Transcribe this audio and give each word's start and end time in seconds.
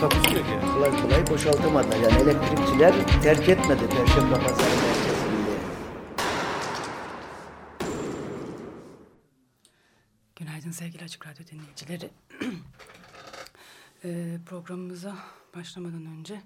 Takusuyor 0.00 0.46
yani. 0.46 0.72
kolay 0.72 1.02
kolay 1.02 1.26
boşaltamadılar. 1.26 1.96
Yani 1.96 2.22
elektrikçiler 2.22 3.22
terk 3.22 3.48
etmedi 3.48 3.88
Perşembe 3.88 4.34
Pazarı 4.34 4.76
merkezinde. 4.76 5.50
Günaydın 10.36 10.70
sevgili 10.70 11.04
Açık 11.04 11.26
Radyo 11.26 11.46
dinleyicileri. 11.46 12.10
Eee, 14.04 14.38
programımıza 14.46 15.16
başlamadan 15.56 16.06
önce 16.06 16.42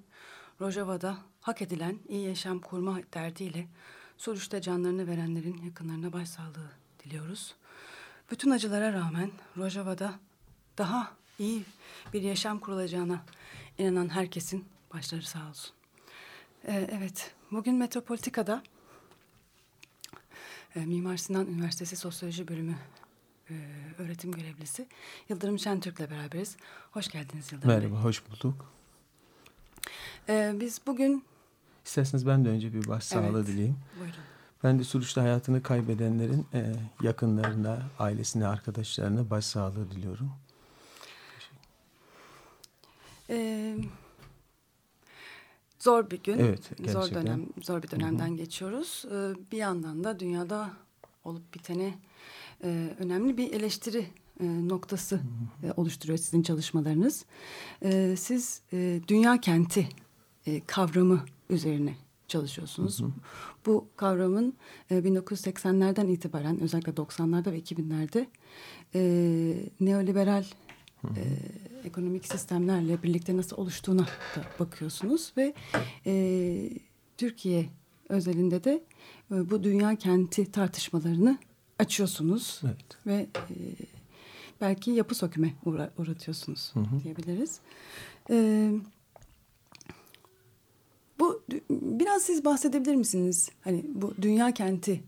Rojava'da 0.60 1.16
hak 1.40 1.62
edilen 1.62 1.98
iyi 2.08 2.28
yaşam 2.28 2.58
kurma 2.58 2.98
derdiyle 3.14 3.66
Suruç'ta 4.18 4.60
canlarını 4.60 5.06
verenlerin 5.06 5.62
yakınlarına 5.64 6.12
başsağlığı 6.12 6.70
diliyoruz. 7.04 7.54
Bütün 8.30 8.50
acılara 8.50 8.92
rağmen 8.92 9.30
Rojava'da 9.58 10.14
daha 10.78 11.12
iyi 11.38 11.64
bir 12.12 12.22
yaşam 12.22 12.58
kurulacağına 12.58 13.24
inanan 13.82 14.08
herkesin 14.08 14.64
başları 14.94 15.22
sağ 15.22 15.48
olsun. 15.48 15.74
Eee, 16.68 16.88
evet, 16.92 17.34
bugün 17.50 17.74
Metropolitika'da 17.74 18.62
e, 20.76 20.80
Mimar 20.80 21.16
Sinan 21.16 21.46
Üniversitesi 21.46 21.96
Sosyoloji 21.96 22.48
Bölümü 22.48 22.76
e, 23.50 23.54
öğretim 23.98 24.32
görevlisi 24.32 24.86
Yıldırım 25.28 25.58
Şentürk'le 25.58 26.10
beraberiz. 26.10 26.56
Hoş 26.90 27.08
geldiniz 27.08 27.52
Yıldırım 27.52 27.70
Bey. 27.70 27.76
Merhaba, 27.76 28.04
hoş 28.04 28.22
bulduk. 28.30 28.72
E, 30.28 30.52
biz 30.60 30.80
bugün... 30.86 31.24
İsterseniz 31.84 32.26
ben 32.26 32.44
de 32.44 32.48
önce 32.48 32.74
bir 32.74 32.88
başsağlığı 32.88 33.38
Evet. 33.38 33.46
dileyeyim. 33.46 33.78
Buyurun. 34.00 34.16
Ben 34.64 34.78
de 34.78 34.84
Suruç'ta 34.84 35.22
hayatını 35.22 35.62
kaybedenlerin 35.62 36.46
e, 36.54 36.72
yakınlarına, 37.02 37.82
ailesine, 37.98 38.46
arkadaşlarına 38.46 39.30
başsağlığı 39.30 39.90
diliyorum. 39.90 40.32
E, 43.32 43.74
zor 45.78 46.10
bir 46.10 46.22
gün. 46.22 46.38
Evet, 46.38 46.70
Zor 46.88 47.10
dönem, 47.10 47.46
zor 47.62 47.82
bir 47.82 47.90
dönemden 47.90 48.36
geçiyoruz. 48.36 49.04
E, 49.12 49.50
bir 49.52 49.58
yandan 49.58 50.04
da 50.04 50.20
dünyada 50.20 50.70
olup 51.24 51.54
bitene 51.54 51.94
e, 52.64 52.88
önemli 52.98 53.36
bir 53.36 53.52
eleştiri 53.52 54.06
e, 54.40 54.68
noktası 54.68 55.20
e, 55.62 55.72
oluşturuyor 55.76 56.18
sizin 56.18 56.42
çalışmalarınız. 56.42 57.24
E, 57.82 58.14
siz 58.18 58.62
e, 58.72 59.00
dünya 59.08 59.40
kenti 59.40 59.88
e, 60.46 60.60
kavramı 60.66 61.24
üzerine 61.50 61.94
çalışıyorsunuz. 62.28 63.02
Bu 63.66 63.88
kavramın 63.96 64.54
e, 64.90 64.98
1980'lerden 64.98 66.06
itibaren 66.06 66.60
özellikle 66.60 66.92
90'larda 66.92 67.52
ve 67.52 67.58
2000'lerde 67.58 68.26
e, 68.94 69.00
neoliberal 69.80 70.44
e, 71.04 71.22
ekonomik 71.88 72.26
sistemlerle 72.26 73.02
birlikte 73.02 73.36
nasıl 73.36 73.56
oluştuğuna 73.56 74.02
da 74.36 74.44
bakıyorsunuz 74.58 75.32
ve 75.36 75.54
e, 76.06 76.70
Türkiye 77.18 77.68
özelinde 78.08 78.64
de 78.64 78.82
e, 79.32 79.50
bu 79.50 79.64
dünya 79.64 79.96
kenti 79.96 80.52
tartışmalarını 80.52 81.38
açıyorsunuz 81.78 82.60
Evet. 82.64 82.76
ve 83.06 83.14
e, 83.50 83.54
belki 84.60 84.90
yapı 84.90 85.14
söküme 85.14 85.54
uğra- 85.66 85.90
uğratıyorsunuz 85.98 86.72
diyebiliriz. 87.04 87.60
E, 88.30 88.70
bu 91.18 91.42
biraz 91.70 92.22
siz 92.22 92.44
bahsedebilir 92.44 92.94
misiniz? 92.94 93.50
Hani 93.60 93.84
bu 93.94 94.14
dünya 94.22 94.54
kenti 94.54 95.02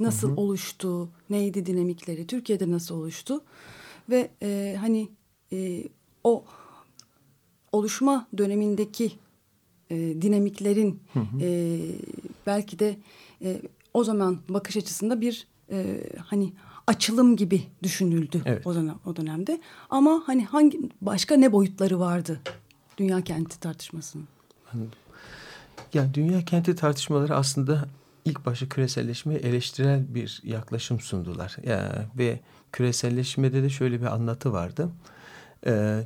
nasıl 0.00 0.36
oluştu, 0.36 1.08
neydi 1.30 1.66
dinamikleri, 1.66 2.26
Türkiye'de 2.26 2.70
nasıl 2.70 2.94
oluştu 2.94 3.44
ve 4.10 4.30
e, 4.42 4.76
hani 4.80 5.08
e, 5.52 5.82
o 6.24 6.44
oluşma 7.72 8.26
dönemindeki 8.38 9.12
e, 9.90 9.96
dinamiklerin 10.22 11.02
e, 11.40 11.78
belki 12.46 12.78
de 12.78 12.96
e, 13.44 13.62
o 13.94 14.04
zaman 14.04 14.38
bakış 14.48 14.76
açısında 14.76 15.20
bir 15.20 15.46
e, 15.70 16.02
hani 16.24 16.52
açılım 16.86 17.36
gibi 17.36 17.62
düşünüldü 17.82 18.42
Evet. 18.44 18.66
o 18.66 18.74
dönem 18.74 18.96
o 19.06 19.16
dönemde 19.16 19.60
ama 19.90 20.22
hani 20.26 20.44
hangi 20.44 20.80
başka 21.00 21.36
ne 21.36 21.52
boyutları 21.52 22.00
vardı 22.00 22.40
dünya 22.98 23.20
kenti 23.20 23.60
tartışmasının? 23.60 24.28
Ya 25.94 26.14
dünya 26.14 26.44
kenti 26.44 26.74
tartışmaları 26.74 27.34
aslında 27.36 27.88
ilk 28.24 28.46
başta 28.46 28.68
küreselleşmeye 28.68 29.38
eleştirel 29.40 30.14
bir 30.14 30.40
yaklaşım 30.44 31.00
sundular. 31.00 31.56
Ya, 31.64 32.06
ve 32.18 32.40
küreselleşmede 32.72 33.62
de 33.62 33.70
şöyle 33.70 34.00
bir 34.00 34.06
anlatı 34.06 34.52
vardı. 34.52 34.88
Ee, 34.88 35.15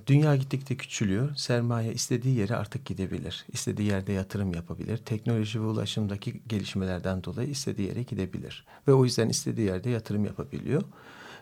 dünya 0.06 0.36
gittikçe 0.36 0.76
küçülüyor. 0.76 1.34
Sermaye 1.36 1.92
istediği 1.92 2.38
yere 2.38 2.56
artık 2.56 2.84
gidebilir. 2.86 3.44
İstediği 3.52 3.88
yerde 3.88 4.12
yatırım 4.12 4.54
yapabilir. 4.54 4.96
Teknoloji 4.96 5.62
ve 5.62 5.66
ulaşımdaki 5.66 6.40
gelişmelerden 6.48 7.24
dolayı 7.24 7.48
istediği 7.48 7.88
yere 7.88 8.02
gidebilir. 8.02 8.66
Ve 8.88 8.92
o 8.92 9.04
yüzden 9.04 9.28
istediği 9.28 9.66
yerde 9.66 9.90
yatırım 9.90 10.24
yapabiliyor. 10.24 10.82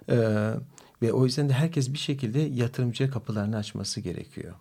Ee, 0.09 0.51
ve 1.03 1.13
o 1.13 1.25
yüzden 1.25 1.49
de 1.49 1.53
herkes 1.53 1.93
bir 1.93 1.99
şekilde 1.99 2.39
yatırımcıya 2.39 3.11
kapılarını 3.11 3.57
açması 3.57 4.01
gerekiyor 4.01 4.55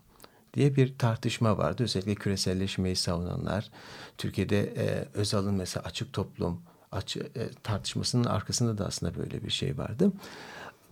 diye 0.53 0.75
bir 0.75 0.97
tartışma 0.97 1.57
vardı. 1.57 1.83
Özellikle 1.83 2.15
küreselleşmeyi 2.15 2.95
savunanlar. 2.95 3.69
Türkiye'de 4.17 4.61
e, 4.61 5.05
Özal'ın 5.13 5.53
mesela 5.53 5.83
açık 5.85 6.13
toplum 6.13 6.61
açı, 6.91 7.19
e, 7.19 7.49
tartışmasının 7.63 8.23
arkasında 8.23 8.77
da 8.77 8.85
aslında 8.85 9.15
böyle 9.15 9.43
bir 9.43 9.49
şey 9.49 9.77
vardı. 9.77 10.11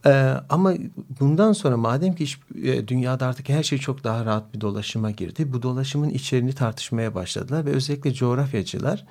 E, 0.06 0.12
ama 0.50 0.74
bundan 1.20 1.54
sonra 1.54 1.78
madem 1.78 2.16
ki 2.16 2.24
iş, 2.24 2.40
e, 2.64 2.88
dünyada 2.88 3.28
artık 3.28 3.50
her 3.50 3.64
şey 3.64 3.80
çok 3.80 4.04
daha 4.04 4.26
rahat 4.26 4.54
bir 4.54 4.62
dolaşıma 4.62 5.12
girdi. 5.12 5.54
Bu 5.54 5.62
dolaşımın 5.62 6.10
içeriğini 6.10 6.54
tartışmaya 6.54 7.16
başladılar 7.16 7.66
ve 7.66 7.70
özellikle 7.70 8.14
coğrafyacılar 8.14 9.06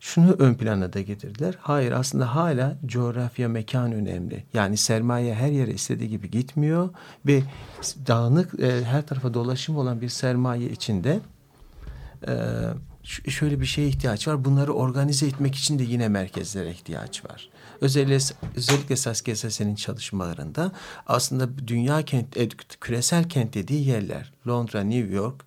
şunu 0.00 0.32
ön 0.38 0.54
plana 0.54 0.92
da 0.92 1.00
getirdiler. 1.00 1.54
Hayır 1.60 1.92
aslında 1.92 2.34
hala 2.34 2.76
coğrafya 2.86 3.48
mekan 3.48 3.92
önemli. 3.92 4.44
Yani 4.54 4.76
sermaye 4.76 5.34
her 5.34 5.48
yere 5.48 5.70
istediği 5.70 6.08
gibi 6.08 6.30
gitmiyor 6.30 6.88
ve 7.26 7.42
dağınık 8.06 8.60
e, 8.60 8.84
her 8.84 9.06
tarafa 9.06 9.34
dolaşım 9.34 9.76
olan 9.76 10.00
bir 10.00 10.08
sermaye 10.08 10.70
içinde 10.70 11.20
e, 12.28 12.34
şöyle 13.30 13.60
bir 13.60 13.66
şeye 13.66 13.88
ihtiyaç 13.88 14.28
var. 14.28 14.44
Bunları 14.44 14.72
organize 14.72 15.26
etmek 15.26 15.54
için 15.54 15.78
de 15.78 15.82
yine 15.82 16.08
merkezlere 16.08 16.70
ihtiyaç 16.70 17.24
var. 17.24 17.48
Özellikle, 17.80 18.18
özellikle 18.56 18.96
Saskia 18.96 19.36
Sassen'in 19.36 19.74
çalışmalarında 19.74 20.72
aslında 21.06 21.68
dünya 21.68 22.02
kent, 22.02 22.36
e, 22.36 22.48
küresel 22.80 23.28
kent 23.28 23.54
dediği 23.54 23.88
yerler 23.88 24.32
Londra, 24.46 24.80
New 24.82 25.14
York, 25.14 25.44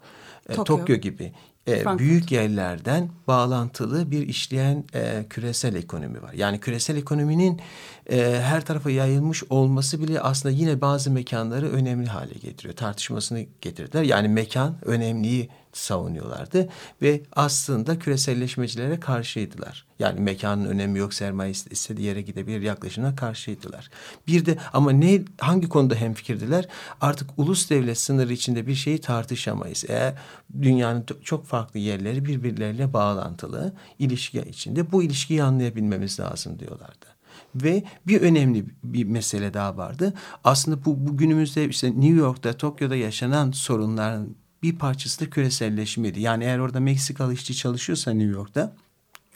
e, 0.49 0.53
Tokyo. 0.53 0.77
Tokyo 0.77 0.95
gibi 0.95 1.33
e, 1.67 1.71
Frankfurt. 1.71 1.99
büyük 1.99 2.31
yerlerden 2.31 3.09
bağlantılı 3.27 4.11
bir 4.11 4.27
işleyen 4.27 4.83
e, 4.93 5.25
küresel 5.29 5.75
ekonomi 5.75 6.21
var. 6.21 6.33
Yani 6.33 6.59
küresel 6.59 6.97
ekonominin 6.97 7.61
e, 8.11 8.41
her 8.41 8.65
tarafa 8.65 8.91
yayılmış 8.91 9.43
olması 9.49 10.01
bile 10.01 10.21
aslında 10.21 10.55
yine 10.55 10.81
bazı 10.81 11.11
mekanları 11.11 11.69
önemli 11.71 12.07
hale 12.07 12.33
getiriyor. 12.33 12.75
Tartışmasını 12.75 13.45
getirdiler. 13.61 14.03
Yani 14.03 14.27
mekan 14.27 14.75
önemliyi 14.85 15.49
savunuyorlardı 15.73 16.69
ve 17.01 17.21
aslında 17.31 17.99
küreselleşmecilere 17.99 18.99
karşıydılar. 18.99 19.85
Yani 19.99 20.19
mekanın 20.19 20.65
önemi 20.65 20.99
yok, 20.99 21.13
sermaye 21.13 21.51
ist- 21.51 21.71
istediği 21.71 22.05
yere 22.05 22.21
gidebilir 22.21 22.61
yaklaşımına 22.61 23.15
karşıydılar. 23.15 23.89
Bir 24.27 24.45
de 24.45 24.57
ama 24.73 24.91
ne 24.91 25.21
hangi 25.39 25.69
konuda 25.69 25.95
hemfikirdiler? 25.95 26.67
Artık 27.01 27.29
ulus 27.37 27.69
devlet 27.69 27.97
sınırı 27.97 28.33
içinde 28.33 28.67
bir 28.67 28.75
şeyi 28.75 29.01
tartışamayız. 29.01 29.85
Eğer 29.87 30.13
dünyanın 30.61 31.05
çok 31.23 31.45
farklı 31.45 31.79
yerleri 31.79 32.25
birbirleriyle 32.25 32.93
bağlantılı 32.93 33.73
ilişki 33.99 34.39
içinde 34.39 34.91
bu 34.91 35.03
ilişkiyi 35.03 35.43
anlayabilmemiz 35.43 36.19
lazım 36.19 36.59
diyorlardı. 36.59 37.20
Ve 37.55 37.83
bir 38.07 38.21
önemli 38.21 38.65
bir 38.83 39.03
mesele 39.03 39.53
daha 39.53 39.77
vardı. 39.77 40.13
Aslında 40.43 40.85
bu, 40.85 41.07
bu 41.07 41.17
günümüzde 41.17 41.69
işte 41.69 41.87
New 41.87 42.15
York'ta, 42.19 42.53
Tokyo'da 42.53 42.95
yaşanan 42.95 43.51
sorunların 43.51 44.35
bir 44.63 44.75
parçası 44.75 45.25
da 45.25 45.29
küreselleşmeydi. 45.29 46.21
Yani 46.21 46.43
eğer 46.43 46.59
orada 46.59 46.79
Meksikalı 46.79 47.33
işçi 47.33 47.55
çalışıyorsa 47.55 48.11
New 48.11 48.31
York'ta 48.31 48.75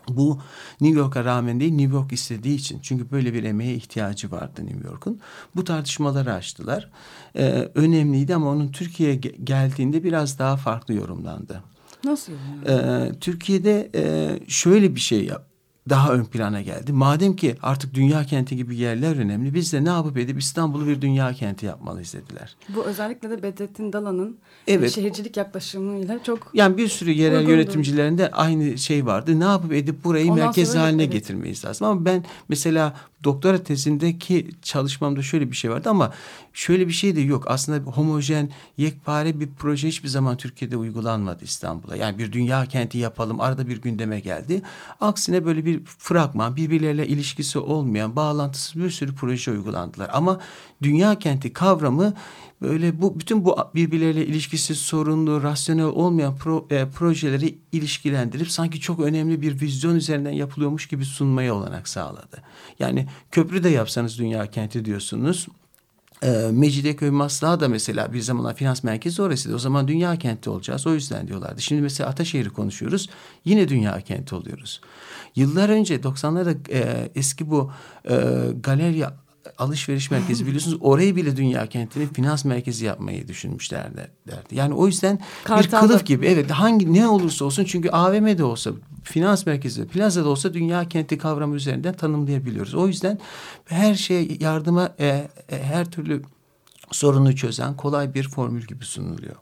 bu 0.09 0.41
New 0.81 0.99
York'a 0.99 1.25
rağmen 1.25 1.59
değil 1.59 1.73
New 1.73 1.95
York 1.95 2.11
istediği 2.11 2.55
için. 2.55 2.79
Çünkü 2.81 3.11
böyle 3.11 3.33
bir 3.33 3.43
emeğe 3.43 3.75
ihtiyacı 3.75 4.31
vardı 4.31 4.65
New 4.65 4.87
York'un. 4.87 5.19
Bu 5.55 5.63
tartışmaları 5.63 6.33
açtılar. 6.33 6.91
Ee, 7.35 7.69
önemliydi 7.75 8.35
ama 8.35 8.49
onun 8.49 8.71
Türkiye'ye 8.71 9.15
ge- 9.15 9.43
geldiğinde 9.43 10.03
biraz 10.03 10.39
daha 10.39 10.57
farklı 10.57 10.93
yorumlandı. 10.93 11.63
Nasıl 12.03 12.33
yani? 12.33 12.79
Ee, 12.79 13.19
Türkiye'de 13.19 13.91
e, 13.95 14.39
şöyle 14.47 14.95
bir 14.95 14.99
şey 14.99 15.25
yap, 15.25 15.47
daha 15.89 16.13
ön 16.13 16.25
plana 16.25 16.61
geldi. 16.61 16.93
Madem 16.93 17.35
ki 17.35 17.55
artık 17.61 17.93
dünya 17.93 18.23
kenti 18.23 18.55
gibi 18.55 18.75
yerler 18.75 19.15
önemli, 19.15 19.53
biz 19.53 19.73
de 19.73 19.83
ne 19.83 19.89
yapıp 19.89 20.17
edip 20.17 20.39
İstanbul'u 20.39 20.87
bir 20.87 21.01
dünya 21.01 21.33
kenti 21.33 21.65
yapmalıyız 21.65 22.13
dediler. 22.13 22.55
Bu 22.75 22.83
özellikle 22.83 23.29
de 23.29 23.43
Bedrettin 23.43 23.93
Dalan'ın 23.93 24.37
Evet. 24.67 24.91
şehircilik 24.95 25.37
yaklaşımıyla 25.37 26.23
çok 26.23 26.47
Yani 26.53 26.77
bir 26.77 26.87
sürü 26.87 27.11
yerel 27.11 27.37
Uygundu. 27.37 27.51
yönetimcilerinde 27.51 28.31
aynı 28.31 28.77
şey 28.77 29.05
vardı. 29.05 29.39
Ne 29.39 29.43
yapıp 29.43 29.73
edip 29.73 30.03
burayı 30.03 30.31
Ondan 30.31 30.45
merkez 30.45 30.75
haline 30.75 31.03
evet. 31.03 31.13
getirmeyiz 31.13 31.65
lazım. 31.65 31.87
Ama 31.87 32.05
ben 32.05 32.23
mesela 32.49 32.93
doktora 33.23 33.63
tezindeki 33.63 34.49
çalışmamda 34.61 35.21
şöyle 35.21 35.51
bir 35.51 35.55
şey 35.55 35.71
vardı 35.71 35.89
ama 35.89 36.13
şöyle 36.53 36.87
bir 36.87 36.93
şey 36.93 37.15
de 37.15 37.21
yok. 37.21 37.43
Aslında 37.47 37.91
homojen, 37.91 38.49
yekpare 38.77 39.39
bir 39.39 39.49
proje 39.59 39.87
hiçbir 39.87 40.07
zaman 40.09 40.37
Türkiye'de 40.37 40.77
uygulanmadı 40.77 41.43
İstanbul'a. 41.43 41.95
Yani 41.95 42.17
bir 42.17 42.31
dünya 42.31 42.65
kenti 42.65 42.97
yapalım 42.97 43.41
arada 43.41 43.67
bir 43.67 43.81
gündeme 43.81 44.19
geldi. 44.19 44.61
Aksine 45.01 45.45
böyle 45.45 45.65
bir 45.65 45.74
fragman, 45.85 46.55
birbirleriyle 46.55 47.07
ilişkisi 47.07 47.59
olmayan, 47.59 48.15
bağlantısız 48.15 48.75
bir 48.75 48.89
sürü 48.89 49.15
proje 49.15 49.51
uygulandılar. 49.51 50.09
Ama 50.13 50.39
dünya 50.81 51.19
kenti 51.19 51.53
kavramı 51.53 52.13
böyle 52.61 53.01
bu 53.01 53.19
bütün 53.19 53.45
bu 53.45 53.57
birbirleriyle 53.75 54.25
ilişkisiz, 54.25 54.77
sorunlu, 54.77 55.43
rasyonel 55.43 55.85
olmayan 55.85 56.37
pro, 56.37 56.67
e, 56.69 56.89
projeleri 56.89 57.57
ilişkilendirip 57.71 58.51
sanki 58.51 58.79
çok 58.79 58.99
önemli 58.99 59.41
bir 59.41 59.61
vizyon 59.61 59.95
üzerinden 59.95 60.31
yapılıyormuş 60.31 60.87
gibi 60.87 61.05
sunmaya 61.05 61.55
olanak 61.55 61.87
sağladı. 61.87 62.41
Yani 62.79 63.07
köprü 63.31 63.63
de 63.63 63.69
yapsanız 63.69 64.19
dünya 64.19 64.51
kenti 64.51 64.85
diyorsunuz. 64.85 65.47
E, 66.23 66.49
Mecidiyeköy 66.51 67.09
Maslak'a 67.09 67.59
da 67.59 67.67
mesela 67.67 68.13
bir 68.13 68.21
zamanlar 68.21 68.55
finans 68.55 68.83
merkezi 68.83 69.21
orasıydı. 69.21 69.55
O 69.55 69.59
zaman 69.59 69.87
dünya 69.87 70.15
kenti 70.15 70.49
olacağız. 70.49 70.87
O 70.87 70.93
yüzden 70.93 71.27
diyorlardı. 71.27 71.61
Şimdi 71.61 71.81
mesela 71.81 72.09
Ataşehir'i 72.09 72.49
konuşuyoruz. 72.49 73.09
Yine 73.45 73.69
dünya 73.69 74.01
kenti 74.01 74.35
oluyoruz. 74.35 74.81
Yıllar 75.35 75.69
önce 75.69 75.95
90'larda 75.95 76.71
e, 76.71 77.11
eski 77.15 77.49
bu 77.49 77.71
e, 78.09 78.15
galerya 78.63 79.24
alışveriş 79.57 80.11
merkezi 80.11 80.45
biliyorsunuz 80.47 80.77
orayı 80.81 81.15
bile 81.15 81.37
dünya 81.37 81.67
kentini 81.67 82.13
finans 82.13 82.45
merkezi 82.45 82.85
yapmayı 82.85 83.27
düşünmüşlerdi. 83.27 84.11
derdi. 84.27 84.55
Yani 84.55 84.73
o 84.73 84.87
yüzden 84.87 85.17
bir 85.17 85.23
Kartal'da. 85.43 85.87
kılıf 85.87 86.05
gibi 86.05 86.25
evet 86.25 86.51
hangi 86.51 86.93
ne 86.93 87.07
olursa 87.07 87.45
olsun 87.45 87.63
çünkü 87.63 87.89
AVM'de 87.89 88.43
olsa 88.43 88.71
finans 89.03 89.45
merkezi 89.45 89.87
plazada 89.87 90.29
olsa 90.29 90.53
dünya 90.53 90.89
kenti 90.89 91.17
kavramı 91.17 91.55
üzerinden 91.55 91.93
tanımlayabiliyoruz. 91.93 92.75
O 92.75 92.87
yüzden 92.87 93.19
her 93.65 93.95
şeye 93.95 94.27
yardıma 94.39 94.89
e, 94.99 95.05
e, 95.49 95.63
her 95.63 95.85
türlü 95.91 96.21
sorunu 96.91 97.35
çözen 97.35 97.77
kolay 97.77 98.13
bir 98.13 98.29
formül 98.29 98.61
gibi 98.61 98.85
sunuluyor. 98.85 99.35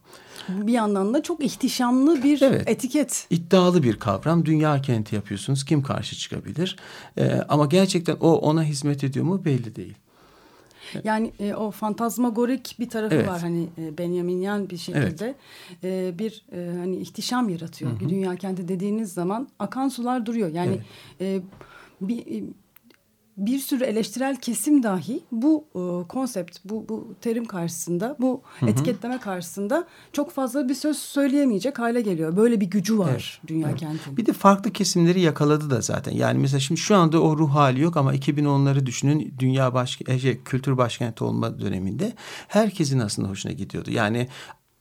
Bir 0.49 0.73
yandan 0.73 1.13
da 1.13 1.23
çok 1.23 1.43
ihtişamlı 1.43 2.23
bir 2.23 2.41
Evet. 2.41 2.69
etiket. 2.69 3.27
İddialı 3.29 3.83
bir 3.83 3.99
kavram. 3.99 4.45
Dünya 4.45 4.81
kenti 4.81 5.15
yapıyorsunuz. 5.15 5.65
Kim 5.65 5.83
karşı 5.83 6.15
çıkabilir? 6.15 6.75
E, 7.17 7.31
ama 7.49 7.65
gerçekten 7.65 8.15
o 8.19 8.33
ona 8.35 8.63
hizmet 8.63 9.03
ediyor 9.03 9.25
mu 9.25 9.45
belli 9.45 9.75
değil. 9.75 9.93
Yani 11.03 11.31
e, 11.39 11.53
o 11.53 11.71
fantazmagorik 11.71 12.75
bir 12.79 12.89
tarafı 12.89 13.15
Evet. 13.15 13.27
var 13.27 13.41
hani 13.41 13.67
e, 13.77 13.97
Benjaminyan 13.97 14.69
bir 14.69 14.77
şekilde 14.77 15.35
e, 15.83 16.13
bir 16.19 16.45
e, 16.51 16.77
hani 16.79 16.95
ihtişam 16.97 17.49
yaratıyor. 17.49 17.99
Bir 17.99 18.09
dünya 18.09 18.35
kenti 18.35 18.67
dediğiniz 18.67 19.13
zaman 19.13 19.47
akan 19.59 19.87
sular 19.89 20.25
duruyor. 20.25 20.49
Yani 20.49 20.79
e, 21.21 21.41
bir 22.01 22.19
e, 22.19 22.43
bir 23.37 23.59
sürü 23.59 23.83
eleştirel 23.83 24.35
kesim 24.35 24.83
dahi 24.83 25.19
bu 25.31 25.67
e, 25.75 26.07
konsept, 26.07 26.57
bu 26.65 26.89
bu 26.89 27.15
terim 27.21 27.45
karşısında, 27.45 28.15
bu 28.19 28.41
etiketleme 28.67 29.19
karşısında 29.19 29.87
çok 30.13 30.31
fazla 30.31 30.69
bir 30.69 30.73
söz 30.73 30.97
söyleyemeyecek 30.97 31.79
hale 31.79 32.01
geliyor. 32.01 32.37
Böyle 32.37 32.61
bir 32.61 32.65
gücü 32.65 32.97
var 32.97 33.41
dünya 33.47 33.75
kentinin. 33.75 34.17
Bir 34.17 34.25
de 34.25 34.33
farklı 34.33 34.71
kesimleri 34.71 35.21
yakaladı 35.21 35.69
da 35.69 35.81
zaten. 35.81 36.11
Yani 36.11 36.39
mesela 36.39 36.59
şimdi 36.59 36.81
şu 36.81 36.95
anda 36.95 37.21
o 37.21 37.37
ruh 37.37 37.49
hali 37.55 37.81
yok 37.81 37.97
ama 37.97 38.15
2010'ları 38.15 38.85
düşünün 38.85 39.33
dünya 39.39 39.73
baş, 39.73 39.99
e, 40.07 40.19
şey, 40.19 40.43
kültür 40.43 40.77
başkenti 40.77 41.23
olma 41.23 41.59
döneminde 41.59 42.13
herkesin 42.47 42.99
aslında 42.99 43.29
hoşuna 43.29 43.51
gidiyordu. 43.51 43.91
Yani 43.91 44.27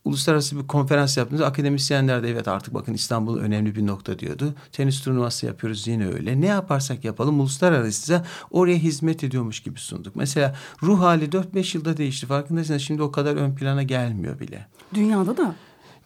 uluslararası 0.05 0.59
bir 0.59 0.67
konferans 0.67 1.17
yaptığımızda 1.17 1.47
akademisyenler 1.47 2.23
de 2.23 2.29
evet 2.29 2.47
artık 2.47 2.73
bakın 2.73 2.93
İstanbul 2.93 3.39
önemli 3.39 3.75
bir 3.75 3.87
nokta 3.87 4.19
diyordu. 4.19 4.53
Tenis 4.71 5.01
turnuvası 5.01 5.45
yapıyoruz 5.45 5.87
yine 5.87 6.07
öyle. 6.07 6.41
Ne 6.41 6.45
yaparsak 6.45 7.05
yapalım 7.05 7.39
uluslararası 7.39 8.23
oraya 8.51 8.77
hizmet 8.77 9.23
ediyormuş 9.23 9.59
gibi 9.59 9.79
sunduk. 9.79 10.15
Mesela 10.15 10.55
ruh 10.83 10.99
hali 10.99 11.25
4-5 11.25 11.77
yılda 11.77 11.97
değişti. 11.97 12.27
Farkındaysanız 12.27 12.81
şimdi 12.81 13.01
o 13.01 13.11
kadar 13.11 13.35
ön 13.35 13.55
plana 13.55 13.83
gelmiyor 13.83 14.39
bile. 14.39 14.67
Dünyada 14.93 15.37
da 15.37 15.55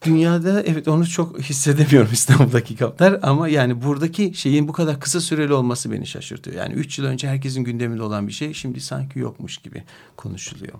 Dünyada 0.04 0.62
evet 0.62 0.88
onu 0.88 1.06
çok 1.06 1.40
hissedemiyorum 1.40 2.10
İstanbul'daki 2.12 2.76
kaplar 2.76 3.18
ama 3.22 3.48
yani 3.48 3.82
buradaki 3.82 4.34
şeyin 4.34 4.68
bu 4.68 4.72
kadar 4.72 5.00
kısa 5.00 5.20
süreli 5.20 5.52
olması 5.52 5.92
beni 5.92 6.06
şaşırtıyor. 6.06 6.56
Yani 6.56 6.74
üç 6.74 6.98
yıl 6.98 7.06
önce 7.06 7.28
herkesin 7.28 7.64
gündeminde 7.64 8.02
olan 8.02 8.28
bir 8.28 8.32
şey 8.32 8.54
şimdi 8.54 8.80
sanki 8.80 9.18
yokmuş 9.18 9.58
gibi 9.58 9.84
konuşuluyor. 10.16 10.74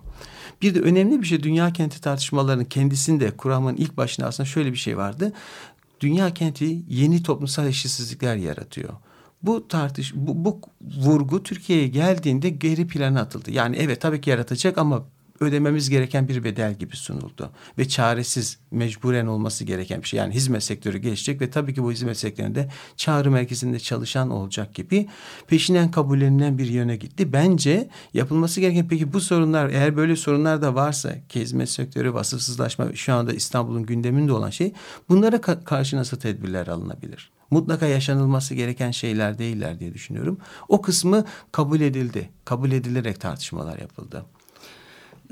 Bir 0.61 0.75
de 0.75 0.79
önemli 0.79 1.21
bir 1.21 1.27
şey 1.27 1.43
dünya 1.43 1.73
kenti 1.73 2.01
tartışmalarının 2.01 2.65
kendisinde 2.65 3.31
kuramın 3.31 3.75
ilk 3.75 3.97
başında 3.97 4.27
aslında 4.27 4.49
şöyle 4.49 4.71
bir 4.71 4.77
şey 4.77 4.97
vardı. 4.97 5.33
Dünya 6.01 6.33
kenti 6.33 6.79
yeni 6.89 7.23
toplumsal 7.23 7.67
eşitsizlikler 7.67 8.35
yaratıyor. 8.35 8.93
Bu 9.43 9.67
tartış 9.67 10.15
bu, 10.15 10.45
bu 10.45 10.61
vurgu 10.97 11.43
Türkiye'ye 11.43 11.87
geldiğinde 11.87 12.49
geri 12.49 12.87
plana 12.87 13.21
atıldı. 13.21 13.51
Yani 13.51 13.75
evet 13.75 14.01
tabii 14.01 14.21
ki 14.21 14.29
yaratacak 14.29 14.77
ama 14.77 15.05
ödememiz 15.39 15.89
gereken 15.89 16.27
bir 16.27 16.43
bedel 16.43 16.73
gibi 16.73 16.95
sunuldu. 16.95 17.49
Ve 17.77 17.87
çaresiz, 17.87 18.57
mecburen 18.71 19.25
olması 19.25 19.63
gereken 19.63 20.01
bir 20.01 20.07
şey. 20.07 20.17
Yani 20.17 20.33
hizmet 20.33 20.63
sektörü 20.63 20.97
gelişecek 20.97 21.41
ve 21.41 21.49
tabii 21.49 21.73
ki 21.73 21.83
bu 21.83 21.91
hizmet 21.91 22.17
sektöründe 22.17 22.69
çağrı 22.97 23.31
merkezinde 23.31 23.79
çalışan 23.79 24.29
olacak 24.29 24.75
gibi 24.75 25.07
peşinden 25.47 25.91
kabullenilen 25.91 26.57
bir 26.57 26.67
yöne 26.67 26.95
gitti. 26.95 27.33
Bence 27.33 27.89
yapılması 28.13 28.61
gereken 28.61 28.87
peki 28.87 29.13
bu 29.13 29.21
sorunlar 29.21 29.69
eğer 29.69 29.97
böyle 29.97 30.15
sorunlar 30.15 30.61
da 30.61 30.75
varsa 30.75 31.15
ki 31.29 31.41
hizmet 31.41 31.69
sektörü, 31.69 32.13
vasıfsızlaşma 32.13 32.95
şu 32.95 33.13
anda 33.13 33.33
İstanbul'un 33.33 33.85
gündeminde 33.85 34.31
olan 34.31 34.49
şey 34.49 34.73
bunlara 35.09 35.35
ka- 35.35 35.63
karşı 35.63 35.97
nasıl 35.97 36.19
tedbirler 36.19 36.67
alınabilir? 36.67 37.31
mutlaka 37.51 37.85
yaşanılması 37.85 38.55
gereken 38.55 38.91
şeyler 38.91 39.37
değiller 39.37 39.79
diye 39.79 39.93
düşünüyorum. 39.93 40.37
O 40.67 40.81
kısmı 40.81 41.25
kabul 41.51 41.81
edildi. 41.81 42.29
Kabul 42.45 42.71
edilerek 42.71 43.21
tartışmalar 43.21 43.79
yapıldı. 43.79 44.25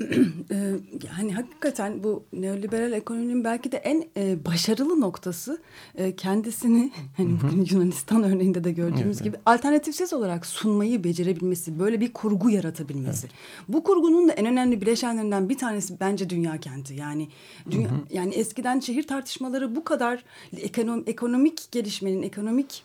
Ee, 0.00 0.74
yani 1.08 1.34
hakikaten 1.34 2.04
bu 2.04 2.24
neoliberal 2.32 2.92
ekonominin 2.92 3.44
belki 3.44 3.72
de 3.72 3.76
en 3.76 4.08
e, 4.16 4.44
başarılı 4.44 5.00
noktası 5.00 5.62
e, 5.94 6.16
kendisini 6.16 6.90
hani 7.16 7.40
bugün 7.42 7.66
Yunanistan 7.70 8.22
örneğinde 8.22 8.64
de 8.64 8.72
gördüğümüz 8.72 9.22
gibi 9.22 9.36
alternatifsiz 9.46 10.12
olarak 10.12 10.46
sunmayı 10.46 11.04
becerebilmesi, 11.04 11.78
böyle 11.78 12.00
bir 12.00 12.12
kurgu 12.12 12.50
yaratabilmesi. 12.50 13.28
Bu 13.68 13.84
kurgunun 13.84 14.28
da 14.28 14.32
en 14.32 14.46
önemli 14.46 14.80
bileşenlerinden 14.80 15.48
bir 15.48 15.58
tanesi 15.58 16.00
bence 16.00 16.30
dünya 16.30 16.58
kenti. 16.58 16.94
Yani 16.94 17.28
dünya, 17.70 17.90
yani 18.10 18.34
eskiden 18.34 18.80
şehir 18.80 19.06
tartışmaları 19.06 19.76
bu 19.76 19.84
kadar 19.84 20.24
ekonom, 20.56 21.04
ekonomik 21.06 21.72
gelişmenin, 21.72 22.22
ekonomik 22.22 22.82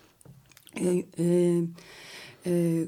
e, 0.76 1.04
e, 1.20 1.60
e, 2.46 2.84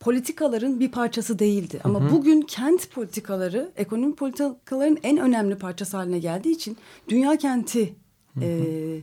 politikaların 0.00 0.80
bir 0.80 0.90
parçası 0.90 1.38
değildi. 1.38 1.80
Ama 1.84 2.10
bugün 2.10 2.40
kent 2.42 2.90
politikaları 2.90 3.72
ekonomi 3.76 4.14
politikaların 4.14 4.98
en 5.02 5.18
önemli 5.18 5.58
parçası 5.58 5.96
haline 5.96 6.18
geldiği 6.18 6.50
için 6.50 6.76
dünya 7.08 7.36
kenti 7.36 7.94
e, 8.42 9.00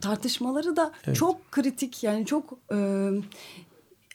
tartışmaları 0.00 0.76
da 0.76 0.92
çok 1.14 1.52
kritik 1.52 2.04
yani 2.04 2.26
çok 2.26 2.58
e, 2.72 3.10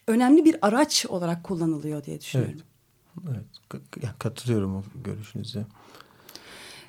önemli 0.08 0.46
bir 0.46 0.56
araç 0.62 1.06
olarak 1.06 1.44
kullanılıyor 1.44 2.04
diye 2.04 2.22
düşünüyorum. 2.22 2.62
Evet, 3.30 3.46
ya 4.04 4.16
katılıyorum 4.20 4.76
o 4.76 4.84
görüşünüze. 5.04 5.66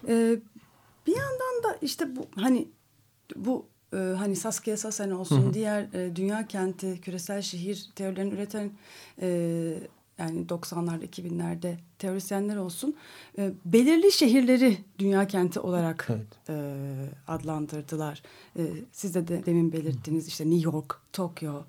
Ee, 0.08 0.38
bir 1.06 1.16
yandan 1.16 1.62
da 1.64 1.78
işte 1.82 2.16
bu 2.16 2.26
hani 2.36 2.68
bu 3.36 3.66
e, 3.92 3.96
hani 3.96 4.36
Saskia 4.36 4.76
Sassen 4.76 5.10
olsun 5.10 5.54
diğer 5.54 5.82
e, 5.94 6.16
dünya 6.16 6.46
kenti 6.46 7.00
küresel 7.00 7.42
şehir 7.42 7.86
teorilerini 7.94 8.34
üreten 8.34 8.70
e, 9.22 9.28
yani 10.18 10.46
90'larda 10.46 11.04
2000'lerde 11.06 11.74
teorisyenler 11.98 12.56
olsun 12.56 12.96
e, 13.38 13.50
belirli 13.64 14.12
şehirleri 14.12 14.78
dünya 14.98 15.26
kenti 15.26 15.60
olarak 15.60 16.08
Evet. 16.10 16.26
e, 16.48 16.74
adlandırdılar. 17.28 18.22
E, 18.56 18.62
siz 18.92 19.14
de, 19.14 19.28
de 19.28 19.46
demin 19.46 19.72
belirttiniz 19.72 20.28
işte 20.28 20.50
New 20.50 20.70
York, 20.70 20.96
Tokyo, 21.12 21.62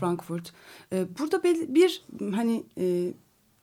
Frankfurt. 0.00 0.52
E, 0.92 1.06
burada 1.18 1.42
bel- 1.44 1.74
bir 1.74 2.02
hani 2.34 2.62
e, 2.78 3.12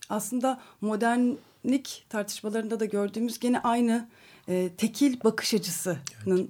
aslında 0.10 0.62
modernlik 0.82 2.06
tartışmalarında 2.10 2.80
da 2.80 2.86
gördüğümüz 2.86 3.40
gene 3.40 3.60
aynı 3.60 4.08
e, 4.50 4.70
tekil 4.78 5.24
bakış 5.24 5.54
açısının 5.54 6.50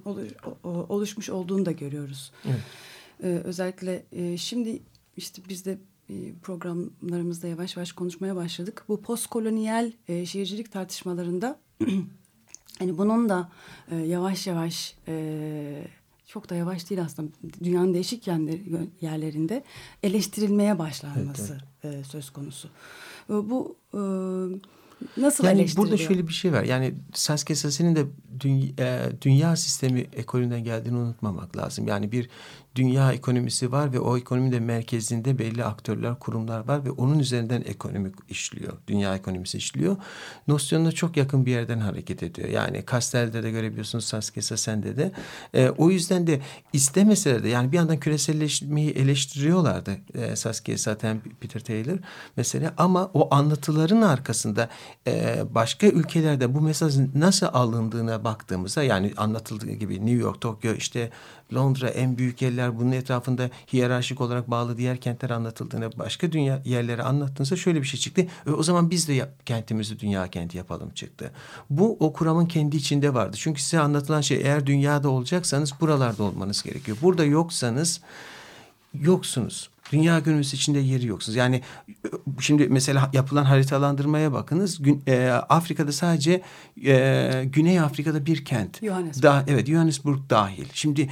o- 0.64 0.70
oluşmuş 0.90 1.30
olduğunu 1.30 1.66
da 1.66 1.72
görüyoruz. 1.72 2.32
Evet. 2.46 2.60
E, 3.24 3.28
özellikle 3.28 4.04
e, 4.12 4.38
şimdi 4.38 4.80
işte 5.18 5.42
biz 5.50 5.66
de 5.66 5.78
e, 6.10 6.14
programlarımızda 6.44 7.48
yavaş 7.48 7.78
yavaş 7.78 7.92
konuşmaya 7.92 8.36
başladık. 8.36 8.84
Bu 8.88 9.02
postkolonyal 9.02 9.92
e, 10.08 10.26
şehircilik 10.26 10.72
tartışmalarında 10.72 11.60
Hani 12.80 12.98
bunun 12.98 13.30
da 13.30 13.50
e, 13.92 13.96
yavaş 13.96 14.48
yavaş 14.48 14.96
e, 15.08 15.88
çok 16.28 16.50
da 16.50 16.56
yavaş 16.56 16.90
değil 16.90 17.02
aslında 17.02 17.32
dünyanın 17.64 17.94
değişik 17.94 18.28
yerleri- 18.28 18.88
yerlerinde 19.02 19.64
eleştirilmeye 20.04 20.80
başlanması 20.80 21.58
e, 21.84 22.04
söz 22.04 22.30
konusu. 22.30 22.68
E, 23.30 23.34
Bu 23.34 23.76
e, 23.94 24.00
nasıl 25.18 25.44
Yani 25.44 25.60
eleştiriliyor? 25.60 25.92
burada 25.92 26.04
şöyle 26.08 26.28
bir 26.28 26.34
şey 26.34 26.54
var. 26.54 26.64
Yani 26.64 26.94
Saskia 27.14 27.56
Sassi'nin 27.56 27.96
de 27.96 28.06
dünya, 28.40 28.70
e, 28.80 29.12
dünya 29.22 29.56
sistemi 29.56 30.00
ekolünden 30.00 30.64
geldiğini 30.64 30.98
unutmamak 30.98 31.58
lazım. 31.58 31.88
Yani 31.88 32.12
bir 32.12 32.30
dünya 32.76 33.12
ekonomisi 33.12 33.72
var 33.72 33.94
ve 33.94 34.00
o 34.00 34.18
ekonominin 34.18 34.64
merkezinde 34.64 35.40
belli 35.40 35.64
aktörler, 35.66 36.20
kurumlar 36.20 36.68
var 36.68 36.86
ve 36.86 36.92
onun 36.92 37.20
üzerinden 37.20 37.64
ekonomik 37.66 38.16
işliyor. 38.30 38.74
Dünya 38.88 39.16
ekonomisi 39.16 39.58
işliyor. 39.58 39.98
Nosyonuna 40.48 40.92
çok 40.92 41.18
yakın 41.18 41.46
bir 41.46 41.52
yerden 41.52 41.80
hareket 41.80 42.24
ediyor. 42.24 42.50
Yani 42.50 42.84
Castell'de 42.92 43.44
de 43.44 43.52
görebiliyorsunuz 43.52 44.06
Saskia 44.06 44.42
Sassi'nde 44.42 44.98
de. 44.98 45.12
E, 45.54 45.70
o 45.70 45.90
yüzden 45.90 46.28
de 46.28 46.42
istemeseler 46.74 47.44
de 47.44 47.50
yani 47.50 47.72
bir 47.72 47.78
yandan 47.78 48.00
küreselleşmeyi 48.00 48.92
eleştiriyorlardı. 48.92 49.98
E, 50.14 50.36
Saskia 50.36 50.78
zaten 50.78 51.22
Peter 51.40 51.64
Taylor 51.64 51.98
mesela 52.38 52.74
ama 52.78 53.12
o 53.14 53.36
anlatıların 53.36 54.02
arkasında 54.02 54.70
e, 55.08 55.44
başka 55.52 55.88
ülkelerde 55.88 56.54
bu 56.54 56.62
mesajın 56.62 57.12
nasıl 57.16 57.48
alındığına 57.54 58.24
baktığımızda 58.24 58.84
yani 58.84 59.14
anlatıldığı 59.18 59.72
gibi 59.72 60.06
New 60.06 60.24
York, 60.24 60.42
Tokyo 60.42 60.74
işte 60.74 61.12
Londra 61.54 61.90
en 61.90 62.18
büyük 62.18 62.42
yerler 62.42 62.65
bunun 62.80 62.92
etrafında 62.92 63.50
hiyerarşik 63.74 64.22
olarak 64.22 64.52
bağlı 64.52 64.78
diğer 64.78 64.98
kentler 64.98 65.30
anlatıldığında 65.30 65.90
başka 66.00 66.32
dünya 66.32 66.62
yerleri 66.66 67.04
anlattığınızda 67.04 67.56
şöyle 67.56 67.82
bir 67.82 67.88
şey 67.88 68.00
çıktı. 68.00 68.28
E, 68.48 68.52
o 68.52 68.64
zaman 68.64 68.90
biz 68.90 69.08
de 69.08 69.14
yap- 69.14 69.46
kentimizi 69.46 70.00
dünya 70.00 70.28
kenti 70.28 70.58
yapalım 70.58 70.90
çıktı. 70.90 71.32
Bu 71.70 71.98
o 72.00 72.14
kuramın 72.14 72.46
kendi 72.46 72.78
içinde 72.78 73.14
vardı. 73.14 73.38
Çünkü 73.40 73.62
size 73.62 73.80
anlatılan 73.80 74.22
şey 74.22 74.38
eğer 74.38 74.66
dünyada 74.66 75.10
olacaksanız 75.10 75.74
buralarda 75.82 76.24
olmanız 76.24 76.64
gerekiyor. 76.64 76.98
Burada 77.02 77.24
yoksanız 77.26 78.02
yoksunuz. 78.94 79.70
Dünya 79.92 80.20
günümüz 80.20 80.54
içinde 80.54 80.80
yeri 80.80 81.06
yoksunuz. 81.06 81.36
Yani 81.36 81.62
e, 81.90 81.92
şimdi 82.40 82.68
mesela 82.70 83.10
yapılan 83.14 83.44
haritalandırmaya 83.44 84.34
bakınız. 84.34 84.84
Gün, 84.84 85.04
e, 85.08 85.30
Afrika'da 85.30 85.92
sadece 85.92 86.42
e, 86.86 87.44
Güney 87.46 87.80
Afrika'da 87.80 88.26
bir 88.26 88.46
kent. 88.46 88.84
Johannesburg. 88.84 89.24
Da, 89.24 89.44
evet 89.48 89.68
Johannesburg 89.68 90.20
dahil. 90.30 90.66
Şimdi 90.74 91.10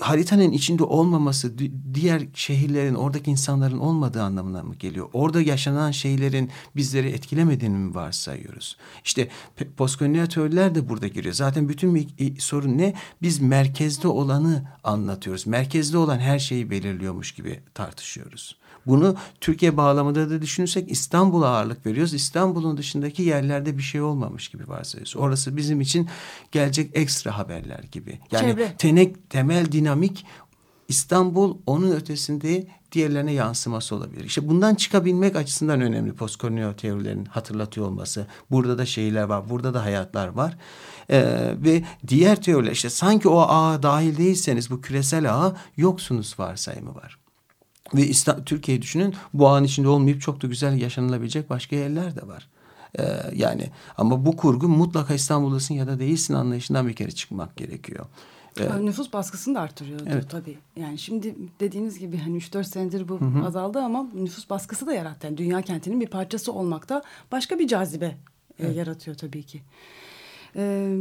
haritanın 0.00 0.52
içinde 0.52 0.84
olmaması 0.84 1.58
di- 1.58 1.72
diğer 1.94 2.22
şehirlerin 2.34 2.94
oradaki 2.94 3.30
insanların 3.30 3.78
olmadığı 3.78 4.22
anlamına 4.22 4.62
mı 4.62 4.74
geliyor? 4.74 5.08
Orada 5.12 5.40
yaşanan 5.42 5.90
şeylerin 5.90 6.50
bizleri 6.76 7.08
etkilemediğini 7.08 7.76
mi 7.76 7.94
varsayıyoruz? 7.94 8.76
İşte 9.04 9.28
teoriler 10.28 10.74
de 10.74 10.88
burada 10.88 11.08
giriyor. 11.08 11.34
Zaten 11.34 11.68
bütün 11.68 11.90
sorun 12.38 12.78
ne? 12.78 12.94
Biz 13.22 13.40
merkezde 13.40 14.08
olanı 14.08 14.64
anlatıyoruz. 14.84 15.46
Merkezde 15.46 15.98
olan 15.98 16.18
her 16.18 16.38
şeyi 16.38 16.70
belirliyormuş 16.70 17.32
gibi 17.32 17.60
tartışıyoruz. 17.74 18.56
Bunu 18.86 19.16
Türkiye 19.40 19.76
bağlamında 19.76 20.30
da 20.30 20.42
düşünürsek 20.42 20.90
İstanbul'a 20.90 21.48
ağırlık 21.48 21.86
veriyoruz. 21.86 22.14
İstanbul'un 22.14 22.76
dışındaki 22.76 23.22
yerlerde 23.22 23.78
bir 23.78 23.82
şey 23.82 24.00
olmamış 24.00 24.48
gibi 24.48 24.68
varsayıyoruz. 24.68 25.16
Orası 25.16 25.56
bizim 25.56 25.80
için 25.80 26.08
gelecek 26.52 26.90
ekstra 26.94 27.38
haberler 27.38 27.84
gibi. 27.92 28.18
Yani 28.30 28.50
Çevre. 28.50 28.74
tenek, 28.78 29.30
temel 29.30 29.72
dinamik 29.72 30.24
İstanbul 30.88 31.56
onun 31.66 31.90
ötesinde 31.90 32.66
diğerlerine 32.92 33.32
yansıması 33.32 33.96
olabilir. 33.96 34.24
İşte 34.24 34.48
bundan 34.48 34.74
çıkabilmek 34.74 35.36
açısından 35.36 35.80
önemli 35.80 36.12
postkolonyal 36.12 36.72
teorilerin 36.72 37.24
hatırlatıyor 37.24 37.86
olması. 37.86 38.26
Burada 38.50 38.78
da 38.78 38.86
şeyler 38.86 39.22
var, 39.22 39.50
burada 39.50 39.74
da 39.74 39.84
hayatlar 39.84 40.28
var. 40.28 40.56
Ee, 41.10 41.54
ve 41.56 41.84
diğer 42.08 42.42
teoriler 42.42 42.72
işte 42.72 42.90
sanki 42.90 43.28
o 43.28 43.40
ağa 43.40 43.82
dahil 43.82 44.16
değilseniz 44.18 44.70
bu 44.70 44.80
küresel 44.80 45.34
ağa 45.34 45.56
yoksunuz 45.76 46.34
varsayımı 46.38 46.94
var. 46.94 47.21
Ve 47.94 48.06
İsta- 48.06 48.44
Türkiye'yi 48.44 48.82
düşünün 48.82 49.14
bu 49.34 49.48
ağın 49.48 49.64
içinde 49.64 49.88
olmayıp 49.88 50.20
çok 50.20 50.42
da 50.42 50.46
güzel 50.46 50.80
yaşanılabilecek 50.80 51.50
başka 51.50 51.76
yerler 51.76 52.16
de 52.16 52.26
var. 52.26 52.48
Ee, 52.98 53.02
yani 53.34 53.70
ama 53.96 54.26
bu 54.26 54.36
kurgu 54.36 54.68
mutlaka 54.68 55.14
İstanbul'dasın 55.14 55.74
ya 55.74 55.86
da 55.86 55.98
değilsin 55.98 56.34
anlayışından 56.34 56.88
bir 56.88 56.92
kere 56.92 57.10
çıkmak 57.10 57.56
gerekiyor. 57.56 58.06
Ha, 58.68 58.76
Nüfus 58.78 59.12
baskısını 59.12 59.54
da 59.54 59.60
arttırıyordu 59.60 60.04
Evet. 60.06 60.30
tabii. 60.30 60.58
Yani 60.76 60.98
şimdi 60.98 61.34
dediğiniz 61.60 61.98
gibi 61.98 62.16
hani 62.18 62.36
3-4 62.36 62.64
senedir 62.64 63.08
bu 63.08 63.20
azaldı 63.46 63.78
ama 63.78 64.06
nüfus 64.14 64.50
baskısı 64.50 64.86
da 64.86 64.92
yarattı. 64.94 65.26
Yani 65.26 65.36
dünya 65.36 65.62
kentinin 65.62 66.00
bir 66.00 66.06
parçası 66.06 66.52
olmakta 66.52 67.02
başka 67.32 67.58
bir 67.58 67.68
cazibe 67.68 68.16
e, 68.58 68.68
yaratıyor 68.70 69.16
tabii 69.16 69.42
ki. 69.42 69.62
Ee, 70.56 70.96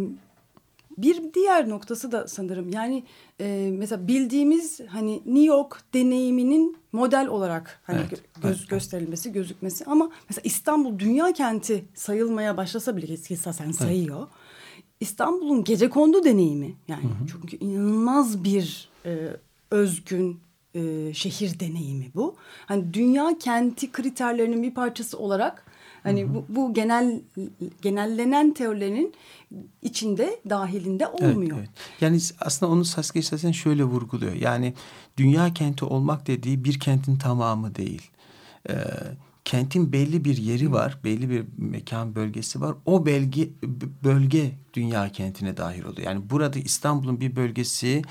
bir 0.98 1.34
diğer 1.34 1.70
noktası 1.70 2.12
da 2.12 2.28
sanırım 2.28 2.70
yani 2.70 3.04
e, 3.40 3.72
mesela 3.78 4.08
bildiğimiz 4.08 4.80
hani 4.88 5.16
New 5.26 5.46
York 5.46 5.82
deneyiminin 5.94 6.78
model 6.92 7.28
olarak 7.28 7.82
hani 7.84 8.00
Evet, 8.00 8.12
gö- 8.12 8.42
göz, 8.42 8.68
gösterilmesi, 8.68 9.32
gözükmesi 9.32 9.86
ama 9.86 10.12
mesela 10.30 10.42
İstanbul 10.44 11.00
dünya 11.00 11.34
kenti 11.34 11.86
sayılmaya 11.94 12.58
başlasa 12.58 12.98
bile 12.98 13.16
ki 13.16 13.38
sen 13.38 13.72
sayıyor. 13.72 14.28
İstanbul'un 15.00 15.64
gecekondu 15.64 16.24
deneyimi 16.24 16.76
yani 16.88 17.04
çünkü 17.32 17.58
inanılmaz 17.58 18.44
bir 18.44 18.90
e, 19.06 19.28
özgün 19.72 20.40
e, 20.74 21.14
şehir 21.14 21.60
deneyimi 21.60 22.12
bu. 22.16 22.36
Hani 22.66 22.94
dünya 22.94 23.38
kenti 23.40 23.92
kriterlerinin 23.92 24.64
bir 24.64 24.74
parçası 24.74 25.18
olarak 25.18 25.66
hani 26.04 26.34
bu, 26.34 26.46
bu 26.50 26.74
genel 26.74 27.22
genellenen 27.82 28.54
teorilerin 28.54 29.14
içinde 29.82 30.40
dahilinde 30.50 31.08
Evet, 31.22 31.22
olmuyor. 31.36 31.58
evet. 31.60 31.70
Yani 32.02 32.20
aslında 32.40 32.72
onu 32.72 32.86
Saskia 32.86 33.22
Sassen 33.22 33.52
şöyle 33.52 33.84
vurguluyor. 33.84 34.34
Yani 34.34 34.74
dünya 35.18 35.54
kenti 35.54 35.86
olmak 35.86 36.28
dediği 36.28 36.64
bir 36.64 36.80
kentin 36.80 37.18
tamamı 37.18 37.76
değil. 37.76 38.12
Ee, 38.70 38.74
kentin 39.46 39.92
belli 39.94 40.26
bir 40.26 40.38
yeri 40.38 40.72
var, 40.72 40.98
belli 41.04 41.30
bir 41.30 41.46
mekan 41.58 42.16
bölgesi 42.16 42.62
var. 42.62 42.76
O 42.86 43.06
belge 43.06 43.50
bölge 44.04 44.52
dünya 44.74 45.12
kentine 45.12 45.58
dahil 45.58 45.84
oluyor. 45.84 46.08
Yani 46.08 46.30
burada 46.30 46.60
İstanbul'un 46.60 47.20
bir 47.22 47.36
bölgesi 47.36 48.02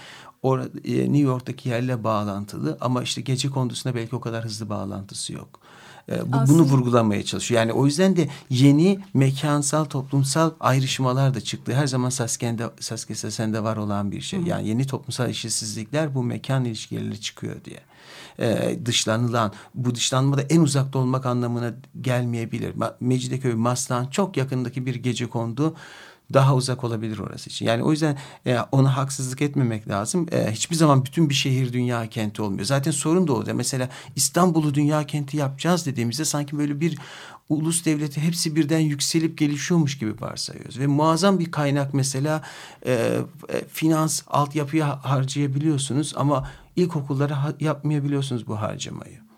orada 0.43 0.69
e, 0.85 0.93
New 1.03 1.19
York'taki 1.19 1.69
yerle 1.69 2.05
bağlantılı 2.05 2.79
ama 2.81 3.03
işte 3.03 3.21
gece 3.21 3.49
kondusunda 3.51 3.95
belki 3.97 4.17
o 4.17 4.21
kadar 4.21 4.45
hızlı 4.45 4.69
bağlantısı 4.69 5.33
yok. 5.33 5.61
Ee, 6.11 6.21
bu, 6.27 6.33
bunu 6.33 6.41
Aslında- 6.41 6.63
vurgulamaya 6.63 7.25
çalışıyor. 7.25 7.61
Yani 7.61 7.73
o 7.73 7.87
yüzden 7.87 8.17
de 8.17 8.29
yeni 8.51 8.99
mekansal 9.15 9.85
toplumsal 9.85 10.51
ayrışmalar 10.61 11.35
da 11.35 11.41
çıktı. 11.41 11.75
Her 11.75 11.87
zaman 11.87 12.11
Sasken'de, 12.11 12.71
Saskia 12.81 13.17
Sassen'de 13.17 13.63
var 13.63 13.77
olan 13.77 14.13
bir 14.13 14.21
şey. 14.21 14.41
Yani 14.41 14.69
yeni 14.69 14.87
toplumsal 14.87 15.29
eşitsizlikler 15.29 16.15
bu 16.15 16.23
mekan 16.23 16.65
ilişkileri 16.65 17.21
çıkıyor 17.21 17.57
diye. 17.65 17.81
Ee, 18.41 18.79
dışlanılan, 18.87 19.53
bu 19.75 19.95
dışlanma 19.95 20.39
da 20.39 20.43
en 20.43 20.61
uzakta 20.61 20.99
olmak 20.99 21.27
anlamına 21.27 21.75
gelmeyebilir. 22.01 22.75
Mecidiyeköy, 23.01 23.55
Maslan 23.55 24.07
çok 24.07 24.37
yakındaki 24.37 24.87
bir 24.87 24.95
gece 24.95 25.27
kondu 25.29 25.77
daha 26.33 26.55
uzak 26.55 26.85
olabilir 26.85 27.19
orası 27.19 27.51
için. 27.51 27.67
Yani 27.67 27.83
o 27.83 27.91
yüzden 27.91 28.19
e, 28.47 28.59
ona 28.73 28.97
haksızlık 28.97 29.43
etmemek 29.43 29.89
lazım. 29.89 30.27
E, 30.33 30.53
hiçbir 30.53 30.77
zaman 30.77 31.05
bütün 31.05 31.29
bir 31.29 31.35
şehir 31.35 31.73
dünya 31.73 32.07
kenti 32.07 32.43
olmuyor. 32.43 32.65
Zaten 32.65 32.91
sorun 32.91 33.29
da 33.29 33.33
orada. 33.33 33.55
Mesela 33.55 33.89
İstanbul'u 34.17 34.75
dünya 34.75 35.07
kenti 35.07 35.37
yapacağız 35.37 35.87
dediğimizde 35.87 36.25
sanki 36.25 36.59
böyle 36.59 36.81
bir 36.81 36.99
ulus 37.49 37.85
devleti 37.85 38.21
hepsi 38.21 38.57
birden 38.57 38.79
yükselip 38.79 39.39
gelişiyormuş 39.39 39.99
gibi 39.99 40.21
varsayıyoruz. 40.21 40.79
Ve 40.79 40.87
muazzam 40.87 41.39
bir 41.39 41.51
kaynak 41.51 41.95
mesela 41.95 42.43
e, 42.87 42.93
e, 42.93 43.65
finans 43.69 44.23
altyapıya 44.27 45.05
harcayabiliyorsunuz 45.05 46.13
ama 46.17 46.51
ilkokullara 46.77 47.45
ha- 47.45 47.55
yapmayabiliyorsunuz 47.61 48.47
bu 48.47 48.61
harcamayı. 48.61 49.30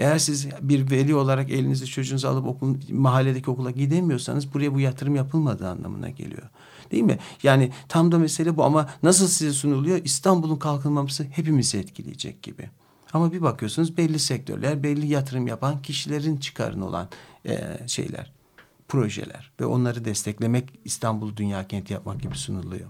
Eğer 0.00 0.18
siz 0.18 0.48
bir 0.62 0.90
veli 0.90 1.14
olarak 1.14 1.50
elinizde 1.50 1.86
çocuğunuzu 1.86 2.28
alıp 2.28 2.46
okul, 2.46 2.76
mahalledeki 2.90 3.50
okula 3.50 3.70
gidemiyorsanız 3.70 4.54
buraya 4.54 4.74
bu 4.74 4.80
yatırım 4.80 5.16
yapılmadığı 5.16 5.68
anlamına 5.68 6.08
geliyor. 6.10 6.48
Değil 6.90 7.02
mi? 7.02 7.18
Yani 7.42 7.72
tam 7.88 8.12
da 8.12 8.18
mesele 8.18 8.56
bu 8.56 8.64
ama 8.64 8.90
nasıl 9.02 9.28
size 9.28 9.52
sunuluyor? 9.52 10.00
İstanbul'un 10.04 10.56
kalkınmaması 10.56 11.24
hepimizi 11.24 11.78
etkileyecek 11.78 12.42
gibi. 12.42 12.70
Ama 13.12 13.32
bir 13.32 13.42
bakıyorsunuz 13.42 13.96
belli 13.96 14.18
sektörler, 14.18 14.82
belli 14.82 15.06
yatırım 15.06 15.46
yapan 15.46 15.82
kişilerin 15.82 16.36
çıkarını 16.36 16.86
olan 16.86 17.08
e, 17.46 17.78
şeyler, 17.86 18.32
projeler 18.88 19.50
ve 19.60 19.66
onları 19.66 20.04
desteklemek 20.04 20.78
İstanbul 20.84 21.36
dünya 21.36 21.68
kenti 21.68 21.92
yapmak 21.92 22.22
gibi 22.22 22.34
sunuluyor. 22.34 22.88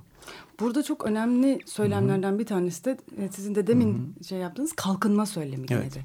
Burada 0.61 0.83
çok 0.83 1.05
önemli 1.07 1.59
söylemlerden 1.67 2.38
bir 2.38 2.47
tanesi 2.47 2.85
de 2.85 2.97
e, 3.19 3.29
sizin 3.29 3.55
de 3.55 3.67
demin 3.67 4.14
şey 4.29 4.38
yaptığınız 4.38 4.73
kalkınma 4.73 5.26
söylemi 5.26 5.67
Evet. 5.71 5.95
de. 5.95 6.00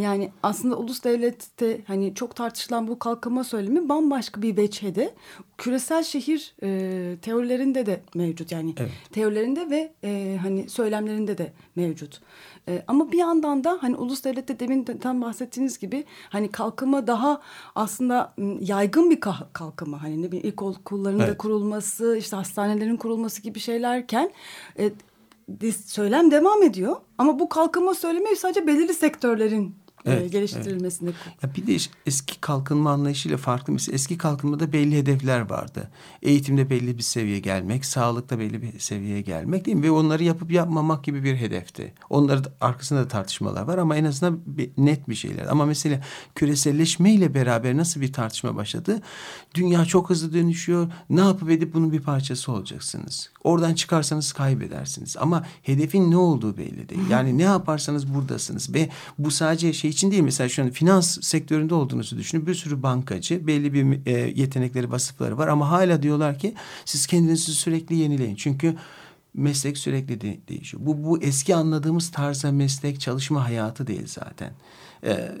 Yani 0.00 0.32
aslında 0.42 0.76
ulus 0.78 1.04
devlette 1.04 1.80
hani 1.86 2.14
çok 2.14 2.36
tartışılan 2.36 2.88
bu 2.88 2.98
kalkınma 2.98 3.44
söylemi 3.44 3.88
bambaşka 3.88 4.42
bir 4.42 4.56
veçhede 4.56 5.14
küresel 5.58 6.02
şehir 6.02 6.54
e, 6.62 7.16
teorilerinde 7.22 7.86
de 7.86 8.00
mevcut. 8.14 8.52
Yani 8.52 8.74
Evet. 8.78 8.90
teorilerinde 9.12 9.70
ve 9.70 9.92
e, 10.04 10.38
hani 10.42 10.68
söylemlerinde 10.70 11.38
de 11.38 11.52
mevcut. 11.76 12.20
E, 12.68 12.84
ama 12.88 13.12
bir 13.12 13.18
yandan 13.18 13.64
da 13.64 13.78
hani 13.80 13.96
ulus 13.96 14.24
devlette 14.24 14.60
demin 14.60 14.86
de 14.86 14.98
tam 14.98 15.22
bahsettiğiniz 15.22 15.78
gibi 15.78 16.04
hani 16.28 16.50
kalkınma 16.50 17.06
daha 17.06 17.40
aslında 17.74 18.34
yaygın 18.60 19.10
bir 19.10 19.20
kalkınma. 19.52 20.02
Hani 20.02 20.22
ne 20.22 20.26
bileyim 20.26 20.46
ilkokulların 20.46 21.20
da 21.20 21.24
Evet. 21.24 21.38
kurulması, 21.38 22.16
işte 22.18 22.36
hastanelerin 22.36 22.96
kurulması 22.96 23.42
gibi 23.42 23.60
şeylerken 23.60 24.30
e, 24.78 24.90
söylem 25.72 26.30
devam 26.30 26.62
ediyor. 26.62 26.96
Ama 27.18 27.38
bu 27.38 27.48
kalkınma 27.48 27.94
söylemi 27.94 28.36
sadece 28.36 28.66
belirli 28.66 28.94
sektörlerin 28.94 29.74
Evet, 30.06 30.32
geliştirilmesinde. 30.32 31.10
Ya 31.42 31.54
bir 31.56 31.66
de 31.66 31.72
es- 31.76 31.88
eski 32.06 32.40
kalkınma 32.40 32.90
anlayışıyla 32.90 33.36
farklı. 33.38 33.72
Mesela 33.72 33.94
eski 33.94 34.18
kalkınmada 34.18 34.72
belli 34.72 34.98
hedefler 34.98 35.50
vardı. 35.50 35.90
Eğitimde 36.22 36.70
belli 36.70 36.98
bir 36.98 37.02
seviyeye 37.02 37.38
gelmek, 37.40 37.84
sağlıkta 37.84 38.38
belli 38.38 38.62
bir 38.62 38.78
seviyeye 38.78 39.20
gelmek 39.20 39.64
değil 39.64 39.76
mi? 39.76 39.82
Ve 39.82 39.90
onları 39.90 40.24
yapıp 40.24 40.52
yapmamak 40.52 41.04
gibi 41.04 41.24
bir 41.24 41.36
hedefti. 41.36 41.94
Onların 42.10 42.44
da- 42.44 42.52
arkasında 42.60 43.00
da 43.00 43.08
tartışmalar 43.08 43.62
var 43.62 43.78
ama 43.78 43.96
en 43.96 44.04
azından 44.04 44.40
bir, 44.46 44.70
net 44.78 45.08
bir 45.08 45.14
şeyler. 45.14 45.46
Ama 45.46 45.66
mesela 45.66 46.00
küreselleşme 46.34 47.12
ile 47.14 47.34
beraber 47.34 47.76
nasıl 47.76 48.00
bir 48.00 48.12
tartışma 48.12 48.56
başladı? 48.56 49.00
Dünya 49.54 49.84
çok 49.84 50.10
hızlı 50.10 50.32
dönüşüyor. 50.32 50.92
Ne 51.10 51.20
yapıp 51.20 51.50
edip 51.50 51.74
bunun 51.74 51.92
bir 51.92 52.00
parçası 52.00 52.52
olacaksınız. 52.52 53.30
Oradan 53.44 53.74
çıkarsanız 53.74 54.32
kaybedersiniz. 54.32 55.16
Ama 55.16 55.46
hedefin 55.62 56.10
ne 56.10 56.16
olduğu 56.16 56.56
belli 56.56 56.88
değil. 56.88 57.10
Yani 57.10 57.38
ne 57.38 57.42
yaparsanız 57.42 58.14
buradasınız. 58.14 58.74
Ve 58.74 58.88
bu 59.18 59.30
sadece 59.30 59.72
şey 59.72 59.89
için 59.90 60.10
değil. 60.10 60.22
Mesela 60.22 60.48
şu 60.48 60.62
an 60.62 60.70
finans 60.70 61.18
sektöründe 61.22 61.74
olduğunuzu 61.74 62.18
düşünün. 62.18 62.46
Bir 62.46 62.54
sürü 62.54 62.82
bankacı 62.82 63.46
belli 63.46 63.72
bir 63.72 64.06
e, 64.06 64.12
yetenekleri, 64.40 64.90
vasıfları 64.90 65.38
var. 65.38 65.48
Ama 65.48 65.70
hala 65.70 66.02
diyorlar 66.02 66.38
ki 66.38 66.54
siz 66.84 67.06
kendinizi 67.06 67.52
sürekli 67.52 67.96
yenileyin. 67.96 68.36
Çünkü 68.36 68.76
meslek 69.34 69.78
sürekli 69.78 70.20
de- 70.20 70.40
değişiyor. 70.48 70.82
Bu, 70.86 71.04
bu 71.04 71.22
eski 71.22 71.54
anladığımız 71.54 72.10
tarzda 72.10 72.52
meslek 72.52 73.00
çalışma 73.00 73.44
hayatı 73.44 73.86
değil 73.86 74.06
zaten. 74.06 74.52
Ee, 75.04 75.32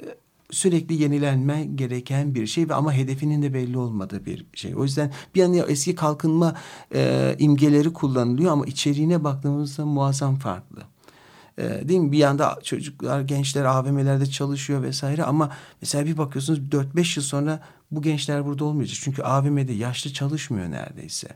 sürekli 0.50 1.02
yenilenme 1.02 1.64
gereken 1.74 2.34
bir 2.34 2.46
şey 2.46 2.68
ve 2.68 2.74
ama 2.74 2.92
hedefinin 2.92 3.42
de 3.42 3.54
belli 3.54 3.78
olmadığı 3.78 4.26
bir 4.26 4.46
şey. 4.54 4.76
O 4.76 4.82
yüzden 4.82 5.12
bir 5.34 5.40
yana 5.40 5.56
eski 5.56 5.94
kalkınma 5.94 6.54
e, 6.94 7.36
imgeleri 7.38 7.92
kullanılıyor 7.92 8.52
ama 8.52 8.66
içeriğine 8.66 9.24
baktığımızda 9.24 9.86
muazzam 9.86 10.36
farklı. 10.36 10.82
E, 11.60 11.88
değil 11.88 12.00
mi? 12.00 12.12
Bir 12.12 12.18
yanda 12.18 12.58
çocuklar, 12.62 13.20
gençler 13.20 13.64
AVM'lerde 13.64 14.26
çalışıyor 14.26 14.82
vesaire 14.82 15.24
ama 15.24 15.50
mesela 15.82 16.06
bir 16.06 16.18
bakıyorsunuz 16.18 16.58
4-5 16.58 17.18
yıl 17.18 17.24
sonra 17.24 17.60
bu 17.90 18.02
gençler 18.02 18.46
burada 18.46 18.64
olmayacak. 18.64 18.98
Çünkü 19.02 19.22
AVM'de 19.22 19.72
yaşlı 19.72 20.12
çalışmıyor 20.12 20.70
neredeyse. 20.70 21.28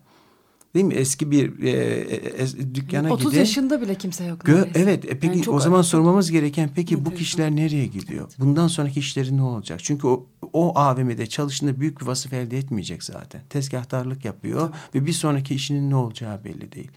Değil 0.75 0.87
mi? 0.87 0.95
Eski 0.95 1.31
bir 1.31 1.62
e, 1.62 1.71
e, 1.71 2.75
dükkana 2.75 3.12
30 3.12 3.26
gidin. 3.26 3.38
yaşında 3.38 3.81
bile 3.81 3.95
kimse 3.95 4.25
yok. 4.25 4.40
Gö- 4.40 4.54
neredeyse. 4.54 4.81
evet 4.81 5.04
e 5.04 5.19
peki 5.19 5.38
Yani 5.38 5.50
o 5.50 5.61
zaman 5.61 5.83
sormamız 5.83 6.31
gereken 6.31 6.71
peki 6.75 6.95
bu 6.95 6.99
Enteresan. 6.99 7.19
kişiler 7.19 7.57
nereye 7.57 7.87
gidiyor? 7.87 8.28
Bundan 8.38 8.69
sonraki 8.69 9.00
işleri 9.00 9.37
ne 9.37 9.43
olacak? 9.43 9.81
Çünkü 9.83 10.07
o, 10.07 10.26
o 10.52 10.78
AVM'de 10.78 11.26
çalıştığında 11.26 11.81
büyük 11.81 12.00
bir 12.00 12.07
vasıf 12.07 12.33
elde 12.33 12.59
etmeyecek 12.59 13.02
zaten. 13.02 13.43
Tezgahtarlık 13.50 14.25
yapıyor 14.25 14.71
ve 14.95 15.07
bir 15.07 15.12
sonraki 15.12 15.54
işinin 15.54 15.90
ne 15.90 15.97
olacağı 15.97 16.45
belli 16.45 16.73
değil. 16.73 16.90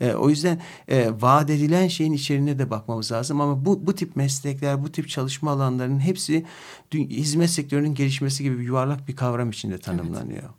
E, 0.00 0.12
o 0.14 0.30
yüzden 0.30 0.60
e, 0.88 1.10
vaat 1.20 1.50
edilen 1.50 1.88
şeyin 1.88 2.12
içeriğine 2.12 2.58
de 2.58 2.70
bakmamız 2.70 3.12
lazım 3.12 3.40
ama 3.40 3.64
bu 3.64 3.86
bu 3.86 3.94
tip 3.94 4.16
meslekler, 4.16 4.84
bu 4.84 4.92
tip 4.92 5.08
çalışma 5.08 5.50
alanlarının 5.50 6.00
hepsi 6.00 6.46
hizmet 6.94 7.50
sektörünün 7.50 7.94
gelişmesi 7.94 8.42
gibi 8.42 8.58
bir 8.58 8.64
yuvarlak 8.64 9.08
bir 9.08 9.16
kavram 9.16 9.50
içinde 9.50 9.78
tanımlanıyor. 9.78 10.50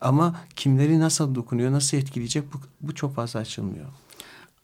Ama 0.00 0.40
kimleri 0.56 1.00
nasıl 1.00 1.34
dokunuyor, 1.34 1.72
nasıl 1.72 1.96
etkileyecek 1.96 2.44
bu, 2.54 2.60
bu 2.80 2.94
çok 2.94 3.14
fazla 3.14 3.40
açılmıyor. 3.40 3.86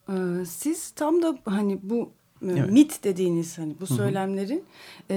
Ee, 0.09 0.45
siz 0.47 0.91
tam 0.91 1.23
da 1.23 1.39
hani 1.45 1.79
bu 1.83 2.11
e, 2.43 2.47
Evet. 2.51 2.71
mit 2.71 3.05
dediğiniz 3.05 3.59
hani 3.59 3.75
bu 3.81 3.87
söylemlerin 3.87 4.65
e, 5.11 5.17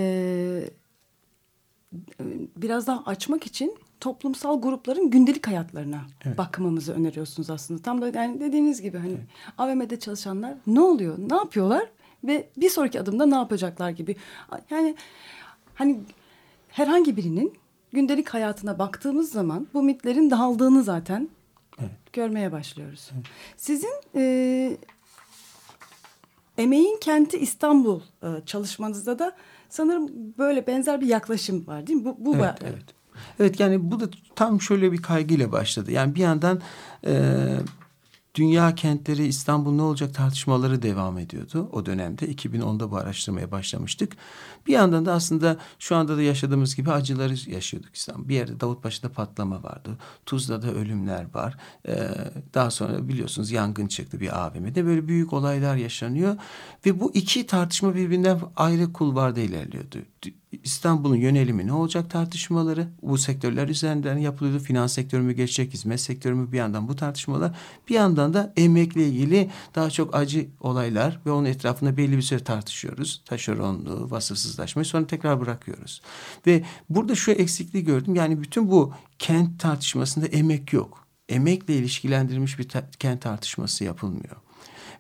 e, 2.20 2.24
biraz 2.58 2.88
daha 2.88 3.04
açmak 3.06 3.46
için 3.46 3.78
toplumsal 4.02 4.62
grupların 4.62 5.10
gündelik 5.10 5.48
hayatlarına 5.48 6.02
Evet. 6.26 6.38
bakmamızı 6.38 6.94
öneriyorsunuz 6.94 7.50
aslında. 7.50 7.82
Tam 7.82 8.02
da 8.02 8.08
yani 8.20 8.40
dediğiniz 8.40 8.82
gibi 8.82 8.98
hani 8.98 9.18
AVM'de 9.58 10.00
çalışanlar 10.00 10.54
ne 10.68 10.82
oluyor, 10.82 11.18
ne 11.30 11.36
yapıyorlar 11.36 11.86
ve 12.24 12.50
bir 12.58 12.70
sonraki 12.70 13.00
adımda 13.02 13.26
ne 13.26 13.36
yapacaklar 13.36 13.90
gibi. 13.90 14.16
Yani 14.70 14.96
hani 15.76 16.00
herhangi 16.70 17.18
birinin 17.18 17.54
gündelik 17.94 18.30
hayatına 18.30 18.80
baktığımız 18.80 19.32
zaman 19.32 19.68
bu 19.74 19.84
mitlerin 19.84 20.32
dağıldığını 20.32 20.84
zaten 20.84 21.30
Evet. 21.80 22.14
görmeye 22.14 22.52
başlıyoruz. 22.52 23.10
Sizin 23.58 23.94
e, 24.16 24.78
Emeğin 26.58 26.98
Kenti 27.02 27.38
İstanbul 27.38 28.02
e, 28.24 28.28
çalışmanızda 28.46 29.20
da 29.20 29.36
sanırım 29.70 30.10
böyle 30.38 30.68
benzer 30.68 31.02
bir 31.02 31.08
yaklaşım 31.08 31.68
var 31.68 31.88
değil 31.88 32.00
mi? 32.00 32.06
Bu, 32.06 32.16
bu 32.20 32.32
Evet, 32.36 32.42
var. 32.44 32.60
evet. 32.64 33.01
Evet 33.40 33.60
yani 33.60 33.92
bu 33.92 34.00
da 34.00 34.10
tam 34.36 34.62
şöyle 34.62 34.92
bir 34.92 35.02
kaygıyla 35.02 35.52
başladı. 35.52 35.92
Yani 35.92 36.16
bir 36.16 36.22
yandan 36.22 36.62
e, 37.06 37.36
dünya 38.36 38.76
kentleri 38.76 39.26
İstanbul 39.26 39.72
ne 39.72 39.82
olacak 39.82 40.14
tartışmaları 40.14 40.82
devam 40.82 41.18
ediyordu 41.18 41.70
o 41.72 41.86
dönemde. 41.86 42.26
2010'da 42.26 42.92
bu 42.92 42.98
araştırmaya 42.98 43.52
başlamıştık. 43.52 44.18
Bir 44.68 44.74
yandan 44.74 45.06
da 45.06 45.14
aslında 45.14 45.58
şu 45.80 45.96
anda 45.96 46.18
da 46.18 46.22
yaşadığımız 46.22 46.76
gibi 46.76 46.92
acıları 46.92 47.50
yaşıyorduk 47.50 47.96
İstanbul. 47.96 48.30
Bir 48.30 48.36
yerde 48.36 48.60
Davutpaşa'da 48.60 49.12
patlama 49.12 49.64
vardı. 49.64 49.98
Tuzla'da 50.26 50.72
ölümler 50.72 51.34
var. 51.34 51.58
E, 51.88 52.10
daha 52.54 52.72
sonra 52.72 53.08
biliyorsunuz 53.08 53.52
yangın 53.52 53.88
çıktı 53.88 54.20
bir 54.20 54.46
AVM'de. 54.46 54.86
Böyle 54.86 55.08
büyük 55.08 55.34
olaylar 55.34 55.76
yaşanıyor. 55.76 56.38
Ve 56.86 57.00
bu 57.00 57.12
iki 57.14 57.48
tartışma 57.48 57.96
birbirinden 57.96 58.40
ayrı 58.56 58.94
kulvarda 58.94 59.40
ilerliyordu. 59.40 59.98
İstanbul'un 60.64 61.16
yönelimi 61.16 61.68
ne 61.68 61.74
olacak 61.74 62.10
tartışmaları 62.10 62.88
bu 63.02 63.18
sektörler 63.18 63.68
üzerinden 63.68 64.18
yapılıyordu. 64.18 64.60
Finans 64.60 64.94
sektörü 64.94 65.22
mü 65.22 65.34
geçecek, 65.34 65.74
hizmet 65.74 66.02
sektörü 66.02 66.34
mü 66.36 66.52
bir 66.52 66.58
yandan 66.58 66.88
bu 66.88 66.96
tartışmalar. 66.96 67.56
Bir 67.90 67.94
yandan 67.94 68.34
da 68.34 68.54
emekle 68.58 69.08
ilgili 69.08 69.50
daha 69.76 69.90
çok 69.90 70.16
acı 70.16 70.48
olaylar 70.60 71.20
ve 71.26 71.32
onun 71.32 71.46
etrafında 71.46 71.98
belli 71.98 72.18
bir 72.18 72.22
süre 72.22 72.44
tartışıyoruz. 72.44 73.22
Taşeronluğu, 73.26 74.12
vasıfsızlaşmayı 74.12 74.86
sonra 74.86 75.08
tekrar 75.08 75.40
bırakıyoruz. 75.40 76.02
Ve 76.48 76.64
burada 76.90 77.16
şu 77.16 77.32
eksikliği 77.32 77.86
gördüm. 77.86 78.16
Yani 78.16 78.42
bütün 78.42 78.72
bu 78.72 78.94
kent 79.20 79.60
tartışmasında 79.60 80.26
emek 80.26 80.74
yok. 80.74 81.08
Emekle 81.30 81.76
ilişkilendirilmiş 81.76 82.60
bir 82.60 82.70
ta- 82.70 82.90
kent 83.00 83.22
tartışması 83.22 83.84
yapılmıyor. 83.84 84.36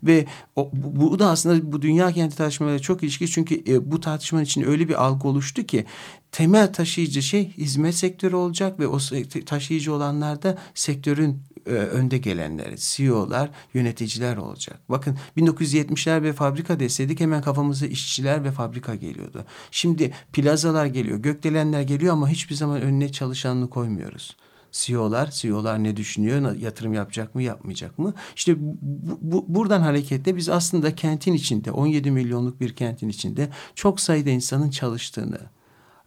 Ve 0.04 0.26
o, 0.56 0.70
bu, 0.74 1.12
bu 1.12 1.20
da 1.20 1.30
aslında 1.30 1.72
bu 1.72 1.82
dünya 1.82 2.12
kenti 2.12 2.38
tartışmalarıyla 2.38 2.82
çok 2.82 3.04
ilişkili 3.04 3.30
çünkü 3.30 3.64
e, 3.68 3.92
bu 3.92 4.00
tartışmanın 4.00 4.44
için 4.44 4.62
öyle 4.62 4.90
bir 4.90 5.04
algı 5.04 5.28
oluştu 5.28 5.64
ki 5.64 5.86
temel 6.32 6.74
taşıyıcı 6.74 7.22
şey 7.22 7.50
hizmet 7.58 7.96
sektörü 7.96 8.36
olacak 8.36 8.80
ve 8.80 8.88
o 8.88 8.98
taşıyıcı 9.46 9.94
olanlar 9.94 10.42
da 10.42 10.58
sektörün 10.74 11.42
e, 11.66 11.72
önde 11.72 12.18
gelenleri, 12.18 12.76
CEO'lar, 12.78 13.50
yöneticiler 13.74 14.38
olacak. 14.38 14.80
Bakın 14.90 15.18
1970'ler 15.38 16.24
ve 16.24 16.34
fabrika 16.34 16.80
deseydik 16.80 17.20
hemen 17.20 17.42
kafamıza 17.42 17.86
işçiler 17.86 18.44
ve 18.44 18.52
fabrika 18.52 18.96
geliyordu. 18.96 19.46
Şimdi 19.72 20.12
plazalar 20.34 20.86
geliyor, 20.86 21.18
gökdelenler 21.18 21.82
geliyor 21.82 22.14
ama 22.14 22.30
hiçbir 22.30 22.56
zaman 22.56 22.82
önüne 22.82 23.12
çalışanını 23.12 23.70
koymuyoruz. 23.70 24.38
CEO'lar, 24.72 25.32
CEO'lar 25.32 25.84
ne 25.84 25.98
düşünüyor, 25.98 26.56
yatırım 26.56 26.94
yapacak 26.94 27.36
mı, 27.36 27.44
yapmayacak 27.44 28.00
mı? 28.00 28.14
İşte 28.36 28.56
bu, 28.60 28.78
bu, 29.22 29.46
buradan 29.48 29.82
hareketle 29.82 30.36
biz 30.36 30.50
aslında 30.50 30.96
kentin 30.96 31.34
içinde, 31.34 31.72
17 31.72 32.12
milyonluk 32.12 32.62
bir 32.62 32.76
kentin 32.76 33.10
içinde 33.10 33.50
çok 33.76 34.00
sayıda 34.00 34.30
insanın 34.30 34.70
çalıştığını, 34.70 35.40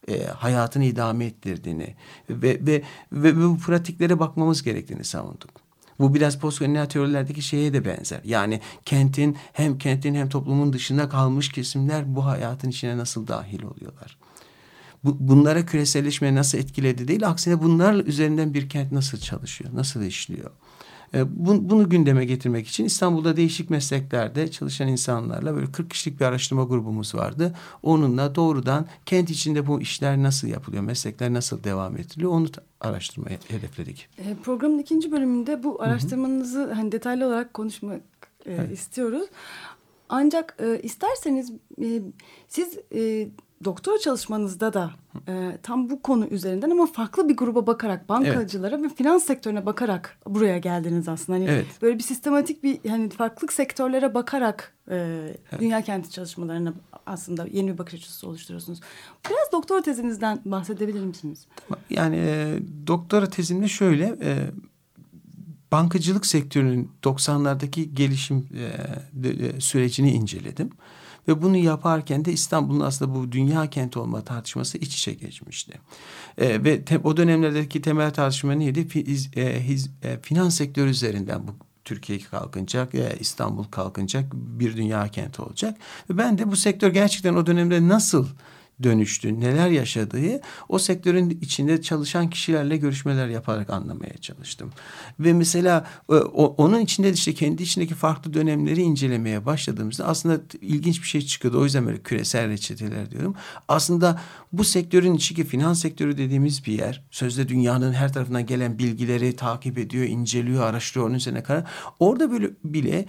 e, 0.09 0.25
hayatını 0.25 0.85
idame 0.85 1.25
ettirdiğini 1.25 1.95
ve, 2.31 2.67
ve, 2.67 2.83
ve, 3.13 3.37
bu 3.37 3.59
pratiklere 3.59 4.19
bakmamız 4.19 4.63
gerektiğini 4.63 5.05
savunduk. 5.05 5.51
Bu 5.99 6.15
biraz 6.15 6.39
postkolonyal 6.39 6.87
teorilerdeki 6.87 7.43
şeye 7.43 7.73
de 7.73 7.85
benzer. 7.85 8.21
Yani 8.25 8.61
kentin 8.85 9.37
hem 9.53 9.79
kentin 9.79 10.15
hem 10.15 10.29
toplumun 10.29 10.73
dışında 10.73 11.09
kalmış 11.09 11.49
kesimler 11.53 12.17
bu 12.17 12.27
hayatın 12.27 12.69
içine 12.69 12.97
nasıl 12.97 13.27
dahil 13.27 13.63
oluyorlar? 13.63 14.19
Bu, 15.05 15.17
bunlara 15.21 15.67
küreselleşme 15.67 16.35
nasıl 16.35 16.59
etkiledi 16.59 17.09
değil, 17.09 17.29
aksine 17.29 17.63
bunlar 17.63 17.95
üzerinden 17.95 18.55
bir 18.55 18.69
kent 18.69 18.93
nasıl 18.93 19.19
çalışıyor, 19.19 19.71
nasıl 19.75 20.03
işliyor? 20.03 20.51
E, 21.15 21.47
bu, 21.47 21.71
bunu 21.71 21.89
gündeme 21.89 22.25
getirmek 22.25 22.69
için 22.69 22.85
İstanbul'da 22.85 23.37
değişik 23.37 23.71
mesleklerde 23.71 24.51
çalışan 24.51 24.89
insanlarla 24.89 25.55
böyle 25.55 25.73
40 25.73 25.91
kişilik 25.91 26.21
bir 26.21 26.25
araştırma 26.25 26.65
grubumuz 26.65 27.15
vardı. 27.15 27.55
Onunla 27.83 28.35
doğrudan 28.35 28.87
kent 29.07 29.31
içinde 29.31 29.67
bu 29.67 29.81
işler 29.81 30.23
nasıl 30.23 30.49
yapılıyor, 30.49 30.83
meslekler 30.83 31.33
nasıl 31.33 31.65
devam 31.65 31.97
ediliyor 31.97 32.31
onu 32.31 32.47
araştırmayı 32.81 33.39
hedefledik. 33.49 34.09
E, 34.19 34.35
programın 34.43 34.79
ikinci 34.79 35.13
bölümünde 35.13 35.63
bu 35.63 35.83
araştırmanızı 35.83 36.73
hani 36.73 36.93
detaylı 36.93 37.27
olarak 37.27 37.55
konuşmak 37.55 38.01
e, 38.47 38.53
evet. 38.53 38.73
istiyoruz. 38.73 39.27
Ancak 40.09 40.57
e, 40.59 40.81
isterseniz 40.83 41.53
e, 41.83 42.01
siz 42.49 42.79
e, 42.95 43.29
doktora 43.65 43.99
çalışmanızda 43.99 44.73
da 44.73 44.91
e, 45.29 45.59
tam 45.63 45.91
bu 45.91 46.03
konu 46.03 46.27
üzerinden 46.27 46.71
ama 46.71 46.87
farklı 46.87 47.29
bir 47.29 47.37
gruba 47.37 47.67
bakarak 47.67 48.09
bankacılara 48.09 48.77
evet. 48.77 48.91
ve 48.91 48.95
finans 48.95 49.25
sektörüne 49.25 49.67
bakarak 49.67 50.19
buraya 50.27 50.59
geldiniz 50.59 51.09
aslında. 51.09 51.39
Hani 51.39 51.49
evet. 51.49 51.67
böyle 51.83 51.99
bir 51.99 52.03
sistematik 52.03 52.63
bir 52.63 52.89
hani 52.89 53.11
farklı 53.11 53.49
sektörlere 53.49 54.15
bakarak 54.15 54.75
e, 54.91 54.97
evet. 54.97 55.61
dünya 55.61 55.83
kenti 55.83 56.11
çalışmalarına 56.11 56.73
aslında 57.07 57.47
yeni 57.53 57.73
bir 57.73 57.79
bakış 57.79 57.95
açısı 57.95 58.29
oluşturuyorsunuz. 58.29 58.81
Biraz 59.31 59.53
doktora 59.53 59.83
tezinizden 59.83 60.41
bahsedebilir 60.45 61.05
misiniz? 61.05 61.47
Yani 61.91 62.17
e, 62.17 62.59
doktora 62.87 63.27
tezimde 63.27 63.69
şöyle 63.69 64.17
e, 64.23 64.51
bankacılık 65.73 66.27
sektörünün 66.27 66.91
90'lardaki 67.03 67.95
gelişim 67.95 68.49
e, 69.25 69.29
e, 69.29 69.61
sürecini 69.61 70.11
inceledim. 70.13 70.71
Ve 71.29 71.43
bunu 71.43 71.57
yaparken 71.57 72.25
de 72.25 72.33
İstanbul'un 72.33 72.81
aslında 72.81 73.15
bu 73.15 73.33
dünya 73.33 73.71
kenti 73.71 73.99
olma 73.99 74.25
tartışması 74.25 74.79
iç 74.79 74.95
içe 74.95 75.13
geçmişti. 75.13 75.81
E, 76.39 76.65
ve 76.65 76.85
te, 76.85 76.99
o 76.99 77.17
dönemlerdeki 77.17 77.83
temel 77.83 78.15
tartışma 78.15 78.53
neydi? 78.53 78.89
Fiz, 78.89 79.31
e, 79.37 79.69
hiz, 79.69 79.91
e, 80.03 80.19
finans 80.23 80.57
sektörü 80.57 80.91
üzerinden 80.91 81.49
bu 81.49 81.53
Türkiye 81.85 82.19
kalkınacak, 82.19 82.95
e, 82.95 83.17
İstanbul 83.21 83.65
kalkınacak, 83.65 84.33
bir 84.35 84.77
dünya 84.77 85.09
kenti 85.09 85.43
olacak. 85.43 85.77
Ve 86.11 86.19
ben 86.19 86.39
de 86.39 86.51
bu 86.51 86.57
sektör 86.57 86.89
gerçekten 86.89 87.35
o 87.35 87.47
dönemde 87.47 87.89
nasıl 87.89 88.29
dönüştü, 88.83 89.41
neler 89.41 89.69
yaşadığı 89.69 90.41
o 90.69 90.79
sektörün 90.79 91.39
içinde 91.43 91.83
çalışan 91.83 92.31
kişilerle 92.31 92.77
görüşmeler 92.77 93.29
yaparak 93.29 93.71
anlamaya 93.71 94.19
çalıştım. 94.21 94.73
Ve 95.21 95.33
mesela 95.33 95.87
e, 96.11 96.15
onun 96.15 96.81
içinde 96.81 97.13
işte 97.13 97.35
kendi 97.35 97.63
içindeki 97.63 97.95
farklı 97.95 98.35
dönemleri 98.35 98.81
incelemeye 98.81 99.47
başladığımızda 99.47 100.07
aslında 100.07 100.41
ilginç 100.61 101.03
bir 101.03 101.09
şey 101.09 101.21
çıkıyordu. 101.21 101.61
O 101.61 101.65
yüzden 101.65 101.87
böyle 101.87 101.99
küresel 101.99 102.49
reçeteler 102.49 103.11
diyorum. 103.11 103.35
Aslında 103.69 104.21
bu 104.53 104.65
sektörün 104.65 105.15
içi 105.15 105.35
ki 105.35 105.45
finans 105.45 105.83
sektörü 105.83 106.19
dediğimiz 106.19 106.67
bir 106.67 106.73
yer. 106.73 107.05
Sözde 107.11 107.49
dünyanın 107.49 107.93
her 107.93 108.13
tarafından 108.13 108.47
gelen 108.47 108.79
bilgileri 108.79 109.37
takip 109.37 109.79
ediyor, 109.79 110.05
inceliyor, 110.05 110.65
araştırıyor 110.65 111.07
onun 111.07 111.17
üzerine 111.17 111.43
kadar. 111.43 111.65
Orada 112.01 112.31
böyle 112.31 112.51
bile 112.65 113.07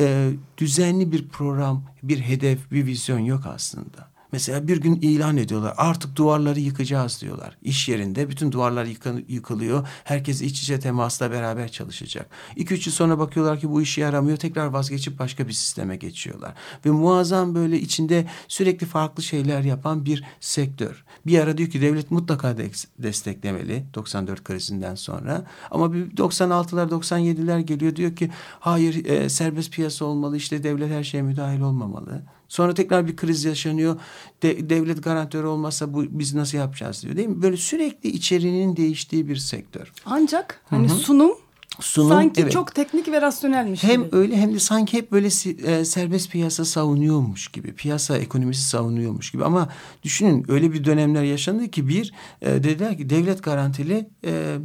e, 0.00 0.30
düzenli 0.58 1.12
bir 1.12 1.28
program, 1.28 1.82
bir 2.02 2.20
hedef, 2.20 2.70
bir 2.72 2.86
vizyon 2.86 3.18
yok 3.18 3.46
aslında. 3.46 4.15
Mesela 4.32 4.68
bir 4.68 4.76
gün 4.76 4.94
ilan 4.94 5.36
ediyorlar 5.36 5.74
artık 5.76 6.16
duvarları 6.16 6.60
yıkacağız 6.60 7.20
diyorlar. 7.22 7.58
İş 7.62 7.88
yerinde 7.88 8.28
bütün 8.28 8.52
duvarlar 8.52 8.86
yıkılıyor. 9.28 9.88
Herkes 10.04 10.42
iç 10.42 10.62
içe 10.62 10.80
temasla 10.80 11.30
beraber 11.30 11.68
çalışacak. 11.72 12.30
İki 12.56 12.74
üç 12.74 12.86
yıl 12.86 12.94
sonra 12.94 13.18
bakıyorlar 13.18 13.60
ki 13.60 13.70
bu 13.70 13.82
işe 13.82 14.00
yaramıyor. 14.00 14.36
Tekrar 14.36 14.66
vazgeçip 14.66 15.18
başka 15.18 15.48
bir 15.48 15.52
sisteme 15.52 15.96
geçiyorlar. 15.96 16.54
Ve 16.86 16.90
muazzam 16.90 17.54
böyle 17.54 17.80
içinde 17.80 18.26
sürekli 18.48 18.86
farklı 18.86 19.22
şeyler 19.22 19.60
yapan 19.60 20.04
bir 20.04 20.24
sektör. 20.40 21.04
Bir 21.26 21.38
ara 21.38 21.58
diyor 21.58 21.70
ki 21.70 21.80
devlet 21.80 22.10
mutlaka 22.10 22.56
desteklemeli 22.98 23.84
94 23.94 24.44
krizinden 24.44 24.94
sonra. 24.94 25.44
Ama 25.70 25.92
bir 25.92 26.10
96'lar 26.10 26.90
97'ler 26.90 27.60
geliyor 27.60 27.96
diyor 27.96 28.16
ki 28.16 28.30
hayır 28.60 29.04
e, 29.04 29.28
serbest 29.28 29.72
piyasa 29.72 30.04
olmalı 30.04 30.36
işte 30.36 30.62
devlet 30.62 30.90
her 30.90 31.04
şeye 31.04 31.22
müdahil 31.22 31.60
olmamalı. 31.60 32.22
Sonra 32.48 32.74
tekrar 32.74 33.06
bir 33.06 33.16
kriz 33.16 33.44
yaşanıyor. 33.44 34.00
De, 34.42 34.70
devlet 34.70 35.04
garantörü 35.04 35.46
olmazsa 35.46 35.94
bu 35.94 36.04
biz 36.08 36.34
nasıl 36.34 36.58
yapacağız 36.58 37.02
diyor 37.02 37.16
değil 37.16 37.28
mi? 37.28 37.42
Böyle 37.42 37.56
sürekli 37.56 38.10
içeriğinin 38.10 38.76
değiştiği 38.76 39.28
bir 39.28 39.36
sektör. 39.36 39.92
Ancak 40.06 40.60
hani 40.70 40.88
Hı 40.88 40.92
-hı. 40.92 40.96
sunum 40.96 41.32
sunum 41.80 42.08
sanki 42.08 42.40
evet. 42.40 42.52
çok 42.52 42.74
teknik 42.74 43.08
ve 43.08 43.22
rasyonelmiş 43.22 43.82
hem 43.82 44.04
gibi. 44.04 44.16
öyle 44.16 44.36
hem 44.36 44.54
de 44.54 44.58
sanki 44.58 44.96
hep 44.96 45.12
böyle 45.12 45.26
e, 45.26 45.84
serbest 45.84 46.30
piyasa 46.30 46.64
savunuyormuş 46.64 47.48
gibi 47.48 47.74
piyasa 47.74 48.18
ekonomisi 48.18 48.62
savunuyormuş 48.68 49.30
gibi 49.30 49.44
ama 49.44 49.68
düşünün 50.02 50.44
öyle 50.48 50.72
bir 50.72 50.84
dönemler 50.84 51.22
yaşandı 51.22 51.68
ki 51.68 51.88
bir 51.88 52.12
e, 52.42 52.46
dediler 52.46 52.96
ki 52.96 53.10
devlet 53.10 53.42
garantili 53.42 54.08
e, 54.24 54.56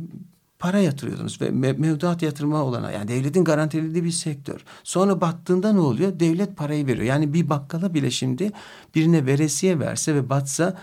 para 0.62 0.80
yatırıyordunuz 0.80 1.42
ve 1.42 1.50
mevduat 1.52 2.22
yatırma 2.22 2.64
olana 2.64 2.92
yani 2.92 3.08
devletin 3.08 3.44
garantilediği 3.44 4.04
bir 4.04 4.12
sektör. 4.12 4.64
Sonra 4.84 5.22
battığında 5.22 5.74
ne 5.74 5.80
oluyor? 5.80 6.20
Devlet 6.20 6.58
parayı 6.58 6.88
veriyor. 6.88 7.06
Yani 7.06 7.34
bir 7.34 7.50
bakkala 7.50 7.94
bile 7.94 8.12
şimdi 8.12 8.52
birine 8.96 9.26
veresiye 9.26 9.80
verse 9.80 10.16
ve 10.16 10.30
batsa 10.30 10.78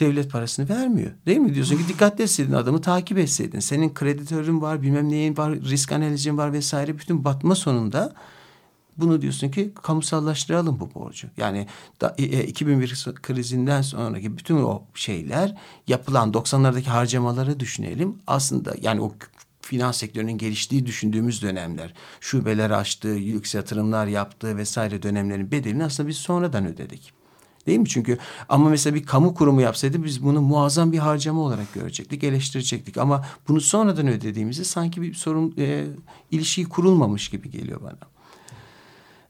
devlet 0.00 0.32
parasını 0.32 0.68
vermiyor. 0.68 1.10
Değil 1.26 1.38
mi? 1.38 1.54
Diyorsun 1.54 1.76
ki 1.76 1.88
dikkatli 1.88 2.24
etseydin 2.24 2.52
adamı 2.52 2.80
takip 2.80 3.18
etseydin. 3.18 3.60
Senin 3.60 3.94
kreditörün 3.94 4.60
var, 4.60 4.82
bilmem 4.82 5.10
neyin 5.10 5.36
var, 5.36 5.54
risk 5.54 5.92
analizin 5.92 6.38
var 6.38 6.52
vesaire. 6.52 6.98
Bütün 6.98 7.24
batma 7.24 7.54
sonunda 7.54 8.12
bunu 9.00 9.22
diyorsun 9.22 9.48
ki 9.48 9.72
kamusallaştıralım 9.82 10.80
bu 10.80 10.94
borcu. 10.94 11.28
Yani 11.36 11.66
da, 12.00 12.14
e, 12.18 12.44
2001 12.44 13.06
e, 13.08 13.14
krizinden 13.14 13.82
sonraki 13.82 14.38
bütün 14.38 14.56
o 14.56 14.82
şeyler 14.94 15.56
yapılan 15.88 16.32
90'lardaki 16.32 16.88
harcamaları 16.88 17.60
düşünelim. 17.60 18.18
Aslında 18.26 18.74
yani 18.82 19.00
o 19.00 19.12
finans 19.60 19.96
sektörünün 19.96 20.38
geliştiği 20.38 20.86
düşündüğümüz 20.86 21.42
dönemler, 21.42 21.94
şubeler 22.20 22.70
açtığı, 22.70 23.16
lüks 23.16 23.54
yatırımlar 23.54 24.06
yaptığı 24.06 24.56
vesaire 24.56 25.02
dönemlerin 25.02 25.50
bedelini 25.50 25.84
aslında 25.84 26.08
biz 26.08 26.16
sonradan 26.16 26.66
ödedik. 26.66 27.12
Değil 27.66 27.78
mi? 27.78 27.88
Çünkü 27.88 28.18
ama 28.48 28.68
mesela 28.68 28.94
bir 28.94 29.04
kamu 29.04 29.34
kurumu 29.34 29.60
yapsaydı 29.60 30.04
biz 30.04 30.24
bunu 30.24 30.40
muazzam 30.40 30.92
bir 30.92 30.98
harcama 30.98 31.40
olarak 31.40 31.74
görecektik, 31.74 32.24
eleştirecektik. 32.24 32.98
Ama 32.98 33.26
bunu 33.48 33.60
sonradan 33.60 34.08
ödediğimizde 34.08 34.64
sanki 34.64 35.02
bir 35.02 35.14
sorun 35.14 35.54
e, 35.58 35.86
ilişki 36.30 36.64
kurulmamış 36.64 37.28
gibi 37.28 37.50
geliyor 37.50 37.80
bana. 37.82 38.09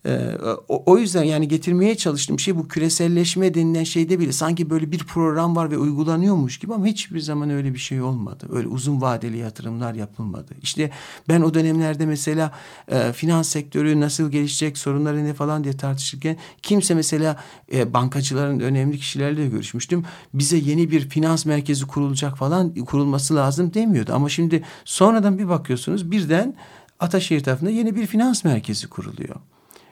Ee, 0.06 0.36
o, 0.68 0.98
yüzden 0.98 1.22
yani 1.22 1.48
getirmeye 1.48 1.94
çalıştığım 1.94 2.38
şey 2.38 2.56
bu 2.56 2.68
küreselleşme 2.68 3.54
denilen 3.54 3.84
şeyde 3.84 4.18
bile 4.18 4.32
sanki 4.32 4.70
böyle 4.70 4.92
bir 4.92 4.98
program 4.98 5.56
var 5.56 5.70
ve 5.70 5.78
uygulanıyormuş 5.78 6.58
gibi 6.58 6.74
ama 6.74 6.86
hiçbir 6.86 7.20
zaman 7.20 7.50
öyle 7.50 7.74
bir 7.74 7.78
şey 7.78 8.02
olmadı. 8.02 8.46
Öyle 8.52 8.68
uzun 8.68 9.00
vadeli 9.00 9.36
yatırımlar 9.36 9.94
yapılmadı. 9.94 10.54
İşte 10.62 10.90
ben 11.28 11.40
o 11.40 11.54
dönemlerde 11.54 12.06
mesela 12.06 12.52
e, 12.88 13.12
finans 13.12 13.48
sektörü 13.48 14.00
nasıl 14.00 14.30
gelişecek, 14.30 14.78
sorunları 14.78 15.24
ne 15.24 15.34
falan 15.34 15.64
diye 15.64 15.76
tartışırken 15.76 16.36
kimse 16.62 16.94
mesela 16.94 17.36
e, 17.72 17.94
bankacıların 17.94 18.60
önemli 18.60 18.98
kişilerle 18.98 19.48
görüşmüştüm. 19.48 20.04
Bize 20.34 20.56
yeni 20.56 20.90
bir 20.90 21.08
finans 21.08 21.46
merkezi 21.46 21.86
kurulacak 21.86 22.38
falan 22.38 22.74
kurulması 22.74 23.36
lazım 23.36 23.74
demiyordu. 23.74 24.12
Ama 24.14 24.28
şimdi 24.28 24.62
sonradan 24.84 25.38
bir 25.38 25.48
bakıyorsunuz 25.48 26.10
birden 26.10 26.54
Ataşehir 27.00 27.42
tarafında 27.42 27.70
yeni 27.70 27.96
bir 27.96 28.06
finans 28.06 28.44
merkezi 28.44 28.88
kuruluyor. 28.88 29.36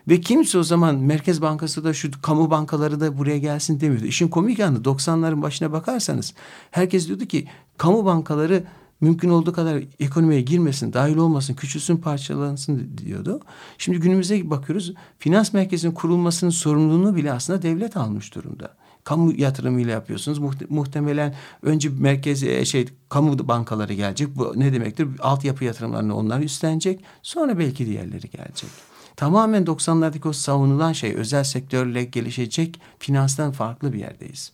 Ve 0.08 0.20
kimse 0.20 0.58
o 0.58 0.62
zaman 0.62 0.96
Merkez 0.96 1.42
Bankası 1.42 1.84
da 1.84 1.94
şu 1.94 2.10
kamu 2.22 2.50
bankaları 2.50 3.00
da 3.00 3.18
buraya 3.18 3.38
gelsin 3.38 3.80
demiyordu. 3.80 4.06
İşin 4.06 4.28
komik 4.28 4.58
yanı 4.58 4.78
90'ların 4.78 5.42
başına 5.42 5.72
bakarsanız 5.72 6.34
herkes 6.70 7.08
diyordu 7.08 7.26
ki 7.26 7.48
kamu 7.76 8.04
bankaları 8.04 8.64
mümkün 9.00 9.28
olduğu 9.28 9.52
kadar 9.52 9.82
ekonomiye 10.00 10.40
girmesin, 10.40 10.92
dahil 10.92 11.16
olmasın, 11.16 11.54
küçülsün, 11.54 11.96
parçalansın 11.96 12.98
diyordu. 12.98 13.40
Şimdi 13.78 14.00
günümüze 14.00 14.50
bakıyoruz. 14.50 14.94
Finans 15.18 15.52
merkezinin 15.52 15.94
kurulmasının 15.94 16.50
sorumluluğunu 16.50 17.16
bile 17.16 17.32
aslında 17.32 17.62
devlet 17.62 17.96
almış 17.96 18.34
durumda. 18.34 18.76
Kamu 19.04 19.32
yatırımıyla 19.36 19.92
yapıyorsunuz. 19.92 20.38
Muhtemelen 20.68 21.34
önce 21.62 21.88
merkezi 21.88 22.50
e, 22.50 22.64
şey 22.64 22.86
kamu 23.08 23.48
bankaları 23.48 23.92
gelecek. 23.92 24.36
Bu 24.36 24.52
ne 24.56 24.72
demektir? 24.72 25.08
Altyapı 25.20 25.64
yatırımlarını 25.64 26.16
onlar 26.16 26.40
üstlenecek. 26.40 27.00
Sonra 27.22 27.58
belki 27.58 27.86
diğerleri 27.86 28.30
gelecek. 28.30 28.87
Tamamen 29.18 29.64
90'lardaki 29.64 30.28
o 30.28 30.32
savunulan 30.32 30.92
şey 30.92 31.14
özel 31.14 31.44
sektörle 31.44 32.04
gelişecek 32.04 32.80
finanstan 32.98 33.52
farklı 33.52 33.92
bir 33.92 33.98
yerdeyiz. 33.98 34.52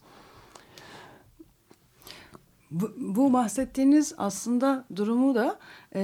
Bu, 2.70 2.92
bu 2.98 3.32
bahsettiğiniz 3.32 4.14
aslında 4.18 4.84
durumu 4.96 5.34
da 5.34 5.58
e, 5.94 6.00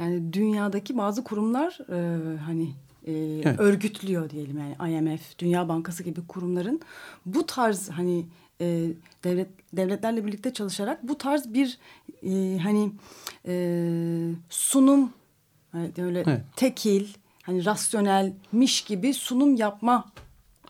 yani 0.00 0.32
dünyadaki 0.32 0.98
bazı 0.98 1.24
kurumlar 1.24 1.78
e, 1.92 2.38
hani 2.38 2.70
e, 3.06 3.12
evet. 3.14 3.60
örgütlüyor 3.60 4.30
diyelim 4.30 4.58
yani 4.58 4.92
IMF, 4.92 5.38
Dünya 5.38 5.68
Bankası 5.68 6.02
gibi 6.02 6.26
kurumların 6.26 6.80
bu 7.26 7.46
tarz 7.46 7.90
hani 7.90 8.26
e, 8.60 8.88
devlet 9.24 9.48
devletlerle 9.72 10.26
birlikte 10.26 10.52
çalışarak 10.52 11.08
bu 11.08 11.18
tarz 11.18 11.54
bir 11.54 11.78
e, 12.22 12.58
hani 12.58 12.92
e, 13.46 13.54
sunum 14.50 15.12
hani 15.72 15.92
öyle 15.98 16.20
evet. 16.26 16.40
tekil 16.56 17.06
hani 17.48 17.64
rasyonelmiş 17.64 18.80
gibi 18.80 19.14
sunum 19.14 19.54
yapma. 19.54 20.04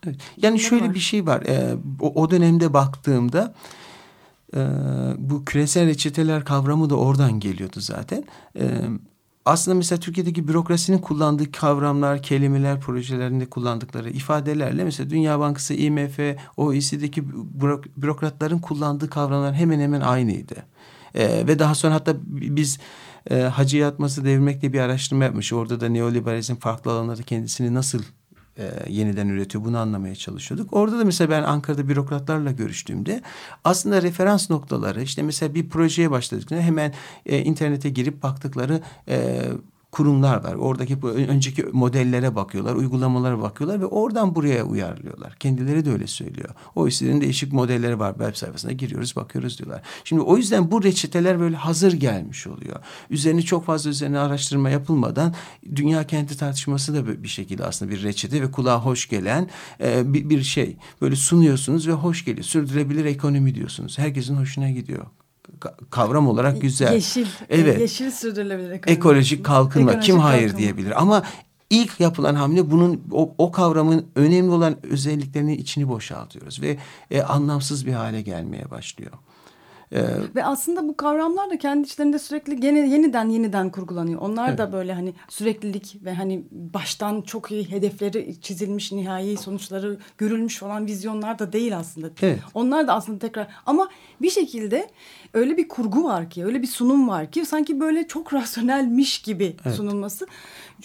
Evet. 0.07 0.17
Yani 0.37 0.61
şöyle 0.61 0.87
var. 0.87 0.95
bir 0.95 0.99
şey 0.99 1.27
var. 1.27 1.43
Ee, 1.43 1.75
o, 2.01 2.23
o 2.23 2.31
dönemde 2.31 2.73
baktığımda 2.73 3.55
e, 4.57 4.61
bu 5.19 5.45
küresel 5.45 5.87
reçeteler 5.87 6.45
kavramı 6.45 6.91
da 6.91 6.95
oradan 6.95 7.41
geliyordu 7.41 7.81
zaten. 7.81 8.25
E, 8.59 8.65
aslında 9.45 9.75
mesela 9.75 10.01
Türkiye'deki 10.01 10.49
bürokrasinin 10.49 10.99
kullandığı 10.99 11.53
kavramlar, 11.53 12.23
kelimeler, 12.23 12.81
projelerinde 12.81 13.47
kullandıkları 13.47 14.11
ifadelerle 14.11 14.85
mesela 14.85 15.11
Dünya 15.11 15.41
Bankası, 15.41 15.75
IMF, 15.75 16.19
OECD'deki 16.57 17.23
bürok- 17.61 17.89
bürokratların 17.97 18.59
kullandığı 18.59 19.11
kavramlar 19.11 19.55
hemen 19.55 19.81
hemen 19.81 20.01
aynıydı. 20.01 20.55
Ee, 21.15 21.47
ve 21.47 21.59
daha 21.59 21.75
sonra 21.75 21.95
hatta 21.95 22.17
biz 22.27 22.79
e, 23.31 23.41
Hacı 23.41 23.77
Yatması 23.77 24.25
Devirmek 24.25 24.63
diye 24.63 24.73
bir 24.73 24.81
araştırma 24.81 25.25
yapmış. 25.25 25.53
Orada 25.53 25.81
da 25.81 25.89
neoliberalizm 25.89 26.57
farklı 26.57 26.93
alanlarda 26.93 27.23
kendisini 27.23 27.75
nasıl 27.75 28.03
e, 28.59 28.71
yeniden 28.89 29.29
üretiyor 29.29 29.65
bunu 29.65 29.79
anlamaya 29.79 30.15
çalışıyorduk. 30.15 30.73
Orada 30.73 30.99
da 30.99 31.05
mesela 31.05 31.31
ben 31.31 31.43
Ankara'da 31.43 31.89
bürokratlarla 31.89 32.53
görüştüğümde 32.53 33.23
aslında 33.65 34.03
referans 34.03 34.51
noktaları 34.51 35.03
işte 35.03 35.23
mesela 35.23 35.55
bir 35.55 35.69
projeye 35.69 36.11
başladıklarında 36.11 36.67
hemen 36.67 36.95
e, 37.27 37.39
internete 37.39 37.91
girip 37.91 38.23
baktıkları 38.23 38.83
e, 39.09 39.43
kurumlar 39.93 40.45
var. 40.45 40.55
Oradaki 40.55 40.99
önceki 41.07 41.63
modellere 41.63 42.37
bakıyorlar, 42.37 42.75
uygulamalara 42.75 43.41
bakıyorlar 43.41 43.81
ve 43.81 43.87
oradan 43.87 44.35
buraya 44.35 44.65
uyarlıyorlar. 44.65 45.35
Kendileri 45.35 45.85
de 45.85 45.93
öyle 45.93 46.07
söylüyor. 46.07 46.49
O 46.75 46.89
işlerin 46.89 47.21
değişik 47.21 47.53
modelleri 47.53 47.99
var 47.99 48.15
web 48.15 48.35
sayfasına 48.35 48.73
giriyoruz, 48.73 49.17
bakıyoruz 49.17 49.59
diyorlar. 49.59 49.83
Şimdi 50.05 50.23
o 50.23 50.37
yüzden 50.37 50.71
bu 50.71 50.83
reçeteler 50.83 51.41
böyle 51.41 51.57
hazır 51.57 51.93
gelmiş 51.93 52.47
oluyor. 52.47 52.77
Üzerine 53.11 53.43
çok 53.43 53.65
fazla 53.65 53.91
üzerine 53.91 54.19
araştırma 54.19 54.71
yapılmadan 54.71 55.35
dünya 55.75 56.07
kenti 56.07 56.39
tartışması 56.39 56.95
da 56.95 57.23
bir 57.23 57.29
şekilde 57.29 57.65
aslında 57.65 57.93
bir 57.93 58.03
reçete 58.03 58.43
ve 58.43 58.51
kulağa 58.51 58.85
hoş 58.85 59.09
gelen 59.09 59.49
e, 59.81 60.15
bir, 60.15 60.31
bir 60.31 60.43
şey. 60.43 60.77
Böyle 61.01 61.17
sunuyorsunuz 61.17 61.89
ve 61.89 61.93
hoş 61.93 62.25
geliyor. 62.25 62.45
Sürdürülebilir 62.45 63.05
ekonomi 63.05 63.55
diyorsunuz. 63.55 63.99
Herkesin 63.99 64.37
hoşuna 64.37 64.71
gidiyor 64.71 65.07
kavram 65.91 66.29
olarak 66.29 66.63
güzel. 66.63 66.93
Yeşil. 66.93 67.27
Evet. 67.49 67.81
Yeşil 67.81 68.11
sürdürülebilir 68.11 68.71
ekonomi. 68.71 68.97
Ekolojik 68.99 69.45
kalkınma. 69.45 69.91
Ekolojik 69.91 70.13
Kim 70.13 70.19
hayır 70.19 70.43
kalkınma. 70.43 70.59
diyebilir 70.59 71.01
ama 71.03 71.23
ilk 71.71 72.01
yapılan 72.01 72.35
hamle 72.35 72.71
bunun 72.71 73.03
o, 73.13 73.35
o 73.39 73.53
kavramın 73.53 74.07
önemli 74.17 74.51
olan 74.51 74.77
özelliklerini 74.87 75.57
içini 75.57 75.89
boşaltıyoruz 75.89 76.63
ve 76.63 76.79
e, 77.11 77.23
anlamsız 77.23 77.87
bir 77.87 77.93
hale 77.93 78.23
gelmeye 78.23 78.71
başlıyor. 78.71 79.13
Ee, 79.93 80.05
Ve 80.35 80.45
aslında 80.45 80.89
bu 80.89 80.97
kavramlar 80.97 81.51
da 81.51 81.59
kendi 81.59 81.87
içlerinde 81.87 82.19
sürekli 82.19 82.61
gene 82.61 82.79
yeniden 82.79 83.29
yeniden 83.29 83.71
kurgulanıyor. 83.71 84.21
Onlar 84.21 84.59
da 84.59 84.73
böyle 84.73 84.95
hani 84.95 85.15
süreklilik 85.29 85.99
ve 86.05 86.15
hani 86.15 86.45
baştan 86.53 87.23
çok 87.23 87.51
iyi 87.51 87.71
hedefleri 87.71 88.41
çizilmiş, 88.41 88.93
nihai 88.93 89.37
sonuçları 89.37 89.99
görülmüş 90.19 90.59
falan 90.59 90.87
vizyonlar 90.87 91.39
da 91.39 91.53
değil 91.53 91.77
aslında. 91.79 92.11
Evet. 92.23 92.39
Onlar 92.55 92.89
da 92.89 92.95
aslında 92.95 93.19
tekrar 93.19 93.49
ama 93.67 93.89
bir 94.23 94.31
şekilde 94.31 94.91
öyle 95.35 95.57
bir 95.57 95.69
kurgu 95.69 96.05
var 96.05 96.31
ki, 96.31 96.45
öyle 96.45 96.63
bir 96.63 96.67
sunum 96.67 97.09
var 97.09 97.31
ki 97.31 97.47
sanki 97.47 97.81
böyle 97.81 98.09
çok 98.09 98.33
rasyonelmiş 98.39 99.23
gibi 99.23 99.57
sunulması 99.77 100.27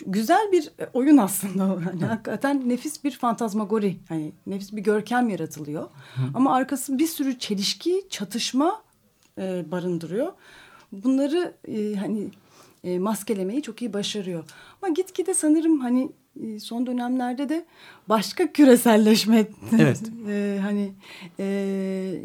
güzel 0.05 0.51
bir 0.51 0.69
oyun 0.93 1.17
aslında. 1.17 1.63
Yani 1.63 2.05
hakikaten 2.05 2.69
nefis 2.69 3.03
bir 3.03 3.11
fantazmagori, 3.11 3.97
hani 4.09 4.31
nefis 4.47 4.73
bir 4.73 4.81
görkem 4.81 5.29
yaratılıyor. 5.29 5.89
Ama 6.33 6.55
arkası 6.55 6.99
bir 6.99 7.07
sürü 7.07 7.39
çelişki, 7.39 8.03
çatışma 8.09 8.81
e, 9.37 9.71
barındırıyor. 9.71 10.33
Bunları 10.91 11.53
e, 11.67 11.95
hani 11.95 12.27
e, 12.83 12.99
maskelemeyi 12.99 13.61
çok 13.61 13.81
iyi 13.81 13.93
başarıyor. 13.93 14.43
Ama 14.81 14.93
gitgide 14.93 15.33
sanırım 15.33 15.79
hani 15.79 16.11
e, 16.43 16.59
son 16.59 16.85
dönemlerde 16.87 17.49
de 17.49 17.65
başka 18.09 18.51
küreselleşme 18.51 19.47
Evet. 19.79 20.01
e, 20.27 20.59
hani 20.61 20.91
e, 21.39 21.45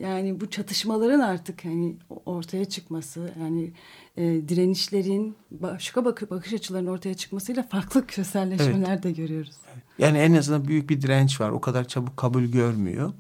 yani 0.03 0.41
bu 0.41 0.51
çatışmaların 0.51 1.21
artık 1.21 1.65
hani 1.65 1.97
ortaya 2.27 2.65
çıkması 2.65 3.31
yani 3.41 3.73
e, 4.17 4.49
direnişlerin 4.49 5.37
başka 5.51 6.05
bak 6.05 6.31
bakış 6.31 6.53
açılarının 6.53 6.91
ortaya 6.91 7.15
çıkmasıyla 7.15 7.63
farklı 7.63 8.07
küreselleşmeler 8.07 9.03
de 9.03 9.13
görüyoruz. 9.13 9.57
yani 9.99 10.19
en 10.19 10.35
azından 10.35 10.69
büyük 10.69 10.91
bir 10.91 11.03
direnç 11.03 11.41
var. 11.41 11.51
O 11.51 11.61
kadar 11.61 11.89
çabuk 11.89 12.17
kabul 12.17 12.43
görmüyor. 12.45 13.13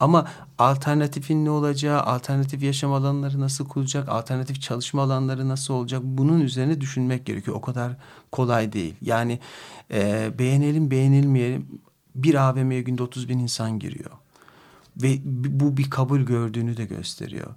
Ama 0.00 0.26
alternatifin 0.58 1.44
ne 1.44 1.50
olacağı, 1.50 2.00
alternatif 2.00 2.62
yaşam 2.62 2.92
alanları 2.92 3.40
nasıl 3.40 3.68
kurulacak, 3.68 4.08
alternatif 4.08 4.60
çalışma 4.60 5.02
alanları 5.02 5.48
nasıl 5.48 5.74
olacak 5.74 6.00
bunun 6.04 6.40
üzerine 6.40 6.80
düşünmek 6.80 7.26
gerekiyor. 7.26 7.56
O 7.56 7.60
kadar 7.60 7.96
kolay 8.32 8.72
değil. 8.72 8.94
Yani 9.00 9.38
e, 9.92 10.30
beğenelim 10.38 10.90
beğenilmeyelim 10.90 11.66
bir 12.14 12.34
AVM'ye 12.34 12.82
günde 12.82 13.02
30 13.02 13.28
bin 13.28 13.38
insan 13.38 13.78
giriyor. 13.78 14.10
Ve 15.02 15.18
bu 15.60 15.76
bir 15.76 15.90
kabul 15.90 16.20
gördüğünü 16.20 16.76
de 16.76 16.84
gösteriyor. 16.84 17.54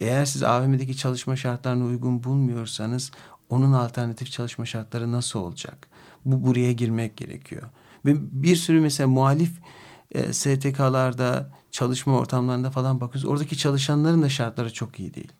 Eğer 0.00 0.24
siz 0.24 0.42
AVM'deki 0.42 0.96
çalışma 0.96 1.36
şartlarına 1.36 1.84
uygun 1.84 2.24
bulmuyorsanız 2.24 3.10
onun 3.50 3.72
alternatif 3.72 4.30
çalışma 4.30 4.66
şartları 4.66 5.12
nasıl 5.12 5.40
olacak? 5.40 5.88
Bu 6.24 6.46
buraya 6.46 6.72
girmek 6.72 7.16
gerekiyor. 7.16 7.62
Ve 8.04 8.14
bir 8.42 8.56
sürü 8.56 8.80
mesela 8.80 9.08
muhalif 9.08 9.52
e, 10.16 10.32
STK'larda, 10.32 11.50
çalışma 11.70 12.18
ortamlarında 12.18 12.70
falan 12.70 13.00
bakıyoruz. 13.00 13.30
Oradaki 13.30 13.58
çalışanların 13.58 14.22
da 14.22 14.28
şartları 14.28 14.72
çok 14.72 15.00
iyi 15.00 15.14
değil. 15.14 15.32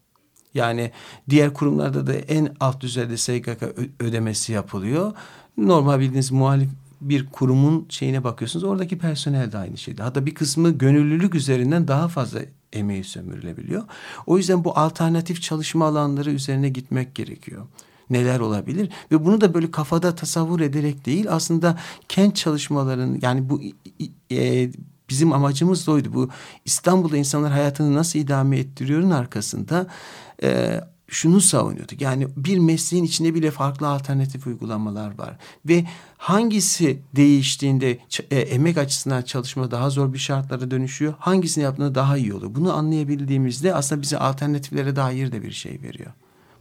Yani 0.54 0.90
diğer 1.30 1.54
kurumlarda 1.54 2.06
da 2.06 2.14
en 2.14 2.56
alt 2.60 2.80
düzeyde 2.80 3.16
SGK 3.16 3.62
ödemesi 4.00 4.52
yapılıyor. 4.52 5.12
Normal 5.56 6.00
bildiğiniz 6.00 6.32
muhalif 6.32 6.70
bir 7.00 7.26
kurumun 7.26 7.86
şeyine 7.88 8.24
bakıyorsunuz. 8.24 8.64
Oradaki 8.64 8.98
personel 8.98 9.52
de 9.52 9.58
aynı 9.58 9.76
şeyde. 9.76 10.02
Hatta 10.02 10.26
bir 10.26 10.34
kısmı 10.34 10.70
gönüllülük 10.70 11.34
üzerinden 11.34 11.88
daha 11.88 12.08
fazla 12.08 12.40
emeği 12.72 13.04
sömürülebiliyor. 13.04 13.82
O 14.26 14.36
yüzden 14.38 14.64
bu 14.64 14.78
alternatif 14.78 15.42
çalışma 15.42 15.86
alanları 15.86 16.30
üzerine 16.30 16.68
gitmek 16.68 17.14
gerekiyor. 17.14 17.66
Neler 18.10 18.40
olabilir 18.40 18.90
ve 19.12 19.24
bunu 19.24 19.40
da 19.40 19.54
böyle 19.54 19.70
kafada 19.70 20.14
tasavvur 20.14 20.60
ederek 20.60 21.06
değil 21.06 21.26
aslında 21.30 21.78
kent 22.08 22.36
çalışmalarının 22.36 23.18
yani 23.22 23.50
bu 23.50 23.60
e, 24.30 24.70
bizim 25.10 25.32
amacımız 25.32 25.86
da 25.86 25.92
oydu. 25.92 26.14
Bu 26.14 26.28
İstanbul'da 26.64 27.16
insanlar 27.16 27.52
hayatını 27.52 27.94
nasıl 27.94 28.18
idame 28.18 28.58
ettiriyorun 28.58 29.10
arkasında 29.10 29.86
e, 30.42 30.80
şunu 31.08 31.40
savunuyorduk. 31.40 32.00
Yani 32.00 32.28
bir 32.36 32.58
mesleğin 32.58 33.04
içinde 33.04 33.34
bile 33.34 33.50
farklı 33.50 33.88
alternatif 33.88 34.46
uygulamalar 34.46 35.18
var. 35.18 35.36
Ve 35.66 35.84
hangisi 36.18 37.02
değiştiğinde 37.16 37.98
e, 38.30 38.38
emek 38.38 38.78
açısından 38.78 39.22
çalışma 39.22 39.70
daha 39.70 39.90
zor 39.90 40.12
bir 40.12 40.18
şartlara 40.18 40.70
dönüşüyor. 40.70 41.14
Hangisini 41.18 41.64
yaptığında 41.64 41.94
daha 41.94 42.16
iyi 42.16 42.34
olur. 42.34 42.54
Bunu 42.54 42.72
anlayabildiğimizde 42.72 43.74
aslında 43.74 44.02
bize 44.02 44.18
alternatiflere 44.18 44.96
dair 44.96 45.32
de 45.32 45.42
bir 45.42 45.52
şey 45.52 45.82
veriyor. 45.82 46.12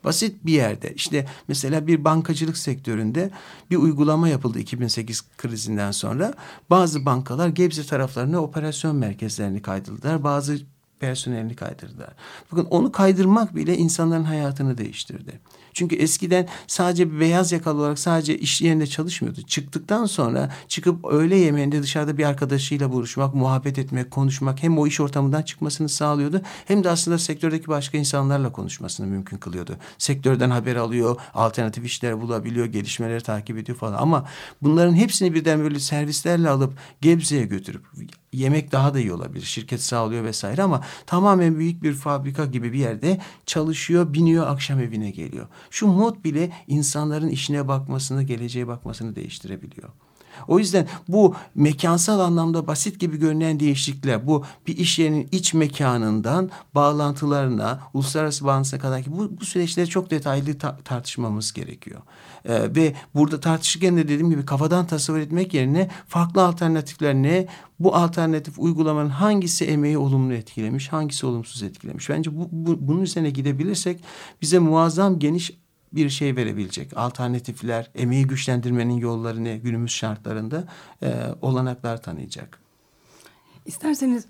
Basit 0.06 0.46
bir 0.46 0.54
yerde 0.54 0.94
işte 0.94 1.28
mesela 1.48 1.88
bir 1.88 2.04
bankacılık 2.04 2.58
sektöründe 2.58 3.32
bir 3.72 3.78
uygulama 3.78 4.30
yapıldı 4.30 4.60
2008 4.60 5.24
krizinden 5.38 5.92
sonra. 5.92 6.34
Bazı 6.70 7.06
bankalar 7.06 7.48
Gebze 7.48 7.84
taraflarına 7.84 8.40
operasyon 8.40 8.96
merkezlerini 8.96 9.62
kaydırdılar. 9.62 10.24
Bazı 10.24 10.58
personelini 11.00 11.56
kaydırdılar. 11.56 12.14
Bakın 12.52 12.66
onu 12.66 12.92
kaydırmak 12.92 13.56
bile 13.56 13.78
insanların 13.78 14.24
hayatını 14.24 14.78
değiştirdi. 14.78 15.40
Çünkü 15.76 15.96
eskiden 15.96 16.48
sadece 16.68 17.12
bir 17.12 17.20
beyaz 17.20 17.52
yakalı 17.52 17.80
olarak 17.80 18.00
sadece 18.00 18.38
iş 18.38 18.62
yerinde 18.62 18.88
çalışmıyordu. 18.88 19.42
Çıktıktan 19.42 20.06
sonra 20.06 20.52
çıkıp 20.68 21.06
öğle 21.06 21.36
yemeğinde 21.36 21.84
dışarıda 21.84 22.18
bir 22.18 22.26
arkadaşıyla 22.26 22.92
buluşmak, 22.92 23.36
muhabbet 23.36 23.80
etmek, 23.80 24.12
konuşmak 24.12 24.64
hem 24.64 24.78
o 24.78 24.88
iş 24.88 25.00
ortamından 25.00 25.42
çıkmasını 25.42 25.90
sağlıyordu 25.90 26.42
hem 26.66 26.84
de 26.84 26.90
aslında 26.90 27.18
sektördeki 27.18 27.68
başka 27.68 27.98
insanlarla 27.98 28.52
konuşmasını 28.52 29.08
mümkün 29.08 29.38
kılıyordu. 29.38 29.78
Sektörden 29.98 30.50
haber 30.50 30.76
alıyor, 30.76 31.16
alternatif 31.34 31.86
işler 31.86 32.22
bulabiliyor, 32.22 32.66
gelişmeleri 32.66 33.24
takip 33.24 33.58
ediyor 33.58 33.78
falan. 33.78 33.98
Ama 33.98 34.28
bunların 34.62 34.96
hepsini 34.96 35.34
birden 35.34 35.60
böyle 35.60 35.80
servislerle 35.80 36.50
alıp 36.50 36.74
Gebze'ye 37.02 37.46
götürüp 37.46 37.86
yemek 38.36 38.72
daha 38.72 38.94
da 38.94 39.00
iyi 39.00 39.14
olabilir. 39.14 39.46
Şirket 39.46 39.82
sağlıyor 39.82 40.24
vesaire 40.24 40.64
ama 40.64 40.82
tamamen 41.06 41.60
büyük 41.60 41.84
bir 41.84 41.94
fabrika 41.94 42.46
gibi 42.46 42.74
bir 42.74 42.80
yerde 42.80 43.22
çalışıyor, 43.46 44.14
biniyor, 44.14 44.48
akşam 44.48 44.80
evine 44.80 45.12
geliyor. 45.12 45.48
Şu 45.70 45.88
mod 45.88 46.24
bile 46.24 46.52
insanların 46.68 47.30
işine 47.30 47.68
bakmasını, 47.68 48.24
geleceğe 48.24 48.68
bakmasını 48.68 49.16
değiştirebiliyor. 49.16 49.90
O 50.48 50.60
yüzden 50.60 50.88
bu 51.08 51.36
mekansal 51.56 52.20
anlamda 52.20 52.68
basit 52.68 53.00
gibi 53.00 53.18
görünen 53.18 53.60
değişiklikler 53.60 54.28
bu 54.28 54.46
bir 54.68 54.78
iş 54.78 55.00
yerinin 55.00 55.28
iç 55.32 55.54
mekanından 55.54 56.50
bağlantılarına, 56.76 57.80
uluslararası 57.94 58.46
bağlantısına 58.46 58.80
kadar 58.80 59.04
ki 59.04 59.12
bu, 59.18 59.40
bu 59.40 59.46
süreçleri 59.46 59.88
çok 59.88 60.12
detaylı 60.12 60.58
ta- 60.58 60.78
tartışmamız 60.78 61.54
gerekiyor. 61.54 62.02
Ee, 62.46 62.76
ve 62.76 62.94
burada 63.16 63.40
tartışırken 63.40 63.98
de 63.98 64.04
dediğim 64.04 64.30
gibi 64.30 64.46
kafadan 64.46 64.88
tasavvur 64.88 65.20
etmek 65.20 65.54
yerine 65.54 65.90
farklı 66.08 66.44
alternatifler 66.46 67.14
ne? 67.14 67.48
Bu 67.80 67.96
alternatif 67.96 68.60
uygulamanın 68.60 69.10
hangisi 69.10 69.66
emeği 69.66 69.98
olumlu 69.98 70.34
etkilemiş, 70.34 70.88
hangisi 70.88 71.26
olumsuz 71.26 71.64
etkilemiş? 71.64 72.10
Bence 72.10 72.38
bu, 72.38 72.50
bu, 72.52 72.88
bunun 72.88 73.02
üzerine 73.02 73.30
gidebilirsek 73.30 74.04
bize 74.42 74.60
muazzam 74.60 75.20
geniş 75.20 75.52
bir 75.94 76.10
şey 76.10 76.36
verebilecek. 76.36 76.98
Alternatifler, 76.98 77.92
emeği 77.96 78.28
güçlendirmenin 78.28 78.98
yolları 78.98 79.44
ne 79.44 79.58
günümüz 79.58 79.92
şartlarında 79.92 80.68
e, 81.04 81.14
olanaklar 81.42 82.02
tanıyacak. 82.02 82.60
İsterseniz 83.66 84.28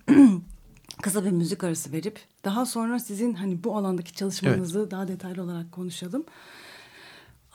kısa 1.02 1.26
bir 1.26 1.32
müzik 1.32 1.64
arası 1.64 1.92
verip 1.92 2.20
daha 2.46 2.66
sonra 2.66 3.00
sizin 3.00 3.34
hani 3.34 3.64
bu 3.64 3.78
alandaki 3.78 4.14
çalışmanızı 4.14 4.92
daha 4.92 5.08
detaylı 5.08 5.44
olarak 5.44 5.72
konuşalım. 5.72 6.24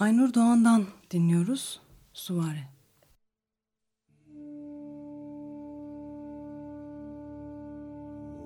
Aynur 0.01 0.35
Doğan'dan 0.35 0.87
dinliyoruz. 1.11 1.81
Suvare. 2.13 2.69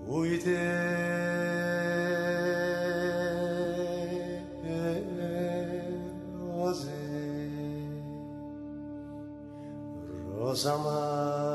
Uyde 0.08 0.84
rozama 10.54 11.53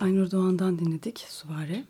Aynur 0.00 0.30
Doğan'dan 0.30 0.78
dinledik 0.78 1.26
Suvari. 1.28 1.84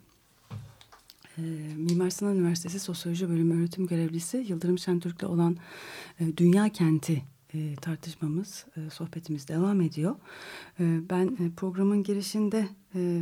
Ee, 1.37 1.41
Mimar 1.75 2.09
Sinan 2.09 2.35
Üniversitesi 2.35 2.79
Sosyoloji 2.79 3.29
Bölümü 3.29 3.61
öğretim 3.61 3.87
görevlisi 3.87 4.45
Yıldırım 4.49 4.79
Şentürk'le 4.79 5.23
olan 5.23 5.57
e, 6.19 6.37
Dünya 6.37 6.69
Kenti 6.69 7.23
e, 7.53 7.75
tartışmamız, 7.75 8.65
e, 8.77 8.89
sohbetimiz 8.89 9.47
devam 9.47 9.81
ediyor. 9.81 10.15
E, 10.79 10.83
ben 11.09 11.25
e, 11.27 11.49
programın 11.57 12.03
girişinde 12.03 12.67
e, 12.95 13.21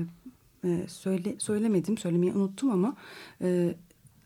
e, 0.63 0.87
söyle, 0.87 1.35
söylemedim, 1.39 1.97
söylemeyi 1.97 2.33
unuttum 2.33 2.71
ama 2.71 2.95
e, 3.41 3.75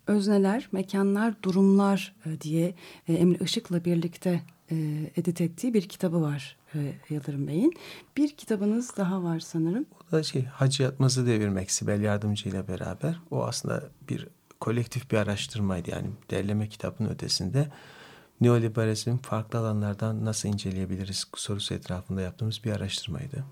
özneler, 0.08 0.68
mekanlar, 0.72 1.44
durumlar 1.44 2.16
e, 2.26 2.42
diye 2.42 2.76
e, 3.08 3.14
Emre 3.14 3.44
Işık'la 3.44 3.86
birlikte 3.86 4.42
e, 4.72 4.76
edit 5.16 5.42
ettiği 5.42 5.74
bir 5.74 5.90
kitabı 5.90 6.22
var 6.22 6.58
e, 6.76 6.94
Yıldırım 7.10 7.48
Bey'in. 7.48 7.74
Bir 8.18 8.36
kitabınız 8.36 8.98
daha 8.98 9.24
var 9.24 9.40
sanırım. 9.40 9.86
O 10.08 10.12
da 10.12 10.24
şey 10.24 10.46
Hacı 10.46 10.84
Yatmaz'ı 10.84 11.28
devirmek 11.28 11.72
Sibel 11.72 12.02
Yardımcı 12.02 12.50
ile 12.50 12.68
beraber. 12.68 13.20
O 13.32 13.44
aslında 13.46 13.84
bir 14.10 14.28
kolektif 14.60 15.12
bir 15.12 15.18
araştırmaydı. 15.18 15.92
Yani 15.92 16.08
derleme 16.32 16.70
kitabının 16.70 17.10
ötesinde 17.10 17.68
neoliberalizmin 18.42 19.18
farklı 19.18 19.60
alanlardan 19.60 20.26
nasıl 20.26 20.50
inceleyebiliriz 20.50 21.26
sorusu 21.36 21.74
etrafında 21.74 22.22
yaptığımız 22.22 22.64
bir 22.64 22.72
araştırmaydı. 22.72 23.44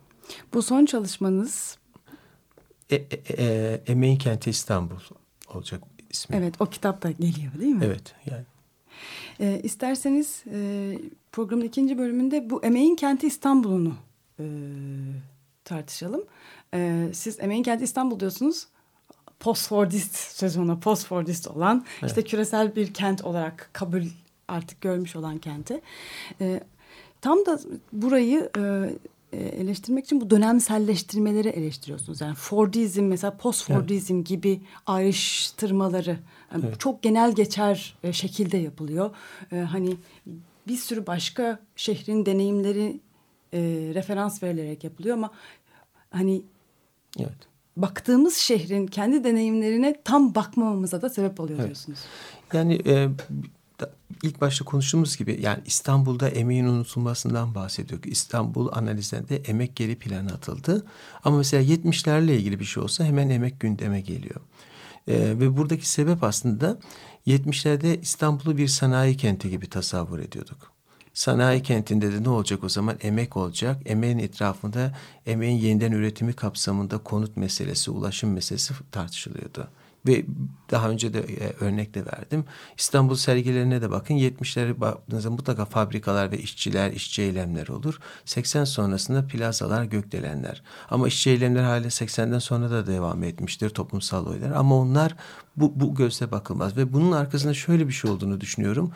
Bu 0.53 0.61
son 0.61 0.86
çalışmanız 0.86 1.78
E, 2.89 2.95
e, 2.95 3.18
e, 3.38 3.82
Emeğin 3.88 4.18
Kenti 4.18 4.49
İstanbul 4.49 4.99
olacak 5.53 5.84
ismi. 6.09 6.36
evet 6.36 6.55
o 6.59 6.66
kitap 6.66 7.03
da 7.03 7.11
geliyor 7.11 7.53
değil 7.59 7.76
mi? 7.76 7.86
Evet 7.86 8.16
yani 8.26 8.43
E, 9.39 9.60
isterseniz 9.64 10.43
e, 10.53 10.97
programın 11.32 11.66
ikinci 11.66 11.97
bölümünde 11.97 12.49
bu 12.49 12.64
Emeğin 12.64 12.95
Kenti 12.95 13.28
İstanbul'unu 13.28 13.93
e, 14.39 14.45
tartışalım. 15.64 16.24
E, 16.74 17.10
siz 17.14 17.39
Emeğin 17.39 17.64
Kenti 17.64 17.84
İstanbul 17.84 18.20
diyorsunuz. 18.20 18.68
Postfordist 19.39 20.16
sezonu, 20.16 20.80
postfordist 20.80 21.47
olan 21.47 21.86
işte 22.06 22.22
küresel 22.22 22.76
bir 22.76 22.93
kent 22.93 23.26
olarak 23.26 23.70
kabul 23.74 24.03
artık 24.47 24.82
görmüş 24.82 25.16
olan 25.16 25.38
kenti. 25.38 25.82
E, 26.41 26.60
tam 27.22 27.45
da 27.45 27.60
burayı 27.93 28.49
e, 28.58 28.89
eleştirmek 29.36 30.05
için 30.05 30.21
bu 30.21 30.29
dönemselleştirmeleri 30.29 31.47
eleştiriyorsunuz. 31.47 32.21
Yani 32.21 32.36
Fordizm 32.36 33.03
mesela 33.03 33.38
postfordizm 33.38 34.23
gibi 34.23 34.61
ayrıştırmaları 34.86 36.19
yani 36.53 36.65
çok 36.79 37.03
genel 37.03 37.36
geçer 37.36 37.97
e, 38.03 38.13
şekilde 38.13 38.57
yapılıyor. 38.57 39.15
E, 39.51 39.57
hani 39.57 39.97
bir 40.67 40.77
sürü 40.77 41.07
başka 41.07 41.59
şehrin 41.75 42.25
deneyimleri 42.25 42.99
e, 43.53 43.59
referans 43.93 44.43
verilerek 44.43 44.83
yapılıyor 44.83 45.17
ama 45.17 45.31
hani 46.09 46.41
evet. 47.19 47.38
baktığımız 47.77 48.36
şehrin 48.36 48.88
kendi 48.88 49.23
deneyimlerine 49.23 50.01
tam 50.03 50.36
bakmamamıza 50.36 51.01
da 51.01 51.09
sebep 51.09 51.39
oluyor 51.39 51.59
Evet. 51.59 51.67
diyorsunuz. 51.67 51.99
Yani 52.53 52.81
e, 52.86 53.09
ilk 54.23 54.41
başta 54.41 54.65
konuştuğumuz 54.65 55.17
gibi 55.17 55.39
yani 55.41 55.61
İstanbul'da 55.65 56.30
emeğin 56.30 56.65
unutulmasından 56.65 57.55
bahsediyorduk. 57.55 58.11
İstanbul 58.11 58.69
analizlerinde 58.71 59.36
emek 59.36 59.76
geri 59.76 59.95
plana 59.95 60.34
atıldı. 60.34 60.86
Ama 61.23 61.38
mesela 61.38 61.63
70'lerle 61.63 62.32
ilgili 62.32 62.59
bir 62.59 62.65
şey 62.65 62.84
olsa 62.84 63.03
hemen 63.03 63.30
emek 63.30 63.59
gündeme 63.59 64.01
geliyor. 64.01 64.41
E, 65.07 65.17
ve 65.17 65.57
buradaki 65.57 65.89
sebep 65.89 66.23
aslında 66.23 66.78
70'lerde 67.28 68.01
İstanbul'u 68.01 68.57
bir 68.57 68.67
sanayi 68.67 69.17
kenti 69.17 69.49
gibi 69.49 69.69
tasavvur 69.69 70.19
ediyorduk. 70.19 70.71
Sanayi 71.13 71.63
kentinde 71.63 72.13
de 72.13 72.23
ne 72.23 72.30
olacak 72.30 72.63
o 72.63 72.69
zaman? 72.69 72.97
Emek 73.01 73.38
olacak. 73.38 73.82
Emeğin 73.86 74.19
etrafında 74.19 74.97
emeğin 75.26 75.57
yeniden 75.57 75.91
üretimi 75.91 76.34
kapsamında 76.34 76.97
konut 76.97 77.38
meselesi, 77.38 77.91
ulaşım 77.91 78.34
meselesi 78.34 78.73
tartışılıyordu. 78.91 79.67
Ve 80.08 80.26
daha 80.72 80.89
önce 80.89 81.14
de 81.14 81.20
e, 81.20 81.53
örnek 81.60 81.93
de 81.93 82.06
verdim. 82.06 82.45
İstanbul 82.78 83.16
sergilerine 83.16 83.82
de 83.82 83.91
bakın. 83.91 84.16
70'lere 84.16 84.80
baktığınızda 84.80 85.30
mutlaka 85.30 85.66
fabrikalar 85.66 86.32
ve 86.32 86.38
işçiler, 86.38 86.91
işçi 86.91 87.22
eylemleri 87.22 87.72
olur. 87.72 87.99
80 88.26 88.64
sonrasında 88.64 89.28
plazalar, 89.28 89.84
gökdelenler. 89.84 90.64
Ama 90.89 91.08
işçi 91.08 91.30
eylemleri 91.30 91.64
hala 91.64 91.88
80'den 91.88 92.39
sonra 92.39 92.72
da 92.72 92.88
devam 92.88 93.24
etmiştir 93.24 93.70
toplumsal 93.70 94.26
oylar. 94.26 94.51
Ama 94.51 94.76
onlar 94.76 95.16
bu, 95.58 95.80
bu 95.80 95.95
gözle 95.95 96.32
bakılmaz. 96.32 96.78
Ve 96.78 96.93
bunun 96.93 97.12
arkasında 97.12 97.53
şöyle 97.53 97.88
bir 97.88 97.93
şey 97.93 98.12
olduğunu 98.12 98.41
düşünüyorum. 98.41 98.91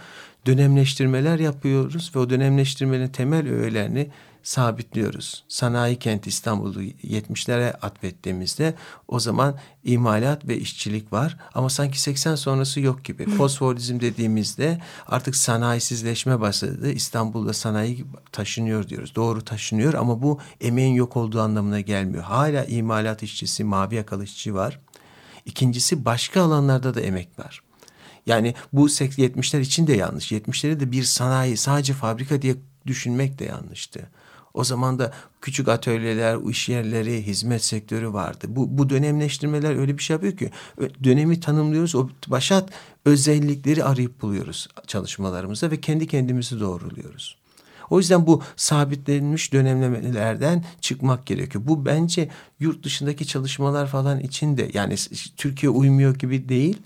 Dönemleştirmeler 0.45 1.39
yapıyoruz 1.39 2.12
ve 2.16 2.20
o 2.20 2.30
dönemleştirmenin 2.30 3.07
temel 3.07 3.49
öğelerini 3.49 4.10
sabitliyoruz. 4.49 5.43
Sanayi 5.47 5.99
kenti 5.99 6.29
İstanbul'u 6.29 6.83
70'lere 6.83 7.71
atfettiğimizde 7.71 8.73
o 9.07 9.19
zaman 9.19 9.57
imalat 9.83 10.47
ve 10.47 10.57
işçilik 10.57 11.13
var 11.13 11.37
ama 11.53 11.69
sanki 11.69 12.01
80 12.01 12.35
sonrası 12.35 12.79
yok 12.79 13.05
gibi. 13.05 13.25
Postfordizm 13.37 13.99
dediğimizde 13.99 14.81
artık 15.07 15.35
sanayisizleşme 15.35 16.39
başladı. 16.39 16.91
İstanbul'da 16.91 17.53
sanayi 17.53 18.05
taşınıyor 18.31 18.89
diyoruz. 18.89 19.15
Doğru 19.15 19.45
taşınıyor 19.45 19.93
ama 19.93 20.21
bu 20.21 20.39
emeğin 20.61 20.93
yok 20.93 21.17
olduğu 21.17 21.41
anlamına 21.41 21.79
gelmiyor. 21.79 22.23
Hala 22.23 22.65
imalat 22.65 23.23
işçisi, 23.23 23.63
mavi 23.63 23.95
yakalı 23.95 24.23
işçi 24.23 24.53
var. 24.53 24.79
İkincisi 25.45 26.05
başka 26.05 26.41
alanlarda 26.41 26.93
da 26.93 27.01
emek 27.01 27.39
var. 27.39 27.61
Yani 28.25 28.55
bu 28.73 28.87
70'ler 28.87 29.59
için 29.59 29.87
de 29.87 29.93
yanlış. 29.93 30.31
70'leri 30.31 30.79
de 30.79 30.91
bir 30.91 31.03
sanayi 31.03 31.57
sadece 31.57 31.93
fabrika 31.93 32.41
diye 32.41 32.55
düşünmek 32.87 33.39
de 33.39 33.45
yanlıştı. 33.45 34.09
O 34.53 34.63
zaman 34.63 34.99
da 34.99 35.13
küçük 35.41 35.67
atölyeler, 35.67 36.49
iş 36.49 36.69
yerleri, 36.69 37.25
hizmet 37.27 37.63
sektörü 37.63 38.13
vardı. 38.13 38.45
Bu, 38.49 38.77
bu 38.77 38.89
dönemleştirmeler 38.89 39.75
öyle 39.75 39.97
bir 39.97 40.03
şey 40.03 40.13
yapıyor 40.13 40.37
ki 40.37 40.51
dönemi 41.03 41.39
tanımlıyoruz. 41.39 41.95
O 41.95 42.09
başat 42.27 42.69
özellikleri 43.05 43.83
arayıp 43.83 44.21
buluyoruz 44.21 44.67
çalışmalarımızda 44.87 45.71
ve 45.71 45.81
kendi 45.81 46.07
kendimizi 46.07 46.59
doğruluyoruz. 46.59 47.39
O 47.89 47.97
yüzden 47.99 48.27
bu 48.27 48.43
sabitlenmiş 48.55 49.53
dönemlemelerden 49.53 50.63
çıkmak 50.81 51.25
gerekiyor. 51.25 51.63
Bu 51.67 51.85
bence 51.85 52.29
yurt 52.59 52.83
dışındaki 52.83 53.27
çalışmalar 53.27 53.87
falan 53.87 54.19
için 54.19 54.57
de 54.57 54.69
yani 54.73 54.95
Türkiye 55.37 55.69
uymuyor 55.69 56.15
gibi 56.15 56.49
değil. 56.49 56.77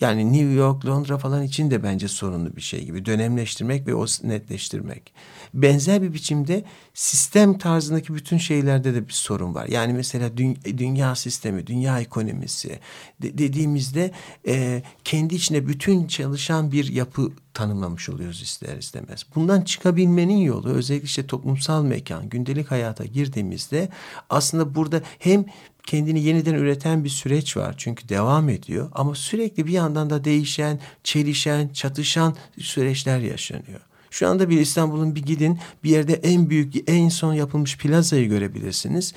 Yani 0.00 0.32
New 0.32 0.52
York, 0.52 0.86
Londra 0.86 1.18
falan 1.18 1.42
için 1.42 1.70
de 1.70 1.82
bence 1.82 2.08
sorunlu 2.08 2.56
bir 2.56 2.60
şey 2.60 2.84
gibi. 2.84 3.04
Dönemleştirmek 3.04 3.86
ve 3.86 3.94
o 3.94 4.06
netleştirmek. 4.22 5.12
Benzer 5.54 6.02
bir 6.02 6.12
biçimde 6.14 6.64
sistem 6.94 7.58
tarzındaki 7.58 8.14
bütün 8.14 8.38
şeylerde 8.38 8.94
de 8.94 9.08
bir 9.08 9.12
sorun 9.12 9.54
var. 9.54 9.66
Yani 9.66 9.92
mesela 9.92 10.28
dü- 10.28 10.78
dünya 10.78 11.14
sistemi, 11.14 11.66
dünya 11.66 12.00
ekonomisi 12.00 12.78
de- 13.22 13.38
dediğimizde 13.38 14.10
e, 14.48 14.82
kendi 15.04 15.34
içine 15.34 15.68
bütün 15.68 16.06
çalışan 16.06 16.72
bir 16.72 16.92
yapı 16.92 17.32
tanımlamış 17.54 18.08
oluyoruz 18.08 18.42
ister 18.42 18.76
istemez. 18.76 19.26
Bundan 19.34 19.62
çıkabilmenin 19.62 20.36
yolu 20.36 20.68
özellikle 20.68 21.04
işte 21.06 21.26
toplumsal 21.26 21.84
mekan, 21.84 22.28
gündelik 22.28 22.70
hayata 22.70 23.04
girdiğimizde 23.04 23.88
aslında 24.30 24.74
burada 24.74 25.02
hem 25.18 25.44
kendini 25.86 26.22
yeniden 26.22 26.54
üreten 26.54 27.04
bir 27.04 27.08
süreç 27.08 27.56
var 27.56 27.74
çünkü 27.78 28.08
devam 28.08 28.48
ediyor 28.48 28.88
ama 28.92 29.14
sürekli 29.14 29.66
bir 29.66 29.72
yandan 29.72 30.10
da 30.10 30.24
değişen, 30.24 30.80
çelişen, 31.04 31.68
çatışan 31.68 32.36
süreçler 32.60 33.18
yaşanıyor. 33.18 33.80
Şu 34.10 34.28
anda 34.28 34.48
bir 34.48 34.60
İstanbul'un 34.60 35.14
bir 35.14 35.22
gidin 35.22 35.58
bir 35.84 35.90
yerde 35.90 36.14
en 36.14 36.50
büyük 36.50 36.90
en 36.90 37.08
son 37.08 37.32
yapılmış 37.34 37.78
plazayı 37.78 38.28
görebilirsiniz. 38.28 39.14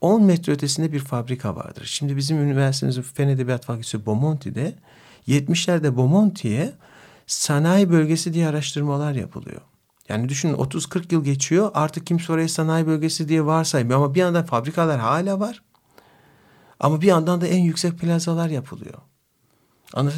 10 0.00 0.22
metre 0.22 0.52
ötesinde 0.52 0.92
bir 0.92 0.98
fabrika 0.98 1.56
vardır. 1.56 1.84
Şimdi 1.84 2.16
bizim 2.16 2.42
üniversitemizin 2.42 3.02
Fen 3.02 3.28
Edebiyat 3.28 3.64
Fakültesi 3.64 4.06
Bomonti'de 4.06 4.74
70'lerde 5.28 5.96
Bomonti'ye 5.96 6.72
sanayi 7.26 7.90
bölgesi 7.90 8.34
diye 8.34 8.48
araştırmalar 8.48 9.12
yapılıyor. 9.12 9.60
Yani 10.08 10.28
düşünün 10.28 10.54
30-40 10.54 11.14
yıl 11.14 11.24
geçiyor 11.24 11.70
artık 11.74 12.06
kimse 12.06 12.32
oraya 12.32 12.48
sanayi 12.48 12.86
bölgesi 12.86 13.28
diye 13.28 13.46
varsaymıyor 13.46 13.98
ama 13.98 14.14
bir 14.14 14.20
yandan 14.20 14.44
fabrikalar 14.44 15.00
hala 15.00 15.40
var. 15.40 15.62
Ama 16.80 17.00
bir 17.00 17.06
yandan 17.06 17.40
da 17.40 17.46
en 17.46 17.60
yüksek 17.60 17.98
plazalar 17.98 18.48
yapılıyor. 18.48 18.98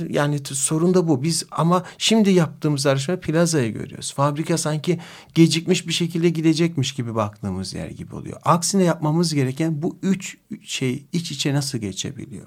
Yani 0.08 0.38
sorun 0.44 0.94
da 0.94 1.08
bu. 1.08 1.22
Biz 1.22 1.44
ama 1.50 1.84
şimdi 1.98 2.30
yaptığımız 2.30 2.86
araştırma 2.86 3.20
plazayı 3.20 3.72
görüyoruz. 3.72 4.12
Fabrika 4.14 4.58
sanki 4.58 5.00
gecikmiş 5.34 5.88
bir 5.88 5.92
şekilde 5.92 6.28
gidecekmiş 6.28 6.94
gibi 6.94 7.14
baktığımız 7.14 7.74
yer 7.74 7.90
gibi 7.90 8.14
oluyor. 8.14 8.40
Aksine 8.44 8.84
yapmamız 8.84 9.34
gereken 9.34 9.82
bu 9.82 9.98
üç 10.02 10.38
şey 10.62 11.06
iç 11.12 11.30
içe 11.30 11.54
nasıl 11.54 11.78
geçebiliyor? 11.78 12.46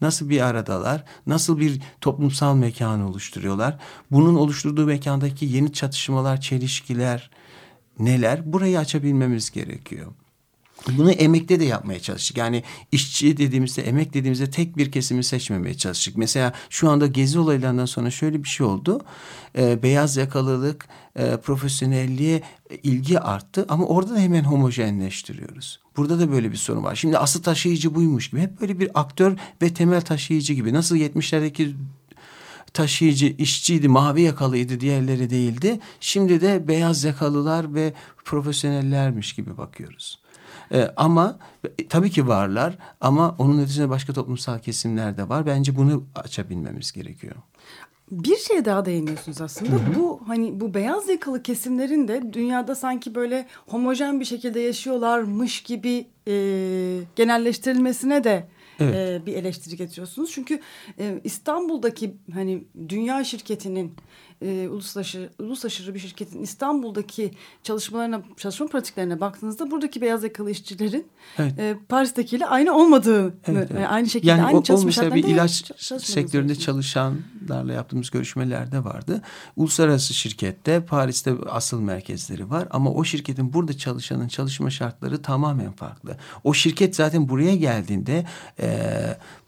Nasıl 0.00 0.28
bir 0.28 0.40
aradalar? 0.40 1.04
Nasıl 1.26 1.58
bir 1.58 1.82
toplumsal 2.00 2.56
mekan 2.56 3.00
oluşturuyorlar? 3.00 3.78
Bunun 4.10 4.34
oluşturduğu 4.34 4.86
mekandaki 4.86 5.46
yeni 5.46 5.72
çatışmalar, 5.72 6.40
çelişkiler 6.40 7.30
neler? 7.98 8.52
Burayı 8.52 8.78
açabilmemiz 8.78 9.50
gerekiyor. 9.50 10.12
Bunu 10.88 11.10
emekte 11.10 11.60
de 11.60 11.64
yapmaya 11.64 12.00
çalıştık. 12.00 12.36
Yani 12.36 12.62
işçi 12.92 13.36
dediğimizde, 13.36 13.82
emek 13.82 14.14
dediğimizde 14.14 14.50
tek 14.50 14.76
bir 14.76 14.92
kesimi 14.92 15.24
seçmemeye 15.24 15.74
çalıştık. 15.74 16.16
Mesela 16.16 16.52
şu 16.70 16.90
anda 16.90 17.06
gezi 17.06 17.38
olaylarından 17.38 17.86
sonra 17.86 18.10
şöyle 18.10 18.44
bir 18.44 18.48
şey 18.48 18.66
oldu. 18.66 19.00
Ee, 19.58 19.82
beyaz 19.82 20.16
yakalılık, 20.16 20.88
e, 21.16 21.36
profesyonelliğe 21.36 22.42
ilgi 22.82 23.20
arttı 23.20 23.66
ama 23.68 23.86
orada 23.86 24.14
da 24.14 24.18
hemen 24.18 24.44
homojenleştiriyoruz. 24.44 25.80
Burada 25.96 26.18
da 26.18 26.32
böyle 26.32 26.52
bir 26.52 26.56
sorun 26.56 26.84
var. 26.84 26.94
Şimdi 26.94 27.18
asıl 27.18 27.42
taşıyıcı 27.42 27.94
buymuş 27.94 28.30
gibi. 28.30 28.40
Hep 28.40 28.60
böyle 28.60 28.80
bir 28.80 28.90
aktör 28.94 29.36
ve 29.62 29.74
temel 29.74 30.00
taşıyıcı 30.00 30.52
gibi. 30.52 30.74
Nasıl 30.74 30.96
70'lerdeki 30.96 31.74
taşıyıcı 32.72 33.26
işçiydi, 33.26 33.88
mavi 33.88 34.22
yakalıydı, 34.22 34.80
diğerleri 34.80 35.30
değildi. 35.30 35.80
Şimdi 36.00 36.40
de 36.40 36.68
beyaz 36.68 37.04
yakalılar 37.04 37.74
ve 37.74 37.92
profesyonellermiş 38.24 39.32
gibi 39.32 39.56
bakıyoruz. 39.56 40.18
Ee, 40.72 40.90
ama 40.96 41.38
e, 41.78 41.88
tabii 41.88 42.10
ki 42.10 42.28
varlar 42.28 42.78
ama 43.00 43.34
onun 43.38 43.58
ötesinde 43.58 43.88
başka 43.88 44.12
toplumsal 44.12 44.58
kesimler 44.58 45.16
de 45.16 45.28
var. 45.28 45.46
Bence 45.46 45.76
bunu 45.76 46.04
açabilmemiz 46.14 46.92
gerekiyor. 46.92 47.34
Bir 48.10 48.36
şey 48.36 48.64
daha 48.64 48.84
değiniyorsunuz 48.84 49.40
aslında. 49.40 49.70
Bu 49.98 50.20
hani 50.26 50.60
bu 50.60 50.74
beyaz 50.74 51.08
yakalı 51.08 51.42
kesimlerin 51.42 52.08
de 52.08 52.32
dünyada 52.32 52.74
sanki 52.74 53.14
böyle 53.14 53.46
homojen 53.66 54.20
bir 54.20 54.24
şekilde 54.24 54.60
yaşıyorlarmış 54.60 55.62
gibi 55.62 56.06
e, 56.28 56.34
genelleştirilmesine 57.16 58.24
de 58.24 58.48
Evet. 58.80 59.22
e, 59.22 59.26
bir 59.26 59.34
eleştiri 59.36 59.76
getiriyorsunuz. 59.76 60.30
Çünkü 60.32 60.60
e, 60.98 61.20
İstanbul'daki 61.24 62.16
hani 62.32 62.64
dünya 62.88 63.24
şirketinin 63.24 63.94
e, 64.42 64.68
uluslararası 64.68 65.30
uluslararası 65.38 65.94
bir 65.94 65.98
şirketin 65.98 66.42
İstanbul'daki 66.42 67.30
çalışmalarına 67.62 68.22
çalışma 68.36 68.66
pratiklerine 68.66 69.20
baktığınızda 69.20 69.70
buradaki 69.70 70.00
beyaz 70.00 70.24
yakalı 70.24 70.50
işçilerin 70.50 71.06
Evet. 71.38 71.58
e, 71.58 71.76
Paris'tekiyle 71.88 72.46
aynı 72.46 72.76
olmadığını 72.76 73.32
Evet, 73.46 73.68
evet. 73.70 73.82
e, 73.82 73.86
aynı 73.86 74.08
şekilde 74.08 74.30
Yani 74.30 74.42
aynı 74.42 74.58
o, 74.58 74.62
çalışma 74.62 74.86
mesela 74.86 75.14
bir 75.14 75.22
şartlarında 75.22 75.42
ilaç 75.42 75.72
sektöründe 76.02 76.54
çalışanlarla 76.54 77.72
yaptığımız 77.72 78.10
görüşmelerde 78.10 78.84
vardı. 78.84 79.22
Uluslararası 79.56 80.14
şirkette 80.14 80.84
Paris'te 80.84 81.34
asıl 81.50 81.80
merkezleri 81.80 82.50
var 82.50 82.68
ama 82.70 82.92
o 82.92 83.04
şirketin 83.04 83.52
burada 83.52 83.78
çalışanın 83.78 84.28
çalışma 84.28 84.70
şartları 84.70 85.22
tamamen 85.22 85.72
farklı. 85.72 86.16
O 86.44 86.54
şirket 86.54 86.96
zaten 86.96 87.28
buraya 87.28 87.56
geldiğinde 87.56 88.26
e, 88.58 88.69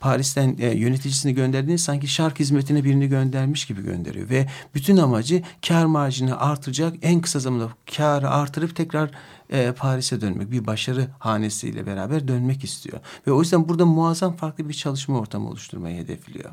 Paris'ten 0.01 0.57
e, 0.59 0.67
yöneticisini 0.67 1.35
gönderdiğinde 1.35 1.79
sanki 1.79 2.07
şark 2.07 2.41
hizmetine 2.41 2.85
birini 2.85 3.09
göndermiş 3.09 3.67
gibi 3.67 3.83
gönderiyor 3.83 4.31
ve 4.31 4.47
bütün 4.75 4.97
amacı 4.97 5.43
kar 5.69 5.85
marjını 5.85 6.41
artıracak 6.41 6.95
en 7.03 7.21
kısa 7.21 7.39
zamanda 7.39 7.69
karı 7.97 8.31
artırıp 8.31 8.77
tekrar 8.77 9.11
e, 9.51 9.73
Paris'e 9.73 10.21
dönmek, 10.21 10.51
bir 10.51 10.67
başarı 10.67 11.09
hanesiyle 11.19 11.87
beraber 11.87 12.29
dönmek 12.29 12.65
istiyor. 12.65 13.01
Ve 13.27 13.33
o 13.33 13.41
yüzden 13.41 13.69
burada 13.69 13.87
muazzam 13.87 14.37
farklı 14.37 14.69
bir 14.69 14.75
çalışma 14.75 15.19
ortamı 15.19 15.49
oluşturmayı 15.49 16.03
hedefliyor. 16.03 16.51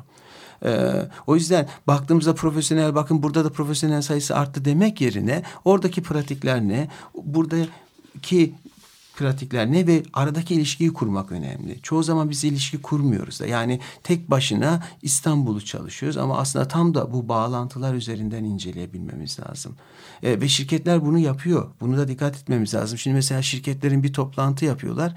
Ee, 0.64 1.08
o 1.26 1.34
yüzden 1.34 1.68
baktığımızda 1.86 2.34
profesyonel 2.34 2.94
bakın 2.94 3.22
burada 3.22 3.44
da 3.44 3.50
profesyonel 3.52 4.02
sayısı 4.02 4.36
arttı 4.36 4.64
demek 4.64 5.00
yerine 5.00 5.42
oradaki 5.64 6.02
pratikler 6.02 6.60
ne? 6.60 6.88
Buradaki 7.14 8.54
pratikler 9.20 9.72
ne 9.72 9.86
ve 9.86 10.02
aradaki 10.12 10.54
ilişkiyi 10.54 10.92
kurmak 10.92 11.32
önemli. 11.32 11.82
Çoğu 11.82 12.02
zaman 12.02 12.30
biz 12.30 12.44
ilişki 12.44 12.82
kurmuyoruz 12.82 13.40
da. 13.40 13.46
Yani 13.46 13.80
tek 14.02 14.30
başına 14.30 14.82
İstanbul'u 15.02 15.64
çalışıyoruz 15.64 16.16
ama 16.16 16.38
aslında 16.38 16.68
tam 16.68 16.94
da 16.94 17.12
bu 17.12 17.28
bağlantılar 17.28 17.94
üzerinden 17.94 18.44
inceleyebilmemiz 18.44 19.40
lazım. 19.40 19.76
E, 20.22 20.40
ve 20.40 20.48
şirketler 20.48 21.04
bunu 21.04 21.18
yapıyor. 21.18 21.68
Bunu 21.80 21.96
da 21.96 22.08
dikkat 22.08 22.36
etmemiz 22.36 22.74
lazım. 22.74 22.98
Şimdi 22.98 23.14
mesela 23.14 23.42
şirketlerin 23.42 24.02
bir 24.02 24.12
toplantı 24.12 24.64
yapıyorlar 24.64 25.14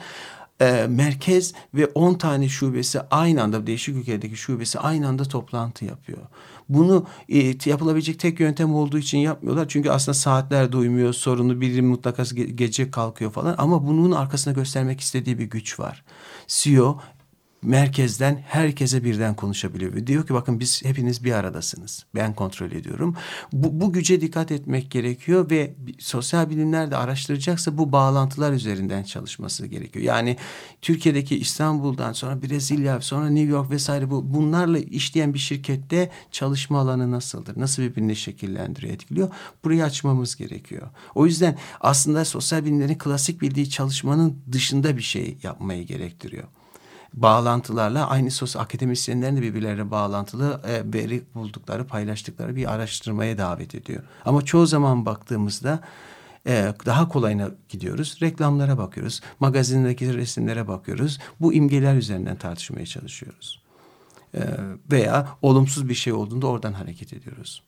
e, 0.61 0.87
merkez 0.89 1.53
ve 1.73 1.87
10 1.87 2.13
tane 2.13 2.49
şubesi 2.49 3.01
aynı 3.01 3.43
anda 3.43 3.67
değişik 3.67 3.95
ülkelerdeki 3.95 4.35
şubesi 4.35 4.79
aynı 4.79 5.07
anda 5.07 5.23
toplantı 5.23 5.85
yapıyor. 5.85 6.21
Bunu 6.73 7.05
e, 7.29 7.53
yapılabilecek 7.65 8.19
tek 8.19 8.39
yöntem 8.39 8.75
olduğu 8.75 8.97
için 8.97 9.17
yapmıyorlar. 9.17 9.67
Çünkü 9.67 9.89
aslında 9.89 10.13
saatler 10.13 10.71
de 10.71 10.77
uymuyor. 10.77 11.13
Sorunu 11.13 11.61
biri 11.61 11.81
mutlaka 11.81 12.23
ge- 12.23 12.51
gece 12.51 12.91
kalkıyor 12.91 13.31
falan. 13.31 13.55
Ama 13.57 13.87
bunun 13.87 14.11
arkasında 14.11 14.53
göstermek 14.53 14.99
istediği 14.99 15.39
bir 15.39 15.45
güç 15.45 15.79
var. 15.79 16.03
CEO 16.47 16.99
merkezden 17.63 18.43
herkese 18.47 19.03
birden 19.03 19.35
konuşabiliyor. 19.35 20.07
Diyor 20.07 20.27
ki 20.27 20.33
bakın 20.33 20.59
biz 20.59 20.85
hepiniz 20.85 21.23
bir 21.23 21.31
aradasınız. 21.31 22.05
Ben 22.15 22.33
kontrol 22.33 22.71
ediyorum. 22.71 23.15
Bu, 23.53 23.81
bu 23.81 23.93
güce 23.93 24.21
dikkat 24.21 24.51
etmek 24.51 24.91
gerekiyor 24.91 25.49
ve 25.49 25.73
sosyal 25.99 26.49
bilimler 26.49 26.91
de 26.91 26.97
araştıracaksa 26.97 27.77
bu 27.77 27.91
bağlantılar 27.91 28.53
üzerinden 28.53 29.03
çalışması 29.03 29.67
gerekiyor. 29.67 30.05
Yani 30.05 30.37
Türkiye'deki 30.81 31.37
İstanbul'dan 31.37 32.13
sonra 32.13 32.41
Brezilya 32.41 33.01
sonra 33.01 33.29
New 33.29 33.51
York 33.51 33.71
vesaire 33.71 34.09
bu 34.09 34.33
bunlarla 34.33 34.79
işleyen 34.79 35.33
bir 35.33 35.39
şirkette 35.39 36.11
çalışma 36.31 36.79
alanı 36.79 37.11
nasıldır? 37.11 37.59
Nasıl 37.59 37.83
birbirini 37.83 38.15
şekillendiriyor, 38.15 38.93
etkiliyor? 38.93 39.29
Burayı 39.63 39.83
açmamız 39.83 40.35
gerekiyor. 40.35 40.89
O 41.15 41.25
yüzden 41.25 41.57
aslında 41.81 42.25
sosyal 42.25 42.65
bilimlerin 42.65 42.97
klasik 42.97 43.41
bildiği 43.41 43.69
çalışmanın 43.69 44.37
dışında 44.51 44.97
bir 44.97 45.01
şey 45.01 45.37
yapmayı 45.43 45.85
gerektiriyor 45.85 46.47
bağlantılarla 47.13 48.09
aynı 48.09 48.31
sos 48.31 48.55
akademisyenlerin 48.55 49.37
de 49.37 49.41
birbirlerine 49.41 49.91
bağlantılı 49.91 50.61
e, 50.67 50.93
veri 50.93 51.23
buldukları, 51.35 51.87
paylaştıkları 51.87 52.55
bir 52.55 52.73
araştırmaya 52.73 53.37
davet 53.37 53.75
ediyor. 53.75 54.03
Ama 54.25 54.41
çoğu 54.41 54.65
zaman 54.65 55.05
baktığımızda 55.05 55.79
e, 56.47 56.73
daha 56.85 57.09
kolayına 57.09 57.51
gidiyoruz. 57.69 58.17
Reklamlara 58.21 58.77
bakıyoruz. 58.77 59.21
Magazindeki 59.39 60.13
resimlere 60.13 60.67
bakıyoruz. 60.67 61.19
Bu 61.41 61.53
imgeler 61.53 61.95
üzerinden 61.95 62.35
tartışmaya 62.35 62.85
çalışıyoruz. 62.85 63.63
E, 64.35 64.41
veya 64.91 65.27
olumsuz 65.41 65.89
bir 65.89 65.93
şey 65.93 66.13
olduğunda 66.13 66.47
oradan 66.47 66.73
hareket 66.73 67.13
ediyoruz. 67.13 67.63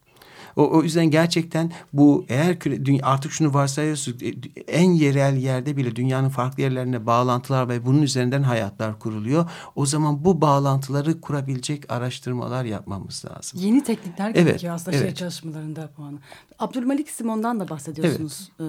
O, 0.56 0.78
o 0.78 0.82
yüzden 0.82 1.10
gerçekten 1.10 1.72
bu 1.92 2.24
eğer 2.28 2.56
artık 3.02 3.32
şunu 3.32 3.54
varsayıyorsunuz 3.54 4.22
e, 4.22 4.34
en 4.68 4.90
yerel 4.90 5.36
yerde 5.36 5.76
bile 5.76 5.96
dünyanın 5.96 6.28
farklı 6.28 6.62
yerlerine 6.62 7.06
bağlantılar 7.06 7.68
ve 7.68 7.86
bunun 7.86 8.02
üzerinden 8.02 8.42
hayatlar 8.42 8.98
kuruluyor. 8.98 9.50
O 9.74 9.86
zaman 9.86 10.24
bu 10.24 10.40
bağlantıları 10.40 11.20
kurabilecek 11.20 11.92
araştırmalar 11.92 12.64
yapmamız 12.64 13.24
lazım. 13.30 13.60
Yeni 13.60 13.84
teknikler 13.84 14.30
Evet, 14.34 14.46
gerekiyor 14.46 14.74
aslında 14.74 14.96
şehir 14.96 15.06
evet. 15.06 15.16
çalışmalarında 15.16 15.90
bu 15.98 16.02
anı. 16.02 16.18
Abdülmalik 16.58 17.10
Simon'dan 17.10 17.60
da 17.60 17.68
bahsediyorsunuz. 17.68 18.48
Ee, 18.60 18.64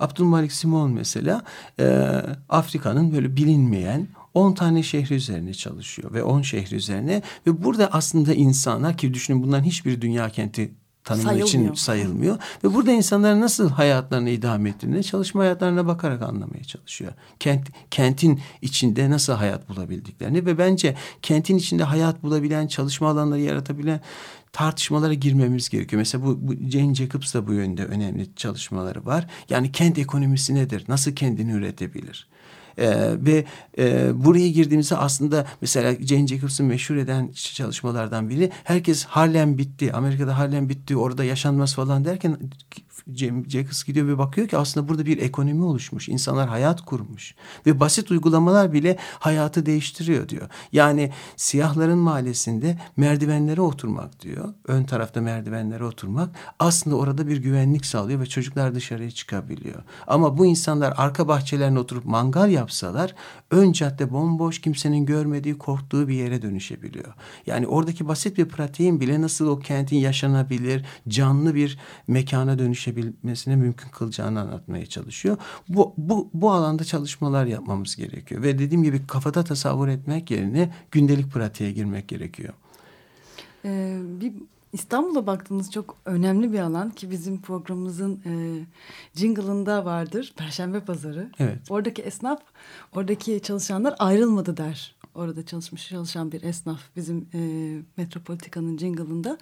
Abdülmalik 0.00 0.52
Simon 0.52 0.90
mesela 0.90 1.42
e, 1.80 2.12
Afrika'nın 2.48 3.12
böyle 3.12 3.36
bilinmeyen 3.36 4.08
10 4.34 4.52
tane 4.52 4.82
şehri 4.82 5.14
üzerine 5.14 5.54
çalışıyor 5.54 6.14
ve 6.14 6.22
10 6.22 6.42
şehri 6.42 6.74
üzerine 6.74 7.22
ve 7.46 7.64
burada 7.64 7.88
aslında 7.92 8.34
insanlar 8.34 8.96
ki 8.96 9.14
düşünün 9.14 9.42
bunların 9.42 9.64
hiçbir 9.64 10.00
dünya 10.00 10.28
kenti 10.28 10.72
tanımı 11.04 11.34
için 11.34 11.46
Sayılmıyor. 11.46 11.74
sayılmıyor 11.74 12.38
ve 12.64 12.74
burada 12.74 12.92
insanlar 12.92 13.40
nasıl 13.40 13.70
hayatlarını 13.70 14.30
idame 14.30 14.68
ettiğini 14.70 15.04
çalışma 15.04 15.42
hayatlarına 15.42 15.86
bakarak 15.86 16.22
anlamaya 16.22 16.64
çalışıyor. 16.64 17.12
Kent 17.40 17.68
kentin 17.90 18.40
içinde 18.62 19.10
nasıl 19.10 19.32
hayat 19.32 19.68
bulabildiklerini 19.68 20.46
ve 20.46 20.58
bence 20.58 20.96
kentin 21.22 21.56
içinde 21.56 21.84
hayat 21.84 22.22
bulabilen, 22.22 22.66
çalışma 22.66 23.08
alanları 23.08 23.40
yaratabilen 23.40 24.00
tartışmalara 24.52 25.14
girmemiz 25.14 25.68
gerekiyor. 25.68 25.98
Mesela 26.00 26.24
bu, 26.24 26.38
bu 26.48 26.54
Jane 26.70 26.94
Jacobs 26.94 27.34
da 27.34 27.46
bu 27.46 27.52
yönde 27.52 27.84
önemli 27.84 28.34
çalışmaları 28.36 29.06
var. 29.06 29.26
Yani 29.48 29.72
kent 29.72 29.98
ekonomisi 29.98 30.54
nedir? 30.54 30.84
Nasıl 30.88 31.14
kendini 31.14 31.52
üretebilir? 31.52 32.28
Ee, 32.78 32.94
ve 33.16 33.44
e, 33.78 34.10
buraya 34.24 34.48
girdiğimizde 34.48 34.96
aslında 34.96 35.46
mesela 35.60 35.94
Jane 36.00 36.26
Jacobs'ın 36.26 36.66
meşhur 36.66 36.96
eden 36.96 37.30
çalışmalardan 37.54 38.30
biri 38.30 38.50
herkes 38.64 39.04
Harlem 39.04 39.58
bitti, 39.58 39.92
Amerika'da 39.92 40.38
Harlem 40.38 40.68
bitti, 40.68 40.96
orada 40.96 41.24
yaşanmaz 41.24 41.74
falan 41.74 42.04
derken 42.04 42.38
Jacobs 43.48 43.84
gidiyor 43.84 44.06
ve 44.08 44.18
bakıyor 44.18 44.48
ki 44.48 44.56
aslında 44.56 44.88
burada 44.88 45.06
bir 45.06 45.18
ekonomi 45.18 45.64
oluşmuş, 45.64 46.08
insanlar 46.08 46.48
hayat 46.48 46.80
kurmuş 46.80 47.34
ve 47.66 47.80
basit 47.80 48.10
uygulamalar 48.10 48.72
bile 48.72 48.96
hayatı 49.18 49.66
değiştiriyor 49.66 50.28
diyor. 50.28 50.48
Yani 50.72 51.12
siyahların 51.36 51.98
mahallesinde 51.98 52.78
merdivenlere 52.96 53.60
oturmak 53.60 54.20
diyor, 54.20 54.54
ön 54.68 54.84
tarafta 54.84 55.20
merdivenlere 55.20 55.84
oturmak 55.84 56.30
aslında 56.58 56.96
orada 56.96 57.28
bir 57.28 57.36
güvenlik 57.36 57.86
sağlıyor 57.86 58.20
ve 58.20 58.26
çocuklar 58.26 58.74
dışarıya 58.74 59.10
çıkabiliyor. 59.10 59.82
Ama 60.06 60.38
bu 60.38 60.46
insanlar 60.46 60.94
arka 60.96 61.28
bahçelerine 61.28 61.78
oturup 61.78 62.04
mangal 62.04 62.50
yapsalar 62.62 63.14
ön 63.50 63.72
cadde 63.72 64.12
bomboş 64.12 64.60
kimsenin 64.60 65.06
görmediği 65.06 65.58
korktuğu 65.58 66.08
bir 66.08 66.14
yere 66.14 66.42
dönüşebiliyor. 66.42 67.14
Yani 67.46 67.66
oradaki 67.66 68.08
basit 68.08 68.38
bir 68.38 68.44
pratiğin 68.44 69.00
bile 69.00 69.20
nasıl 69.20 69.46
o 69.46 69.58
kentin 69.58 69.96
yaşanabilir 69.96 70.84
canlı 71.08 71.54
bir 71.54 71.78
mekana 72.06 72.58
dönüşebilmesine 72.58 73.56
mümkün 73.56 73.88
kılacağını 73.88 74.40
anlatmaya 74.40 74.86
çalışıyor. 74.86 75.36
Bu, 75.68 75.94
bu, 75.96 76.30
bu 76.34 76.50
alanda 76.50 76.84
çalışmalar 76.84 77.46
yapmamız 77.46 77.96
gerekiyor. 77.96 78.42
Ve 78.42 78.58
dediğim 78.58 78.82
gibi 78.82 79.06
kafada 79.06 79.44
tasavvur 79.44 79.88
etmek 79.88 80.30
yerine 80.30 80.72
gündelik 80.90 81.32
pratiğe 81.32 81.72
girmek 81.72 82.08
gerekiyor. 82.08 82.54
Ee, 83.64 83.98
bir 84.20 84.32
İstanbul'a 84.72 85.26
baktığımız 85.26 85.70
çok 85.70 85.96
önemli 86.04 86.52
bir 86.52 86.58
alan 86.58 86.90
ki 86.90 87.10
bizim 87.10 87.40
programımızın 87.40 88.20
e, 88.26 88.32
jingle'ında 89.20 89.84
vardır. 89.84 90.32
Perşembe 90.36 90.80
pazarı. 90.80 91.30
Evet. 91.38 91.58
Oradaki 91.70 92.02
esnaf, 92.02 92.42
oradaki 92.94 93.40
çalışanlar 93.42 93.94
ayrılmadı 93.98 94.56
der. 94.56 94.94
Orada 95.14 95.46
çalışmış 95.46 95.88
çalışan 95.88 96.32
bir 96.32 96.42
esnaf 96.42 96.80
bizim 96.96 97.28
e, 97.34 97.38
Metropolitika'nın 97.96 98.78
jingle'ında. 98.78 99.38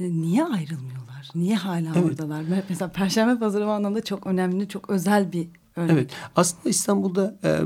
E, 0.00 0.04
niye 0.04 0.44
ayrılmıyorlar? 0.44 1.30
Niye 1.34 1.56
hala 1.56 1.92
Evet. 1.96 2.04
oradalar? 2.04 2.44
Mesela 2.68 2.90
Perşembe 2.92 3.38
pazarı 3.38 3.66
o 3.66 3.70
anlamda 3.70 4.04
çok 4.04 4.26
önemli, 4.26 4.68
çok 4.68 4.90
özel 4.90 5.32
bir 5.32 5.48
örnek. 5.76 5.92
Evet. 5.92 6.10
Aslında 6.36 6.68
İstanbul'da 6.68 7.36
e, 7.44 7.60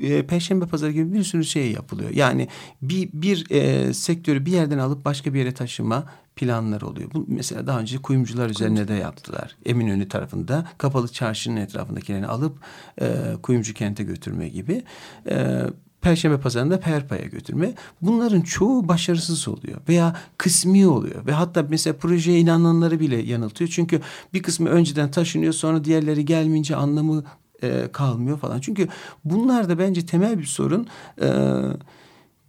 e, 0.00 0.26
Perşembe 0.26 0.66
pazarı 0.66 0.92
gibi 0.92 1.12
bir 1.12 1.22
sürü 1.22 1.44
şey 1.44 1.72
yapılıyor. 1.72 2.10
Yani 2.10 2.48
bir, 2.82 3.10
bir 3.12 3.50
e, 3.50 3.94
sektörü 3.94 4.46
bir 4.46 4.52
yerden 4.52 4.78
alıp 4.78 5.04
başka 5.04 5.34
bir 5.34 5.38
yere 5.38 5.54
taşıma 5.54 6.04
planları 6.36 6.86
oluyor. 6.86 7.10
Bu 7.14 7.24
mesela 7.28 7.66
daha 7.66 7.80
önce 7.80 7.98
kuyumcular 7.98 8.50
üzerine 8.50 8.88
de 8.88 8.94
yaptılar. 8.94 9.56
Eminönü 9.66 10.08
tarafında 10.08 10.66
kapalı 10.78 11.08
çarşının 11.08 11.56
etrafındakilerini 11.56 12.26
alıp 12.26 12.58
e, 13.00 13.06
kuyumcu 13.42 13.74
kente 13.74 14.04
götürme 14.04 14.48
gibi. 14.48 14.82
E, 15.30 15.62
Perşembe 16.02 16.40
pazarında 16.40 16.80
Perpa'ya 16.80 17.24
götürme. 17.24 17.74
Bunların 18.00 18.40
çoğu 18.40 18.88
başarısız 18.88 19.48
oluyor 19.48 19.80
veya 19.88 20.16
kısmi 20.38 20.86
oluyor. 20.86 21.26
Ve 21.26 21.32
hatta 21.32 21.66
mesela 21.68 21.96
projeye 21.96 22.38
inananları 22.38 23.00
bile 23.00 23.16
yanıltıyor. 23.16 23.70
Çünkü 23.70 24.00
bir 24.34 24.42
kısmı 24.42 24.68
önceden 24.68 25.10
taşınıyor 25.10 25.52
sonra 25.52 25.84
diğerleri 25.84 26.24
gelmeyince 26.24 26.76
anlamı 26.76 27.24
e, 27.62 27.88
kalmıyor 27.92 28.38
falan. 28.38 28.60
Çünkü 28.60 28.88
bunlar 29.24 29.68
da 29.68 29.78
bence 29.78 30.06
temel 30.06 30.38
bir 30.38 30.44
sorun. 30.44 30.86
E, 31.22 31.28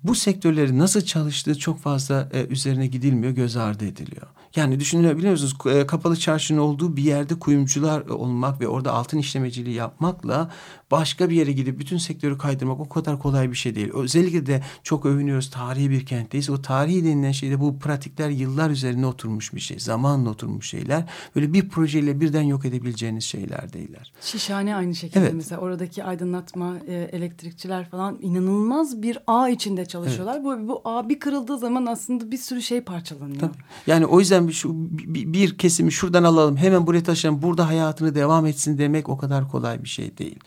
bu 0.03 0.15
sektörlerin 0.15 0.79
nasıl 0.79 1.01
çalıştığı 1.01 1.59
çok 1.59 1.79
fazla 1.79 2.29
e, 2.33 2.45
üzerine 2.45 2.87
gidilmiyor, 2.87 3.33
göz 3.33 3.57
ardı 3.57 3.85
ediliyor. 3.85 4.27
Yani 4.55 4.79
düşünebiliyor 4.79 5.31
musunuz? 5.31 5.55
E, 5.65 5.87
kapalı 5.87 6.15
çarşının 6.15 6.59
olduğu 6.59 6.97
bir 6.97 7.03
yerde 7.03 7.39
kuyumcular 7.39 8.01
olmak 8.01 8.61
ve 8.61 8.67
orada 8.67 8.93
altın 8.93 9.17
işlemeciliği 9.17 9.75
yapmakla 9.75 10.51
başka 10.91 11.29
bir 11.29 11.35
yere 11.35 11.51
gidip 11.51 11.79
bütün 11.79 11.97
sektörü 11.97 12.37
kaydırmak 12.37 12.79
o 12.79 12.89
kadar 12.89 13.19
kolay 13.19 13.51
bir 13.51 13.55
şey 13.55 13.75
değil. 13.75 13.89
Özellikle 13.93 14.45
de 14.45 14.63
çok 14.83 15.05
övünüyoruz 15.05 15.49
tarihi 15.49 15.89
bir 15.89 16.05
kentteyiz. 16.05 16.49
O 16.49 16.61
tarihi 16.61 17.05
denilen 17.05 17.31
şeyde 17.31 17.59
bu 17.59 17.79
pratikler 17.79 18.29
yıllar 18.29 18.69
üzerine 18.69 19.05
oturmuş 19.05 19.53
bir 19.53 19.59
şey. 19.59 19.79
Zamanla 19.79 20.29
oturmuş 20.29 20.69
şeyler. 20.69 21.03
Böyle 21.35 21.53
bir 21.53 21.69
projeyle 21.69 22.19
birden 22.19 22.41
yok 22.41 22.65
edebileceğiniz 22.65 23.23
şeyler 23.23 23.73
değiller. 23.73 24.13
Şişhane 24.21 24.75
aynı 24.75 24.95
şekilde 24.95 25.19
Evet. 25.19 25.33
mesela 25.33 25.61
oradaki 25.61 26.03
aydınlatma, 26.03 26.77
e, 26.87 26.93
elektrikçiler 26.93 27.89
falan 27.89 28.17
inanılmaz 28.21 29.01
bir 29.01 29.17
ağ 29.27 29.49
içinde 29.49 29.85
çalışıyorlar. 29.85 30.43
Bu, 30.43 30.67
bu 30.67 30.81
ağ 30.85 31.09
bir 31.09 31.19
kırıldığı 31.19 31.57
zaman 31.57 31.85
aslında 31.85 32.31
bir 32.31 32.37
sürü 32.37 32.61
şey 32.61 32.81
parçalanıyor. 32.81 33.39
Tabii. 33.39 33.57
Yani 33.87 34.05
o 34.05 34.19
yüzden 34.19 34.42
bir, 34.47 34.53
şu, 34.53 34.71
bir, 34.89 35.33
bir 35.33 35.57
kesimi 35.57 35.91
şuradan 35.91 36.23
alalım 36.23 36.57
hemen 36.57 36.87
buraya 36.87 37.03
taşıyalım 37.03 37.41
burada 37.41 37.67
hayatını 37.67 38.15
devam 38.15 38.45
etsin 38.45 38.77
demek 38.77 39.09
o 39.09 39.17
kadar 39.17 39.51
kolay 39.51 39.83
bir 39.83 39.89
şey 39.89 40.17
değil. 40.17 40.39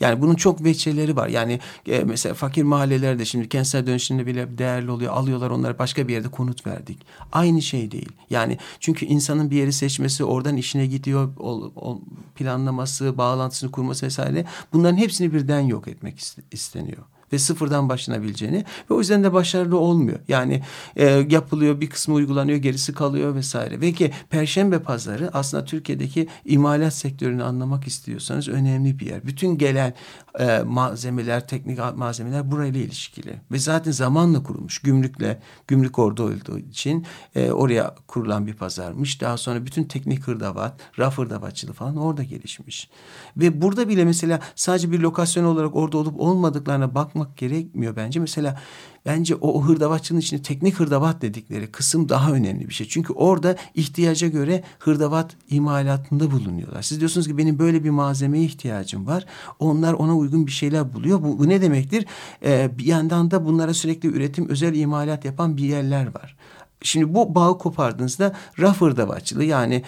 Yani 0.00 0.22
bunun 0.22 0.34
çok 0.34 0.64
veçeleri 0.64 1.16
var. 1.16 1.28
Yani 1.28 1.60
e, 1.86 2.04
mesela 2.04 2.34
fakir 2.34 2.62
mahallelerde 2.62 3.24
şimdi 3.24 3.48
kentsel 3.48 3.86
dönüşümde 3.86 4.26
bile 4.26 4.58
değerli 4.58 4.90
oluyor. 4.90 5.12
Alıyorlar 5.12 5.50
onları 5.50 5.78
başka 5.78 6.08
bir 6.08 6.12
yerde 6.12 6.28
konut 6.28 6.66
verdik. 6.66 6.98
Aynı 7.32 7.62
şey 7.62 7.90
değil. 7.90 8.12
Yani 8.30 8.58
çünkü 8.80 9.06
insanın 9.06 9.50
bir 9.50 9.56
yeri 9.56 9.72
seçmesi, 9.72 10.24
oradan 10.24 10.56
işine 10.56 10.86
gidiyor, 10.86 11.28
o, 11.38 11.72
o 11.76 12.00
planlaması, 12.34 13.18
bağlantısını 13.18 13.70
kurması 13.70 14.06
vesaire. 14.06 14.44
Bunların 14.72 14.96
hepsini 14.96 15.32
birden 15.32 15.60
yok 15.60 15.88
etmek 15.88 16.18
iste- 16.18 16.42
isteniyor 16.52 17.02
ve 17.32 17.38
sıfırdan 17.38 17.88
başlanabileceğini 17.88 18.64
ve 18.90 18.94
o 18.94 18.98
yüzden 18.98 19.24
de 19.24 19.32
başarılı 19.32 19.78
olmuyor. 19.78 20.18
Yani 20.28 20.62
e, 20.96 21.06
yapılıyor 21.30 21.80
bir 21.80 21.90
kısmı 21.90 22.14
uygulanıyor 22.14 22.58
gerisi 22.58 22.94
kalıyor 22.94 23.34
vesaire. 23.34 23.80
Ve 23.80 23.92
ki 23.92 24.10
Perşembe 24.30 24.78
pazarı 24.78 25.30
aslında 25.32 25.64
Türkiye'deki 25.64 26.28
imalat 26.44 26.94
sektörünü 26.94 27.42
anlamak 27.42 27.86
istiyorsanız 27.86 28.48
önemli 28.48 28.98
bir 28.98 29.06
yer. 29.06 29.26
Bütün 29.26 29.58
gelen 29.58 29.94
e, 30.38 30.58
malzemeler, 30.58 31.48
teknik 31.48 31.78
malzemeler 31.96 32.50
burayla 32.50 32.80
ilişkili 32.80 33.40
ve 33.52 33.58
zaten 33.58 33.90
zamanla 33.90 34.42
kurulmuş. 34.42 34.78
Gümrükle, 34.78 35.40
gümrük 35.68 35.98
orada 35.98 36.22
olduğu 36.22 36.58
için 36.58 37.06
e, 37.34 37.50
oraya 37.50 37.94
kurulan 38.06 38.46
bir 38.46 38.54
pazarmış. 38.54 39.20
Daha 39.20 39.36
sonra 39.36 39.66
bütün 39.66 39.84
teknik 39.84 40.26
hırdavat, 40.26 40.80
raf 40.98 41.18
hırdavatçılığı 41.18 41.72
falan 41.72 41.96
orada 41.96 42.22
gelişmiş. 42.22 42.90
Ve 43.36 43.62
burada 43.62 43.88
bile 43.88 44.04
mesela 44.04 44.40
sadece 44.54 44.92
bir 44.92 44.98
lokasyon 44.98 45.44
olarak 45.44 45.76
orada 45.76 45.98
olup 45.98 46.20
olmadıklarına 46.20 46.94
bakmak 46.94 47.36
gerekmiyor 47.36 47.96
bence. 47.96 48.20
Mesela 48.20 48.60
bence 49.06 49.34
o, 49.34 49.62
hırdavatçının 49.62 50.20
içinde 50.20 50.42
teknik 50.42 50.80
hırdavat 50.80 51.22
dedikleri 51.22 51.72
kısım 51.72 52.08
daha 52.08 52.32
önemli 52.32 52.68
bir 52.68 52.74
şey. 52.74 52.88
Çünkü 52.88 53.12
orada 53.12 53.56
ihtiyaca 53.74 54.28
göre 54.28 54.62
hırdavat 54.78 55.36
imalatında 55.50 56.30
bulunuyorlar. 56.30 56.82
Siz 56.82 57.00
diyorsunuz 57.00 57.26
ki 57.26 57.38
benim 57.38 57.58
böyle 57.58 57.84
bir 57.84 57.90
malzemeye 57.90 58.44
ihtiyacım 58.44 59.06
var. 59.06 59.26
Onlar 59.58 59.92
ona 59.92 60.16
uygun 60.20 60.46
bir 60.46 60.52
şeyler 60.52 60.92
buluyor. 60.92 61.22
Bu, 61.22 61.38
bu 61.38 61.48
ne 61.48 61.62
demektir? 61.62 62.06
Ee, 62.44 62.70
bir 62.78 62.86
yandan 62.86 63.30
da 63.30 63.44
bunlara 63.44 63.74
sürekli 63.74 64.08
üretim, 64.08 64.48
özel 64.48 64.74
imalat 64.74 65.24
yapan 65.24 65.56
bir 65.56 65.64
yerler 65.64 66.14
var. 66.14 66.36
Şimdi 66.82 67.14
bu 67.14 67.34
bağı 67.34 67.58
kopardığınızda 67.58 68.36
raf 68.58 68.80
hırdavatçılığı 68.80 69.44
yani 69.44 69.82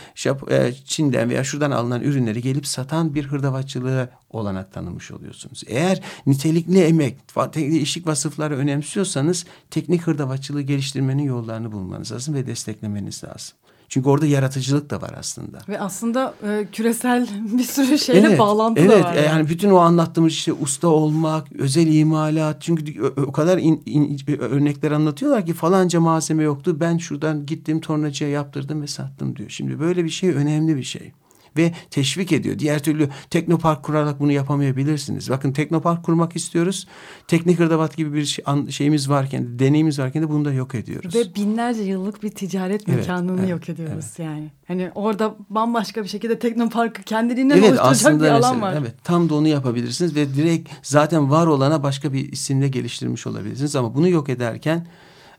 e, 0.51 0.73
Çin'den 0.85 1.31
veya 1.31 1.45
şuradan 1.45 1.71
alınan 1.71 2.03
ürünleri 2.03 2.43
gelip 2.43 2.67
satan 2.67 3.15
bir 3.15 3.25
hırdavatçılığı 3.25 4.09
olanak 4.31 4.73
tanımış 4.73 5.11
oluyorsunuz. 5.11 5.63
Eğer 5.67 6.03
nitelikli 6.27 6.81
emek, 6.81 7.17
işlik 7.57 8.07
vasıfları 8.07 8.57
önemsiyorsanız 8.57 9.45
teknik 9.71 10.03
hırdavatçılığı 10.03 10.63
geliştirmenin 10.63 11.23
yollarını 11.23 11.73
bulmanız 11.73 12.13
lazım 12.13 12.35
ve 12.35 12.47
desteklemeniz 12.47 13.25
lazım. 13.25 13.57
Çünkü 13.93 14.09
orada 14.09 14.27
yaratıcılık 14.27 14.91
da 14.91 15.03
var 15.03 15.11
aslında. 15.19 15.59
Ve 15.69 15.81
aslında 15.81 16.35
e, 16.49 16.67
küresel 16.73 17.29
bir 17.59 17.63
sürü 17.63 17.99
şeyle 17.99 18.39
bağlantı 18.39 18.81
evet, 18.81 18.91
da 19.05 19.09
var. 19.09 19.15
e, 19.15 19.21
yani 19.21 19.49
bütün 19.49 19.71
o 19.71 19.77
anlattığımız 19.77 20.33
işte 20.33 20.53
usta 20.53 20.89
olmak, 20.89 21.53
özel 21.53 21.87
imalat. 21.87 22.57
Çünkü 22.63 23.03
o- 23.03 23.21
o 23.23 23.33
kadar 23.33 23.59
in- 23.59 23.83
in- 23.87 24.19
örnekler 24.41 24.91
anlatıyorlar 24.91 25.47
ki 25.47 25.53
falanca 25.53 26.01
malzeme 26.01 26.43
yoktu. 26.43 26.77
Ben 26.81 26.99
şuradan 26.99 27.47
gittim 27.47 27.81
tornacıya 27.81 28.31
yaptırdım 28.31 28.83
ve 28.83 28.87
sattım 28.87 29.37
diyor. 29.37 29.51
Şimdi 29.51 29.81
böyle 29.81 30.05
bir 30.05 30.11
şey 30.11 30.31
önemli 30.31 30.77
bir 30.77 30.83
şey. 30.83 31.13
Ve 31.57 31.73
teşvik 31.91 32.33
ediyor. 32.33 32.59
Diğer 32.59 32.83
türlü 32.83 33.09
teknopark 33.31 33.83
kurarak 33.83 34.21
bunu 34.21 34.33
yapamayabilirsiniz. 34.33 35.31
Bakın 35.31 35.53
teknopark 35.53 36.05
kurmak 36.05 36.37
istiyoruz. 36.37 36.87
Teknik 37.29 37.59
hırdavat 37.59 37.97
gibi 37.97 38.15
bir 38.15 38.25
şey, 38.25 38.45
şeyimiz 38.71 39.11
varken, 39.11 39.59
deneyimiz 39.59 39.99
varken 39.99 40.23
de 40.23 40.31
bunu 40.31 40.45
da 40.45 40.53
yok 40.53 40.75
ediyoruz. 40.75 41.15
Ve 41.15 41.35
binlerce 41.35 41.83
yıllık 41.83 42.23
bir 42.23 42.31
ticaret 42.31 42.89
Evet, 42.89 42.99
mekanını 42.99 43.41
evet, 43.41 43.51
yok 43.51 43.69
ediyoruz 43.69 44.07
yani. 44.19 44.51
Hani 44.69 44.91
orada 44.95 45.37
bambaşka 45.51 46.03
bir 46.03 46.09
şekilde 46.09 46.39
teknoparkı 46.39 47.03
kendiliğinden 47.03 47.59
Evet 47.59 47.81
oluşturacak 47.81 48.21
bir 48.21 48.27
alan 48.27 48.57
mesela, 48.57 48.61
var. 48.61 48.77
evet 48.81 48.95
tam 49.05 49.29
da 49.29 49.35
onu 49.35 49.49
yapabilirsiniz 49.49 50.17
ve 50.17 50.35
direkt 50.35 50.71
zaten 50.83 51.31
var 51.31 51.47
olana 51.47 51.83
başka 51.83 52.13
bir 52.13 52.33
isimle 52.33 52.69
geliştirmiş 52.69 53.27
olabilirsiniz 53.27 53.77
ama 53.77 53.95
bunu 53.95 54.09
yok 54.09 54.29
ederken 54.29 54.87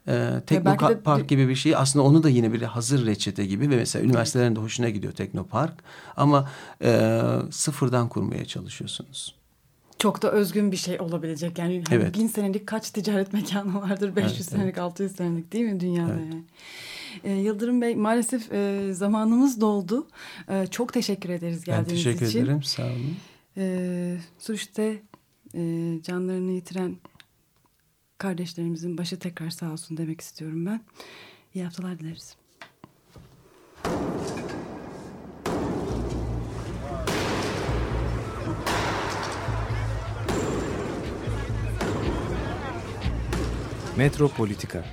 e, 0.08 0.12
de- 0.12 0.44
Teknopark 0.46 1.30
gibi 1.30 1.48
bir 1.50 1.56
şey 1.56 1.76
aslında 1.76 2.06
onu 2.06 2.24
da 2.24 2.30
yine 2.30 2.54
bir 2.54 2.62
hazır 2.62 3.06
reçete 3.06 3.46
gibi 3.46 3.70
ve 3.70 3.76
mesela 3.76 4.06
üniversitelerin 4.06 4.56
de 4.56 4.60
hoşuna 4.60 4.90
gidiyor 4.90 5.14
Teknopark 5.14 5.84
ama 6.18 6.50
e, 6.84 7.20
sıfırdan 7.52 8.10
kurmaya 8.10 8.46
çalışıyorsunuz. 8.46 9.36
Çok 10.00 10.22
da 10.22 10.32
özgün 10.32 10.72
bir 10.72 10.78
şey 10.78 11.00
olabilecek. 11.00 11.58
Yani 11.58 11.84
hani 11.90 12.02
Evet. 12.04 12.14
bin 12.16 12.28
senelik 12.28 12.68
kaç 12.68 12.90
ticaret 12.92 13.34
mekanı 13.34 13.82
vardır? 13.82 14.16
500 14.16 14.34
Evet, 14.36 14.46
senelik, 14.46 14.78
600 14.78 15.16
senelik 15.16 15.54
değil 15.54 15.66
mi 15.66 15.80
dünyada 15.80 16.14
Evet. 16.14 16.34
yani? 16.34 16.44
Ee, 17.24 17.32
Yıldırım 17.42 17.82
Bey 17.82 17.96
maalesef 17.96 18.52
e, 18.54 18.90
zamanımız 18.94 19.62
doldu. 19.62 20.08
E, 20.50 20.68
çok 20.68 20.94
teşekkür 20.94 21.30
ederiz 21.30 21.64
Ben 21.68 21.76
geldiğiniz 21.78 22.04
teşekkür 22.04 22.26
için. 22.28 22.40
ederim 22.44 22.64
sağ 22.64 22.84
olun. 22.84 23.16
E, 23.58 24.18
Suç'ta 24.40 24.84
e, 24.84 25.62
canlarını 26.04 26.52
yitiren 26.52 26.96
kardeşlerimizin 28.18 28.98
başı 28.98 29.20
tekrar 29.20 29.50
sağ 29.50 29.72
olsun 29.72 29.98
demek 29.98 30.22
istiyorum 30.22 30.66
ben. 30.66 30.82
İyi 31.54 31.64
haftalar 31.64 32.00
dileriz. 32.00 32.36
Metropolitika 43.98 44.86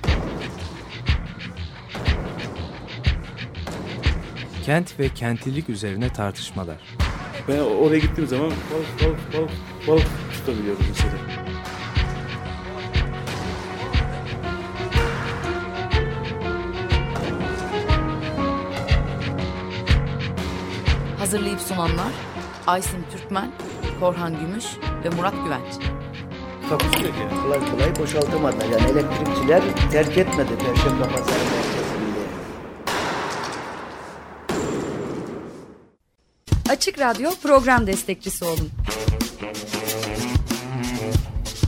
Kent 4.65 4.99
ve 4.99 5.09
kentlilik 5.09 5.69
üzerine 5.69 6.13
tartışmalar. 6.13 6.77
Ben 7.47 7.59
oraya 7.59 7.99
gittiğim 7.99 8.29
zaman 8.29 8.51
balık 8.51 9.03
balık 9.03 9.33
balık 9.33 9.51
balık 9.87 10.07
tutabiliyorum 10.33 10.85
mesela. 10.89 11.40
Hazırlayıp 21.31 21.61
sunanlar 21.61 22.11
Aysin 22.67 23.05
Türkmen, 23.11 23.51
Korhan 23.99 24.39
Gümüş 24.39 24.65
ve 25.03 25.09
Murat 25.09 25.33
Güvenç. 25.43 25.73
Takusuyor 26.69 27.13
ki 27.13 27.19
kolay 27.43 27.71
kolay 27.71 27.95
boşaltamadı. 27.95 28.55
Yani 28.71 28.91
elektrikçiler 28.91 29.61
terk 29.91 30.17
etmedi 30.17 30.49
Perşembe 30.57 31.03
Pazarı 31.03 31.43
merkezini. 31.51 32.11
Açık 36.69 36.99
Radyo 36.99 37.31
program 37.43 37.87
destekçisi 37.87 38.45
olun. 38.45 38.69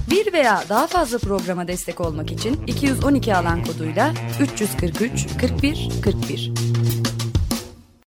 Bir 0.09 0.33
veya 0.33 0.63
daha 0.69 0.87
fazla 0.87 1.17
programa 1.17 1.67
destek 1.67 2.01
olmak 2.01 2.31
için 2.31 2.63
212 2.67 3.35
alan 3.35 3.63
koduyla 3.63 4.13
343 4.41 5.27
41 5.41 5.89
41 6.03 6.72